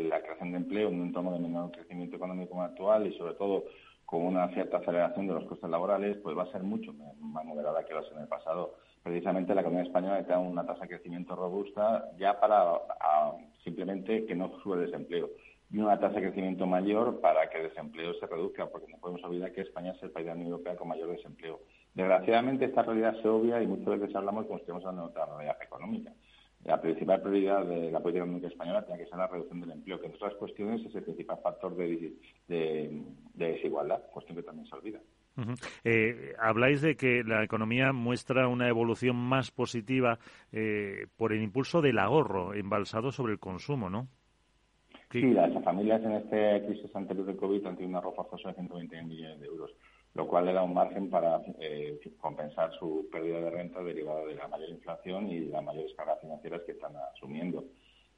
la 0.10 0.20
creación 0.20 0.50
de 0.50 0.58
empleo 0.58 0.90
en 0.90 0.96
un 1.00 1.08
entorno 1.10 1.32
de 1.32 1.40
menor 1.40 1.70
crecimiento 1.70 2.16
económico 2.16 2.60
actual 2.60 3.06
y 3.06 3.16
sobre 3.20 3.36
todo 3.36 3.66
con 4.04 4.26
una 4.26 4.48
cierta 4.56 4.78
aceleración 4.78 5.28
de 5.28 5.36
los 5.36 5.44
costes 5.44 5.70
laborales, 5.70 6.18
pues 6.24 6.36
va 6.36 6.42
a 6.42 6.52
ser 6.52 6.64
mucho 6.64 6.92
más 7.20 7.46
moderada 7.46 7.86
que 7.86 7.94
lo 7.94 8.02
en 8.12 8.22
el 8.22 8.28
pasado. 8.28 8.78
Precisamente 9.04 9.54
la 9.54 9.62
economía 9.62 9.86
española 9.86 10.18
está 10.18 10.40
una 10.40 10.66
tasa 10.66 10.82
de 10.82 10.88
crecimiento 10.88 11.36
robusta 11.36 12.10
ya 12.18 12.40
para 12.40 12.82
simplemente 13.64 14.26
que 14.26 14.34
no 14.34 14.58
sube 14.64 14.78
el 14.78 14.88
desempleo 14.88 15.30
y 15.70 15.78
una 15.78 16.00
tasa 16.00 16.16
de 16.16 16.22
crecimiento 16.22 16.66
mayor 16.66 17.22
para 17.22 17.48
que 17.48 17.60
el 17.60 17.70
desempleo 17.70 18.16
se 18.16 18.26
reduzca, 18.26 18.66
porque 18.72 18.92
no 18.92 18.98
podemos 18.98 19.24
olvidar 19.24 19.52
que 19.52 19.62
España 19.62 19.92
es 19.92 20.02
el 20.02 20.10
país 20.10 20.26
de 20.26 20.32
la 20.32 20.36
Unión 20.36 20.50
Europea 20.50 20.76
con 20.76 20.88
mayor 20.88 21.12
desempleo. 21.12 21.60
Desgraciadamente 21.94 22.66
esta 22.66 22.82
realidad 22.82 23.22
se 23.22 23.28
obvia 23.28 23.62
y 23.62 23.68
muchas 23.68 24.00
veces 24.00 24.16
hablamos 24.16 24.48
como 24.48 24.58
si 24.58 24.62
estemos 24.62 24.84
hablando 24.84 25.04
de 25.04 25.10
otra 25.10 25.26
realidad 25.28 25.58
económica 25.62 26.12
la 26.68 26.82
principal 26.82 27.22
prioridad 27.22 27.66
de 27.66 27.90
la 27.90 28.02
política 28.02 28.24
económica 28.24 28.48
española 28.50 28.86
tiene 28.86 29.02
que 29.02 29.10
ser 29.10 29.18
la 29.18 29.28
reducción 29.28 29.62
del 29.62 29.72
empleo, 29.72 30.00
que 30.00 30.08
entre 30.08 30.18
otras 30.18 30.36
cuestiones 30.36 30.86
es 30.86 30.94
el 30.94 31.04
principal 31.04 31.38
factor 31.42 31.74
de, 31.78 32.14
desigualdad, 33.36 34.02
cuestión 34.12 34.36
que 34.38 34.44
también 34.44 34.68
se 34.68 34.76
olvida. 34.76 35.00
Eh, 35.86 36.34
habláis 36.40 36.82
de 36.82 36.98
que 36.98 37.24
la 37.24 37.44
economía 37.44 37.94
muestra 37.94 38.50
una 38.50 38.68
evolución 38.68 39.16
más 39.16 39.50
positiva 39.50 40.20
eh, 40.52 41.08
por 41.16 41.32
el 41.32 41.42
impulso 41.42 41.82
del 41.82 42.00
ahorro 42.00 42.54
embalsado 42.54 43.12
sobre 43.12 43.34
el 43.34 43.40
consumo, 43.40 43.90
¿no? 43.90 44.08
Sí, 45.12 45.22
las 45.22 45.64
familias 45.64 46.04
en 46.04 46.14
esta 46.14 46.66
crisis 46.66 46.94
anterior 46.94 47.26
del 47.28 47.38
COVID 47.38 47.66
han 47.66 47.78
tenido 47.78 47.90
un 47.92 47.96
ahorro 47.96 48.12
forzoso 48.12 48.50
de 48.50 48.56
120 48.56 49.04
millones 49.04 49.40
de 49.40 49.46
euros 49.46 49.72
lo 50.18 50.28
cual 50.28 50.48
le 50.48 50.54
da 50.54 50.64
un 50.64 50.74
margen 50.74 51.12
para 51.12 51.44
eh, 51.60 52.00
compensar 52.20 52.74
su 52.80 53.08
pérdida 53.12 53.40
de 53.40 53.52
renta 53.52 53.84
derivada 53.84 54.26
de 54.26 54.34
la 54.34 54.48
mayor 54.48 54.70
inflación 54.70 55.30
y 55.30 55.42
las 55.42 55.64
mayores 55.64 55.94
cargas 55.96 56.20
financieras 56.20 56.64
que 56.66 56.72
están 56.72 56.94
asumiendo. 57.14 57.66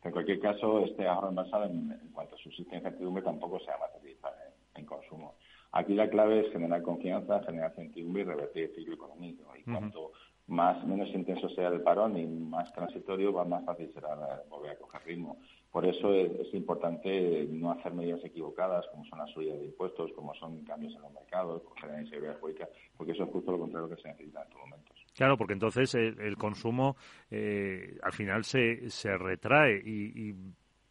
En 0.06 0.12
cualquier 0.12 0.40
caso, 0.40 0.80
este 0.86 1.06
ahorro 1.06 1.28
envasado, 1.28 1.66
en, 1.66 1.92
en 1.92 2.08
cuanto 2.14 2.38
subsiste 2.38 2.78
incertidumbre, 2.78 3.22
tampoco 3.22 3.60
se 3.60 3.66
va 3.66 3.76
a 3.76 3.80
materializar 3.80 4.32
en, 4.76 4.86
consumo. 4.86 5.36
Aquí 5.74 5.94
la 5.94 6.10
clave 6.10 6.40
es 6.40 6.54
generar 6.54 6.82
confianza, 6.84 7.44
generar 7.44 7.76
certidumbre 7.76 8.22
y 8.22 8.26
revertir 8.26 8.64
el 8.64 8.76
ciclo 8.76 8.94
económico. 8.96 9.44
Y 9.58 9.64
cuanto 9.64 10.14
más 10.48 10.82
menos 10.88 11.10
intenso 11.10 11.50
sea 11.50 11.68
el 11.68 11.82
parón 11.82 12.18
y 12.18 12.26
más 12.26 12.72
transitorio, 12.72 13.34
va 13.34 13.44
más 13.44 13.66
fácil 13.66 13.92
será 13.94 14.42
volver 14.50 14.72
a 14.72 14.78
coger 14.78 15.04
ritmo. 15.04 15.38
Por 15.72 15.86
eso 15.86 16.14
es, 16.14 16.52
importante 16.54 17.48
no 17.52 17.72
hacer 17.72 17.94
medidas 17.94 18.24
equivocadas, 18.24 18.86
como 18.92 19.06
son 19.06 19.20
las 19.20 19.30
subidas 19.30 19.60
de 19.60 19.66
impuestos, 19.66 20.12
como 20.14 20.34
son 20.36 20.64
cambios 20.64 20.96
en 20.96 21.02
los 21.02 21.14
mercados, 21.14 21.62
generar 21.80 22.02
inseguridad 22.02 22.40
jurídica, 22.40 22.68
porque 22.98 23.12
eso 23.12 23.24
es 23.24 23.30
justo 23.30 23.52
lo 23.52 23.60
contrario 23.60 23.90
que 23.90 24.02
se 24.02 24.08
necesita 24.08 24.42
en 24.42 24.48
estos 24.48 24.62
momentos. 24.62 24.98
Claro, 25.16 25.38
porque 25.38 25.54
entonces 25.54 25.94
el, 25.96 26.38
consumo 26.38 26.96
eh, 27.30 27.98
al 28.02 28.14
final 28.14 28.44
se, 28.46 28.90
se 28.90 29.16
retrae 29.18 29.82
y, 29.86 30.34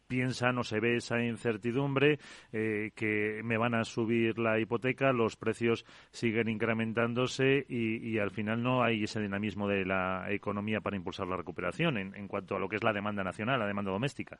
piensa, 0.09 0.51
no 0.51 0.63
se 0.63 0.79
ve 0.79 0.97
esa 0.97 1.23
incertidumbre, 1.23 2.17
eh, 2.51 2.91
que 2.95 3.41
me 3.43 3.57
van 3.57 3.75
a 3.75 3.85
subir 3.85 4.39
la 4.39 4.59
hipoteca, 4.59 5.13
los 5.13 5.37
precios 5.37 5.85
siguen 6.11 6.49
incrementándose 6.49 7.65
y, 7.69 8.17
al 8.17 8.31
final 8.31 8.61
no 8.61 8.83
hay 8.83 9.03
ese 9.03 9.21
dinamismo 9.21 9.67
de 9.67 9.85
la 9.85 10.25
economía 10.31 10.81
para 10.81 10.95
impulsar 10.95 11.27
la 11.27 11.37
recuperación 11.37 11.97
en, 11.97 12.15
en 12.15 12.27
cuanto 12.27 12.55
a 12.55 12.59
lo 12.59 12.67
que 12.67 12.75
es 12.75 12.83
la 12.83 12.91
demanda 12.91 13.23
nacional, 13.23 13.59
la 13.59 13.67
demanda 13.67 13.91
doméstica. 13.91 14.39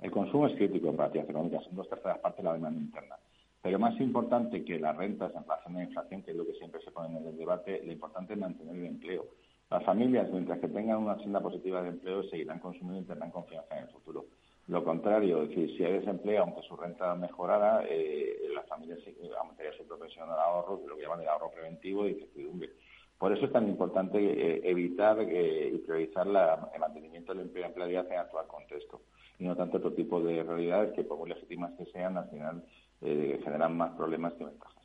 El 0.00 0.10
consumo 0.10 0.48
es 0.48 0.56
crítico 0.56 0.90
en 0.90 0.96
prácticas 0.96 1.30
económicas, 1.30 1.64
son 1.64 1.76
dos 1.76 1.88
terceras 1.88 2.18
partes 2.18 2.38
de 2.38 2.50
la 2.50 2.54
demanda 2.54 2.80
interna. 2.80 3.14
Pero 3.62 3.78
más 3.78 3.98
importante 4.00 4.64
que 4.64 4.78
las 4.80 4.96
rentas 4.96 5.32
en 5.34 5.42
relación 5.44 5.76
a 5.76 5.78
la 5.78 5.84
inflación, 5.84 6.22
que 6.22 6.32
es 6.32 6.36
lo 6.36 6.44
que 6.44 6.54
siempre 6.54 6.82
se 6.82 6.90
pone 6.90 7.16
en 7.16 7.26
el 7.26 7.38
debate, 7.38 7.80
lo 7.84 7.92
importante 7.92 8.34
es 8.34 8.38
mantener 8.40 8.74
el 8.74 8.86
empleo. 8.86 9.24
Las 9.70 9.84
familias, 9.84 10.28
mientras 10.30 10.58
que 10.58 10.68
tengan 10.68 10.98
una 10.98 11.16
senda 11.18 11.40
positiva 11.40 11.80
de 11.80 11.90
empleo, 11.90 12.24
seguirán 12.24 12.58
consumiendo 12.58 13.02
y 13.02 13.06
tendrán 13.06 13.30
confianza 13.30 13.78
en 13.78 13.84
el 13.84 13.90
futuro. 13.90 14.26
Lo 14.68 14.82
contrario, 14.82 15.42
es 15.42 15.50
decir, 15.50 15.76
si 15.76 15.84
hay 15.84 15.94
desempleo, 15.94 16.42
aunque 16.42 16.62
su 16.62 16.76
renta 16.76 17.14
mejorara, 17.14 17.84
eh, 17.88 18.48
las 18.54 18.66
familias 18.66 18.98
aumentaría 19.38 19.72
su 19.76 19.86
propensión 19.86 20.30
al 20.30 20.38
ahorro, 20.38 20.80
lo 20.86 20.96
que 20.96 21.02
llaman 21.02 21.20
el 21.20 21.28
ahorro 21.28 21.50
preventivo 21.50 22.06
y 22.06 22.12
incertidumbre. 22.12 22.70
Por 23.18 23.32
eso 23.32 23.46
es 23.46 23.52
tan 23.52 23.68
importante 23.68 24.18
eh, 24.18 24.60
evitar 24.64 25.18
eh, 25.20 25.70
y 25.74 25.78
priorizar 25.78 26.26
el 26.26 26.80
mantenimiento 26.80 27.32
del 27.32 27.42
empleo 27.42 27.64
y 27.64 27.68
empleabilidad 27.68 28.06
en 28.06 28.12
el 28.12 28.18
actual 28.20 28.46
contexto 28.46 29.02
y 29.38 29.44
no 29.44 29.56
tanto 29.56 29.78
otro 29.78 29.92
tipo 29.92 30.20
de 30.20 30.42
realidades 30.42 30.94
que, 30.94 31.04
por 31.04 31.18
muy 31.18 31.28
legítimas 31.28 31.72
que 31.76 31.86
sean, 31.86 32.16
al 32.16 32.28
final 32.30 32.64
eh, 33.00 33.40
generan 33.44 33.76
más 33.76 33.92
problemas 33.96 34.32
que 34.34 34.44
ventajas. 34.44 34.84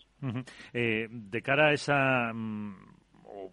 Eh, 0.73 1.07
de 1.09 1.41
cara 1.41 1.67
a 1.67 1.73
esa 1.73 2.33
mm, 2.33 2.98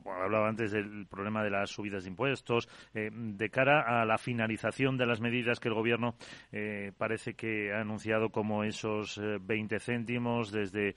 hablaba 0.04 0.48
antes 0.48 0.72
del 0.72 1.06
problema 1.06 1.42
de 1.42 1.50
las 1.50 1.70
subidas 1.70 2.04
de 2.04 2.10
impuestos, 2.10 2.68
eh, 2.94 3.10
de 3.12 3.50
cara 3.50 4.00
a 4.00 4.04
la 4.04 4.18
finalización 4.18 4.96
de 4.96 5.06
las 5.06 5.20
medidas 5.20 5.60
que 5.60 5.68
el 5.68 5.74
Gobierno 5.74 6.16
eh, 6.52 6.92
parece 6.96 7.34
que 7.34 7.72
ha 7.72 7.80
anunciado 7.80 8.30
como 8.30 8.64
esos 8.64 9.20
20 9.40 9.76
eh, 9.76 9.80
céntimos, 9.80 10.52
desde 10.52 10.94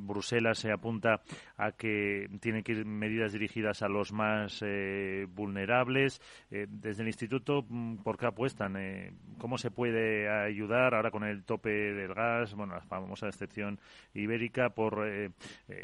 Bruselas 0.00 0.58
se 0.58 0.72
apunta 0.72 1.22
a 1.56 1.72
que 1.72 2.28
tienen 2.40 2.62
que 2.62 2.72
ir 2.72 2.84
medidas 2.84 3.32
dirigidas 3.32 3.82
a 3.82 3.88
los 3.88 4.12
más 4.12 4.64
vulnerables. 5.28 6.20
desde 6.50 7.02
el 7.02 7.08
Instituto, 7.08 7.64
mm, 7.68 7.98
¿por 7.98 8.16
qué 8.18 8.26
apuestan? 8.26 8.76
¿Cómo 9.38 9.58
se 9.58 9.70
puede 9.70 10.28
ayudar 10.28 10.94
ahora 10.94 11.10
con 11.10 11.24
el 11.24 11.44
tope 11.44 11.70
del 11.70 12.14
gas, 12.14 12.54
bueno, 12.54 12.74
la 12.74 12.82
famosa 12.82 13.28
excepción 13.28 13.78
ibérica, 14.14 14.70
por, 14.70 15.06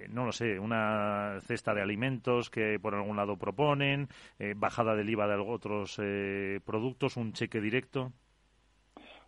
no 0.08 0.24
lo 0.24 0.32
sé, 0.32 0.58
una 0.58 1.38
cesta 1.42 1.74
de 1.74 1.82
alimentos? 1.82 2.43
Que 2.50 2.78
por 2.80 2.94
algún 2.94 3.16
lado 3.16 3.36
proponen, 3.36 4.08
eh, 4.38 4.54
bajada 4.56 4.94
del 4.94 5.10
IVA 5.10 5.26
de 5.28 5.36
otros 5.36 5.98
eh, 6.02 6.60
productos, 6.64 7.16
un 7.16 7.32
cheque 7.32 7.60
directo. 7.60 8.12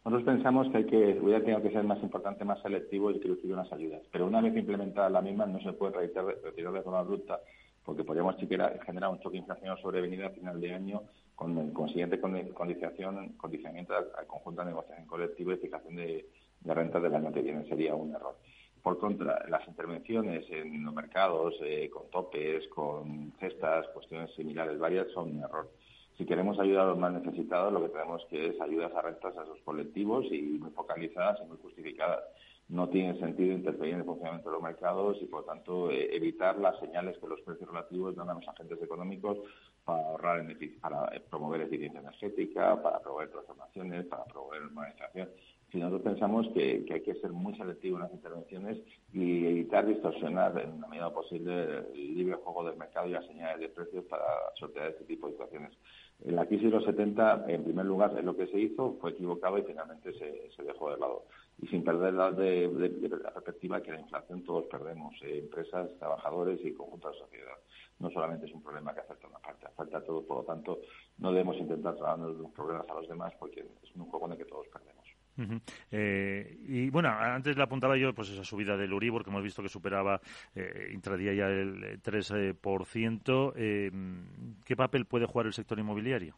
Nosotros 0.07 0.37
pensamos 0.37 0.69
que 0.71 0.77
hay 0.77 0.85
que, 0.87 1.19
hubiera 1.21 1.41
tenido 1.41 1.61
que 1.61 1.73
ser 1.73 1.83
más 1.83 2.01
importante, 2.01 2.45
más 2.45 2.63
selectivo 2.63 3.11
y 3.11 3.19
que 3.19 3.29
en 3.29 3.57
las 3.57 3.73
ayudas. 3.73 4.03
Pero 4.13 4.27
una 4.29 4.41
vez 4.41 4.57
implementadas 4.57 5.11
las 5.11 5.25
mismas, 5.25 5.49
no 5.49 5.61
se 5.61 5.73
puede 5.73 5.97
retirar, 5.97 6.73
de 6.73 6.83
forma 6.83 7.03
bruta, 7.03 7.41
porque 7.85 8.05
podríamos 8.05 8.37
generar 8.37 9.11
un 9.11 9.19
choque 9.19 9.39
inflacionario 9.39 9.83
sobrevenido 9.83 10.27
a 10.27 10.31
final 10.31 10.61
de 10.61 10.73
año 10.73 11.03
con 11.35 11.59
el 11.59 11.73
consiguiente 11.73 12.21
condicionamiento 12.21 13.95
al, 13.97 14.27
conjunto 14.29 14.63
de 14.63 14.69
negociación 14.69 15.09
colectiva 15.09 15.55
y 15.55 15.57
fijación 15.57 15.97
de, 15.97 16.27
de 16.61 16.75
rentas 16.75 17.03
del 17.03 17.15
año 17.15 17.33
que 17.33 17.43
viene. 17.43 17.69
Sería 17.69 17.97
un 17.97 18.15
error. 18.15 18.37
Por 18.87 19.01
contra, 19.01 19.45
las 19.49 19.67
intervenciones 19.67 20.49
en 20.49 20.85
los 20.85 20.95
mercados, 20.95 21.57
eh, 21.61 21.91
con 21.91 22.09
topes, 22.09 22.69
con 22.69 23.33
cestas, 23.41 23.89
cuestiones 23.89 24.33
similares 24.37 24.79
varias, 24.79 25.11
son 25.11 25.39
un 25.39 25.43
error. 25.43 25.69
Si 26.17 26.25
queremos 26.25 26.57
ayudar 26.61 26.85
a 26.85 26.91
los 26.91 26.99
más 26.99 27.13
necesitados, 27.13 27.73
lo 27.73 27.83
que 27.83 27.89
tenemos 27.89 28.25
que 28.31 28.47
es 28.47 28.61
ayudas 28.61 28.95
a 28.95 29.03
rentas 29.03 29.37
a 29.37 29.43
esos 29.43 29.61
colectivos 29.63 30.27
y 30.31 30.41
muy 30.41 30.71
focalizadas 30.71 31.41
y 31.43 31.49
muy 31.49 31.57
justificadas. 31.57 32.21
no 32.69 32.89
tiene 32.89 33.19
sentido 33.19 33.55
interferir 33.55 33.95
en 33.95 34.01
el 34.01 34.07
funcionamiento 34.07 34.51
de 34.51 34.55
los 34.55 34.63
mercados 34.63 35.17
y, 35.21 35.25
por 35.25 35.45
tanto, 35.45 35.91
eh, 35.91 36.15
evitar 36.15 36.57
las 36.59 36.79
señales 36.79 37.19
que 37.19 37.27
los 37.27 37.41
precios 37.41 37.69
relativos 37.69 38.15
dan 38.15 38.31
a 38.31 38.35
los 38.35 38.47
agentes 38.47 38.81
económicos 38.81 39.39
para 39.85 39.99
ahorrar, 39.99 40.47
para 40.81 41.07
eh, 41.13 41.21
promover 41.29 41.63
eficiencia 41.63 41.99
energética, 41.99 42.81
para 42.81 43.01
promover 43.01 43.31
transformaciones, 43.31 44.07
para 44.07 44.25
promover 44.27 44.63
normalización. 44.63 45.29
Si 45.73 45.79
nosotros 45.79 46.03
pensamos 46.03 46.47
que, 46.55 46.87
hay 46.89 47.01
que 47.01 47.15
ser 47.17 47.33
muy 47.33 47.57
selectivo 47.57 47.97
en 47.97 48.05
las 48.05 48.13
intervenciones 48.13 48.79
y 49.13 49.47
evitar 49.47 49.85
distorsionar 49.85 50.59
en 50.61 50.81
la 50.81 50.87
medida 50.87 51.13
posible 51.13 51.79
el 51.93 52.15
libre 52.15 52.37
juego 52.37 52.65
del 52.65 52.77
mercado 52.77 53.09
y 53.09 53.13
las 53.13 53.27
señales 53.27 53.59
de 53.61 53.69
precios 53.69 54.05
para 54.05 54.25
sortear 54.55 54.91
este 54.91 55.05
tipo 55.05 55.27
de 55.27 55.33
situaciones. 55.33 55.73
La 56.25 56.47
crisis 56.47 56.67
de 56.67 56.77
los 56.77 56.85
70, 56.85 57.47
en 57.49 57.65
primer 57.65 57.85
lugar, 57.85 58.13
lo 58.25 58.37
que 58.37 58.47
se 58.47 58.59
hizo, 58.59 58.97
fue 59.01 59.11
equivocado 59.11 59.59
y 59.59 59.63
finalmente 59.63 60.13
se, 60.15 60.63
dejó 60.63 60.91
de 60.91 60.99
lado. 60.99 61.25
Y 61.61 61.67
sin 61.67 61.85
perder 61.85 62.15
la, 62.15 62.31
de, 62.31 62.71
la 63.23 63.33
perspectiva 63.33 63.83
que 63.83 63.93
la 63.93 64.01
inflación 64.01 64.45
todos 64.45 64.67
perdemos, 64.67 65.15
eh, 65.23 65.41
empresas, 65.41 65.91
trabajadores 65.99 66.61
y 66.65 66.73
conjunto 66.73 67.09
de 67.09 67.15
la 67.15 67.21
sociedad. 67.21 67.57
No 67.99 68.11
solamente 68.11 68.47
es 68.47 68.53
un 68.53 68.63
problema 68.63 68.95
que 68.95 69.01
afecta 69.01 69.27
a 69.27 69.31
una 69.31 69.39
parte, 69.41 69.67
afecta 69.67 69.99
a 69.99 70.05
todos. 70.05 70.25
Por 70.25 70.39
lo 70.39 70.45
tanto, 70.45 70.79
no 71.19 71.33
debemos 71.33 71.57
intentar 71.57 71.95
trasladarnos 71.95 72.37
los 72.37 72.51
problemas 72.53 72.89
a 72.89 72.95
los 72.95 73.09
demás 73.09 73.35
porque 73.39 73.61
es 73.61 73.97
un 73.97 74.07
juego 74.07 74.27
en 74.27 74.33
el 74.33 74.39
que 74.39 74.45
todos 74.45 74.67
perdemos. 74.69 75.06
Eh, 75.91 76.59
y 76.67 76.91
bueno, 76.91 77.09
antes 77.09 77.57
le 77.57 77.63
apuntaba 77.63 77.97
yo 77.97 78.15
pues 78.15 78.31
esa 78.31 78.45
subida 78.45 78.77
del 78.77 78.93
Uribor 78.93 79.25
que 79.25 79.31
hemos 79.31 79.43
visto 79.43 79.63
que 79.63 79.69
superaba 79.69 80.21
eh, 80.55 80.91
intradía 80.93 81.35
ya 81.35 81.49
el 81.49 82.01
3%. 82.03 83.53
Eh, 83.57 83.91
¿Qué 84.65 84.77
papel 84.77 85.07
puede 85.07 85.27
jugar 85.27 85.47
el 85.47 85.53
sector 85.53 85.79
inmobiliario? 85.79 86.35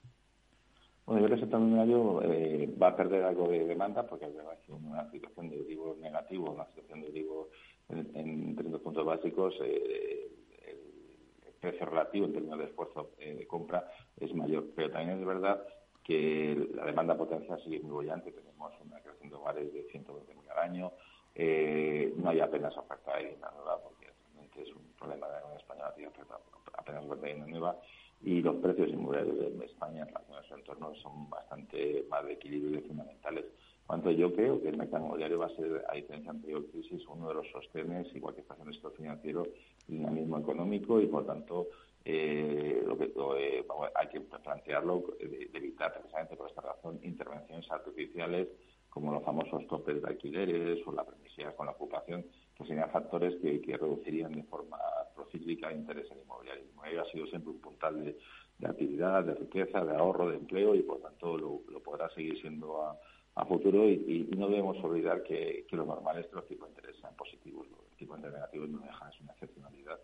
Bueno, 1.07 1.23
yo 1.23 1.27
creo 1.27 1.29
que 1.29 1.35
el 1.35 1.41
sector 1.41 1.61
inmobiliario 1.61 2.23
eh, 2.23 2.75
va 2.81 2.89
a 2.89 2.97
perder 2.97 3.25
algo 3.25 3.49
de 3.49 3.65
demanda 3.67 4.07
porque 4.07 4.27
hay 4.27 4.35
una 4.69 5.11
situación 5.11 5.49
de 5.49 5.61
Uribor 5.61 5.97
negativo, 5.99 6.51
una 6.53 6.67
situación 6.67 7.01
de 7.01 7.09
Uribor 7.09 7.51
en, 7.89 8.11
en 8.15 8.57
30 8.57 8.79
puntos 8.79 9.05
básicos. 9.05 9.55
el 9.61 11.55
precio 11.61 11.87
relativo 11.87 12.27
en 12.27 12.33
términos 12.33 12.59
de 12.59 12.65
esfuerzo 12.67 13.13
de 13.19 13.47
compra 13.47 13.91
es 14.19 14.35
mayor. 14.35 14.67
Pero 14.77 14.91
también 14.91 15.19
es 15.19 15.27
verdad 15.27 15.65
que 16.09 16.71
la 16.75 16.87
demanda 16.87 17.15
potencial 17.15 17.63
sigue 17.63 17.81
muy 17.81 17.91
bollante, 17.91 18.33
tenemos 18.33 18.73
una 18.83 18.99
creación 18.99 19.29
de 19.29 19.37
hogares 19.37 19.73
de 19.75 19.87
120.000 19.89 20.51
al 20.51 20.59
año, 20.59 20.93
eh, 21.35 22.15
no 22.17 22.31
hay 22.31 22.41
apenas 22.41 22.75
oferta 22.79 23.13
de 23.13 23.25
vivienda 23.25 23.53
nueva 23.55 23.79
porque 23.83 24.07
realmente 24.07 24.63
es 24.63 24.75
un 24.75 24.83
problema 24.99 25.27
de 25.27 25.33
la 25.35 25.39
economía 25.41 25.61
española, 25.61 25.95
tiene 25.95 26.09
apenas 26.09 27.03
oferta 27.05 27.27
de 27.27 27.33
vivienda 27.33 27.47
nueva. 27.47 27.77
Y 28.23 28.41
los 28.41 28.57
precios 28.57 28.89
inmobiliarios 28.89 29.59
de 29.59 29.67
España 29.67 30.01
en 30.01 30.09
relación 30.09 30.39
a 30.39 30.43
su 30.49 30.55
entorno 30.55 30.95
son 30.97 31.29
bastante 31.29 32.05
más 32.09 32.25
de 32.25 32.33
equilibrio 32.33 32.79
y 32.79 32.83
fundamentales. 32.83 33.45
Cuanto 33.87 34.11
yo 34.11 34.35
creo 34.35 34.61
que 34.63 34.71
el 34.71 34.79
mercado 34.79 35.05
inmobiliario 35.05 35.39
va 35.39 35.47
a 35.47 35.57
ser, 35.57 35.85
a 35.89 35.95
diferencia 35.95 36.31
anterior 36.31 36.67
crisis, 36.71 37.07
uno 37.07 37.29
de 37.29 37.35
los 37.35 37.51
sostenes, 37.51 38.09
igual 38.17 38.35
que 38.35 38.41
está 38.41 38.57
en 38.61 38.69
el 38.69 38.75
sector 38.75 38.95
financiero, 38.97 39.47
dinamismo 39.87 40.39
económico 40.39 41.01
y, 41.01 41.07
por 41.07 41.27
tanto, 41.27 41.69
eh, 42.11 42.83
lo 42.87 42.97
que 42.97 43.05
eh, 43.05 43.67
hay 43.95 44.09
que 44.09 44.21
plantearlo 44.21 45.05
de, 45.21 45.51
evitar 45.53 45.93
precisamente 45.93 46.37
por 46.37 46.49
esta 46.49 46.63
razón 46.63 46.99
intervenciones 47.03 47.71
artificiales 47.71 48.49
como 48.89 49.13
los 49.13 49.23
famosos 49.23 49.67
topes 49.67 50.01
de 50.01 50.09
alquileres 50.09 50.81
o 50.87 50.93
la 50.93 51.05
permisividad 51.05 51.55
con 51.55 51.67
la 51.67 51.73
ocupación, 51.73 52.25
que 52.57 52.65
serían 52.65 52.91
factores 52.91 53.35
que, 53.43 53.77
reducirían 53.77 54.33
de 54.33 54.43
forma 54.45 54.79
procíclica 55.15 55.71
el 55.71 55.81
interés 55.81 56.11
en 56.11 56.21
inmobiliario. 56.21 56.63
El 56.63 56.71
inmobiliario 56.71 57.03
ha 57.03 57.13
sido 57.13 57.27
siempre 57.27 57.51
un 57.51 57.61
puntal 57.61 58.03
de, 58.03 58.67
actividad, 58.67 59.23
de 59.25 59.35
riqueza, 59.35 59.85
de 59.85 59.95
ahorro, 59.95 60.31
de 60.31 60.37
empleo 60.37 60.75
y 60.75 60.83
por 60.83 61.03
tanto 61.03 61.37
lo, 61.37 61.61
podrá 61.85 62.09
seguir 62.15 62.41
siendo 62.41 62.85
a, 62.85 62.99
futuro 63.47 63.89
y, 63.89 64.29
no 64.37 64.49
debemos 64.49 64.83
olvidar 64.83 65.23
que, 65.23 65.67
lo 65.71 65.85
normal 65.85 66.19
es 66.19 66.27
que 66.27 66.37
los 66.37 66.47
tipos 66.47 66.69
de 66.69 66.75
interés 66.75 66.97
sean 67.01 67.15
positivos. 67.15 67.67
Los 67.71 67.97
tipos 67.97 68.17
de 68.17 68.27
interés 68.27 68.35
negativos 68.35 68.69
no 68.71 68.79
dejan, 68.79 69.09
es 69.11 69.21
una 69.21 69.33
excepcionalidad 69.33 69.99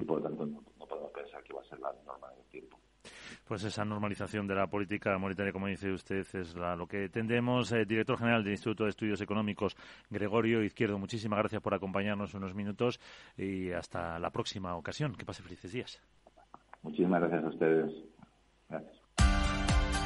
y 0.00 0.04
por 0.04 0.20
lo 0.20 0.28
tanto 0.28 0.46
no, 0.46 0.86
podemos 0.86 1.10
pensar 1.12 1.42
que 1.42 1.52
va 1.52 1.60
a 1.60 1.64
ser 1.64 1.78
la 1.80 1.92
norma 2.04 2.30
del 2.30 2.44
tiempo. 2.46 2.78
Pues 3.46 3.62
esa 3.64 3.84
normalización 3.84 4.46
de 4.46 4.54
la 4.54 4.66
política 4.66 5.18
monetaria, 5.18 5.52
como 5.52 5.66
dice 5.66 5.92
usted, 5.92 6.20
es 6.20 6.54
lo 6.54 6.86
que 6.86 7.10
tendemos. 7.10 7.70
Eh, 7.72 7.84
director 7.84 8.16
general 8.16 8.42
del 8.42 8.52
Instituto 8.52 8.84
de 8.84 8.90
Estudios 8.90 9.20
Económicos, 9.20 9.76
Gregorio 10.08 10.62
Izquierdo, 10.62 10.98
muchísimas 10.98 11.38
gracias 11.40 11.60
por 11.60 11.74
acompañarnos 11.74 12.32
unos 12.32 12.54
minutos 12.54 12.98
y 13.36 13.70
hasta 13.72 14.18
la 14.18 14.30
próxima 14.30 14.76
ocasión. 14.76 15.14
Que 15.14 15.26
pase 15.26 15.42
felices 15.42 15.72
días. 15.72 16.00
Muchísimas 16.82 17.20
gracias 17.20 17.44
a 17.44 17.48
ustedes. 17.48 17.92
Gracias. 18.68 19.04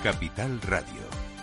Capital 0.03 0.61
Radio. 0.63 1.38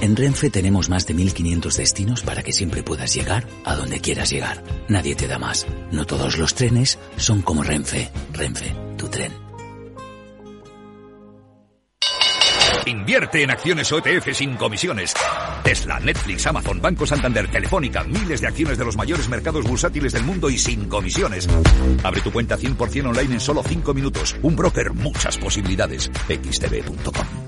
En 0.00 0.14
Renfe 0.14 0.48
tenemos 0.48 0.88
más 0.88 1.06
de 1.06 1.14
1500 1.14 1.76
destinos 1.76 2.22
para 2.22 2.42
que 2.44 2.52
siempre 2.52 2.84
puedas 2.84 3.12
llegar 3.14 3.46
a 3.64 3.74
donde 3.74 4.00
quieras 4.00 4.30
llegar. 4.30 4.62
Nadie 4.88 5.16
te 5.16 5.26
da 5.26 5.38
más. 5.38 5.66
No 5.90 6.04
todos 6.06 6.38
los 6.38 6.54
trenes 6.54 6.98
son 7.16 7.42
como 7.42 7.64
Renfe. 7.64 8.10
Renfe, 8.32 8.74
tu 8.96 9.08
tren. 9.08 9.32
Invierte 12.86 13.42
en 13.42 13.50
acciones 13.50 13.92
OTF 13.92 14.32
sin 14.32 14.56
comisiones. 14.56 15.12
Tesla, 15.62 15.98
Netflix, 16.00 16.46
Amazon, 16.46 16.80
Banco 16.80 17.04
Santander, 17.04 17.50
Telefónica, 17.50 18.04
miles 18.04 18.40
de 18.40 18.46
acciones 18.46 18.78
de 18.78 18.84
los 18.84 18.96
mayores 18.96 19.28
mercados 19.28 19.66
bursátiles 19.66 20.12
del 20.12 20.22
mundo 20.22 20.48
y 20.48 20.58
sin 20.58 20.88
comisiones. 20.88 21.48
Abre 22.04 22.20
tu 22.22 22.32
cuenta 22.32 22.56
100% 22.56 23.08
online 23.08 23.34
en 23.34 23.40
solo 23.40 23.62
5 23.62 23.92
minutos. 23.92 24.36
Un 24.42 24.54
broker, 24.56 24.92
muchas 24.94 25.36
posibilidades. 25.36 26.10
xtb.com. 26.28 27.47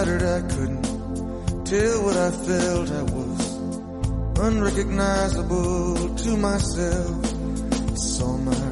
shattered, 0.00 0.22
I 0.22 0.40
couldn't 0.48 1.64
tell 1.66 2.04
what 2.04 2.16
I 2.16 2.30
felt. 2.30 2.90
I 2.90 3.02
was 3.02 3.56
unrecognizable 4.38 6.14
to 6.16 6.36
myself. 6.36 7.24
I 7.90 7.94
saw 7.94 8.36
my 8.38 8.66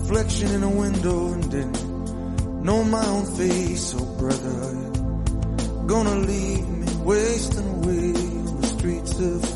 reflection 0.00 0.50
in 0.52 0.62
a 0.62 0.70
window 0.70 1.32
and 1.34 1.50
didn't 1.50 2.64
know 2.64 2.82
my 2.84 3.06
own 3.06 3.26
face. 3.36 3.94
Oh, 3.96 4.04
brother, 4.18 4.58
you're 5.72 5.86
gonna 5.86 6.16
leave 6.16 6.68
me 6.68 6.94
wasting 7.04 7.68
away 7.76 8.14
on 8.48 8.60
the 8.60 8.66
streets 8.66 9.20
of 9.20 9.55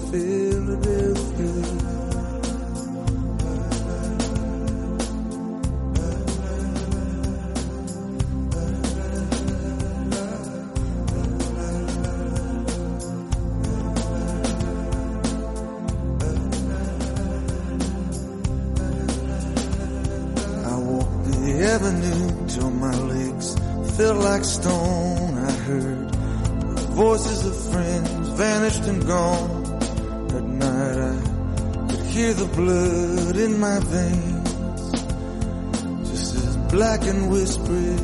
black 36.96 37.06
and 37.06 37.30
whispering 37.30 37.98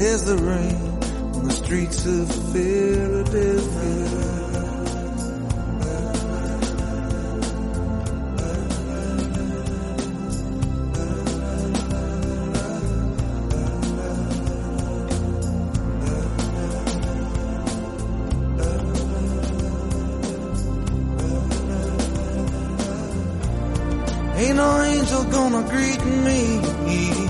as 0.00 0.24
the 0.24 0.36
rain 0.36 0.74
on 1.36 1.44
the 1.44 1.52
streets 1.52 2.04
of 2.04 2.28
Philadelphia. 2.52 3.94
Ain't 24.36 24.56
no 24.56 24.82
angel 24.82 25.24
gonna 25.30 25.62
greet 25.70 26.04
me. 26.04 27.23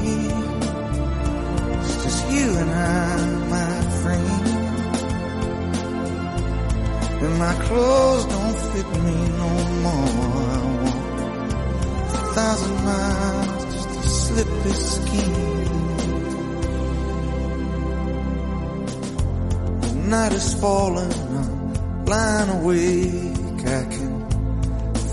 Is 20.34 20.54
falling, 20.60 21.12
I'm 21.12 22.04
blind 22.04 22.50
awake. 22.50 23.60
I 23.66 23.84
can 23.94 24.14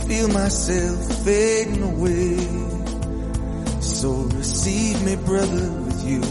feel 0.07 0.28
myself 0.30 1.24
fading 1.24 1.84
away. 1.84 2.38
So 3.82 4.09
receive 4.39 5.01
me, 5.03 5.15
brother, 5.17 5.72
with 5.86 6.03
you, 6.09 6.22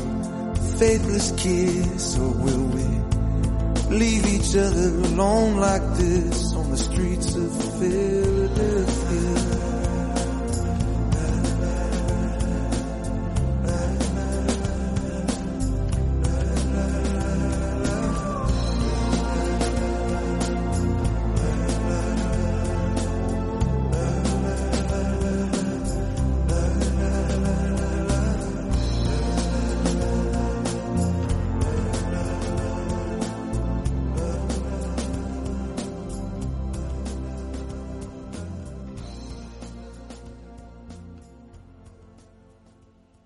faithless 0.78 1.32
kiss, 1.36 2.18
or 2.18 2.30
will 2.30 2.66
we 2.76 3.97
leave 3.97 4.26
each 4.26 4.57
other 4.57 4.88
alone 5.09 5.57
like 5.57 5.86
this 5.97 6.53
on 6.55 6.70
the 6.70 6.76
streets 6.76 7.34
of 7.36 7.78
Philly? 7.78 8.30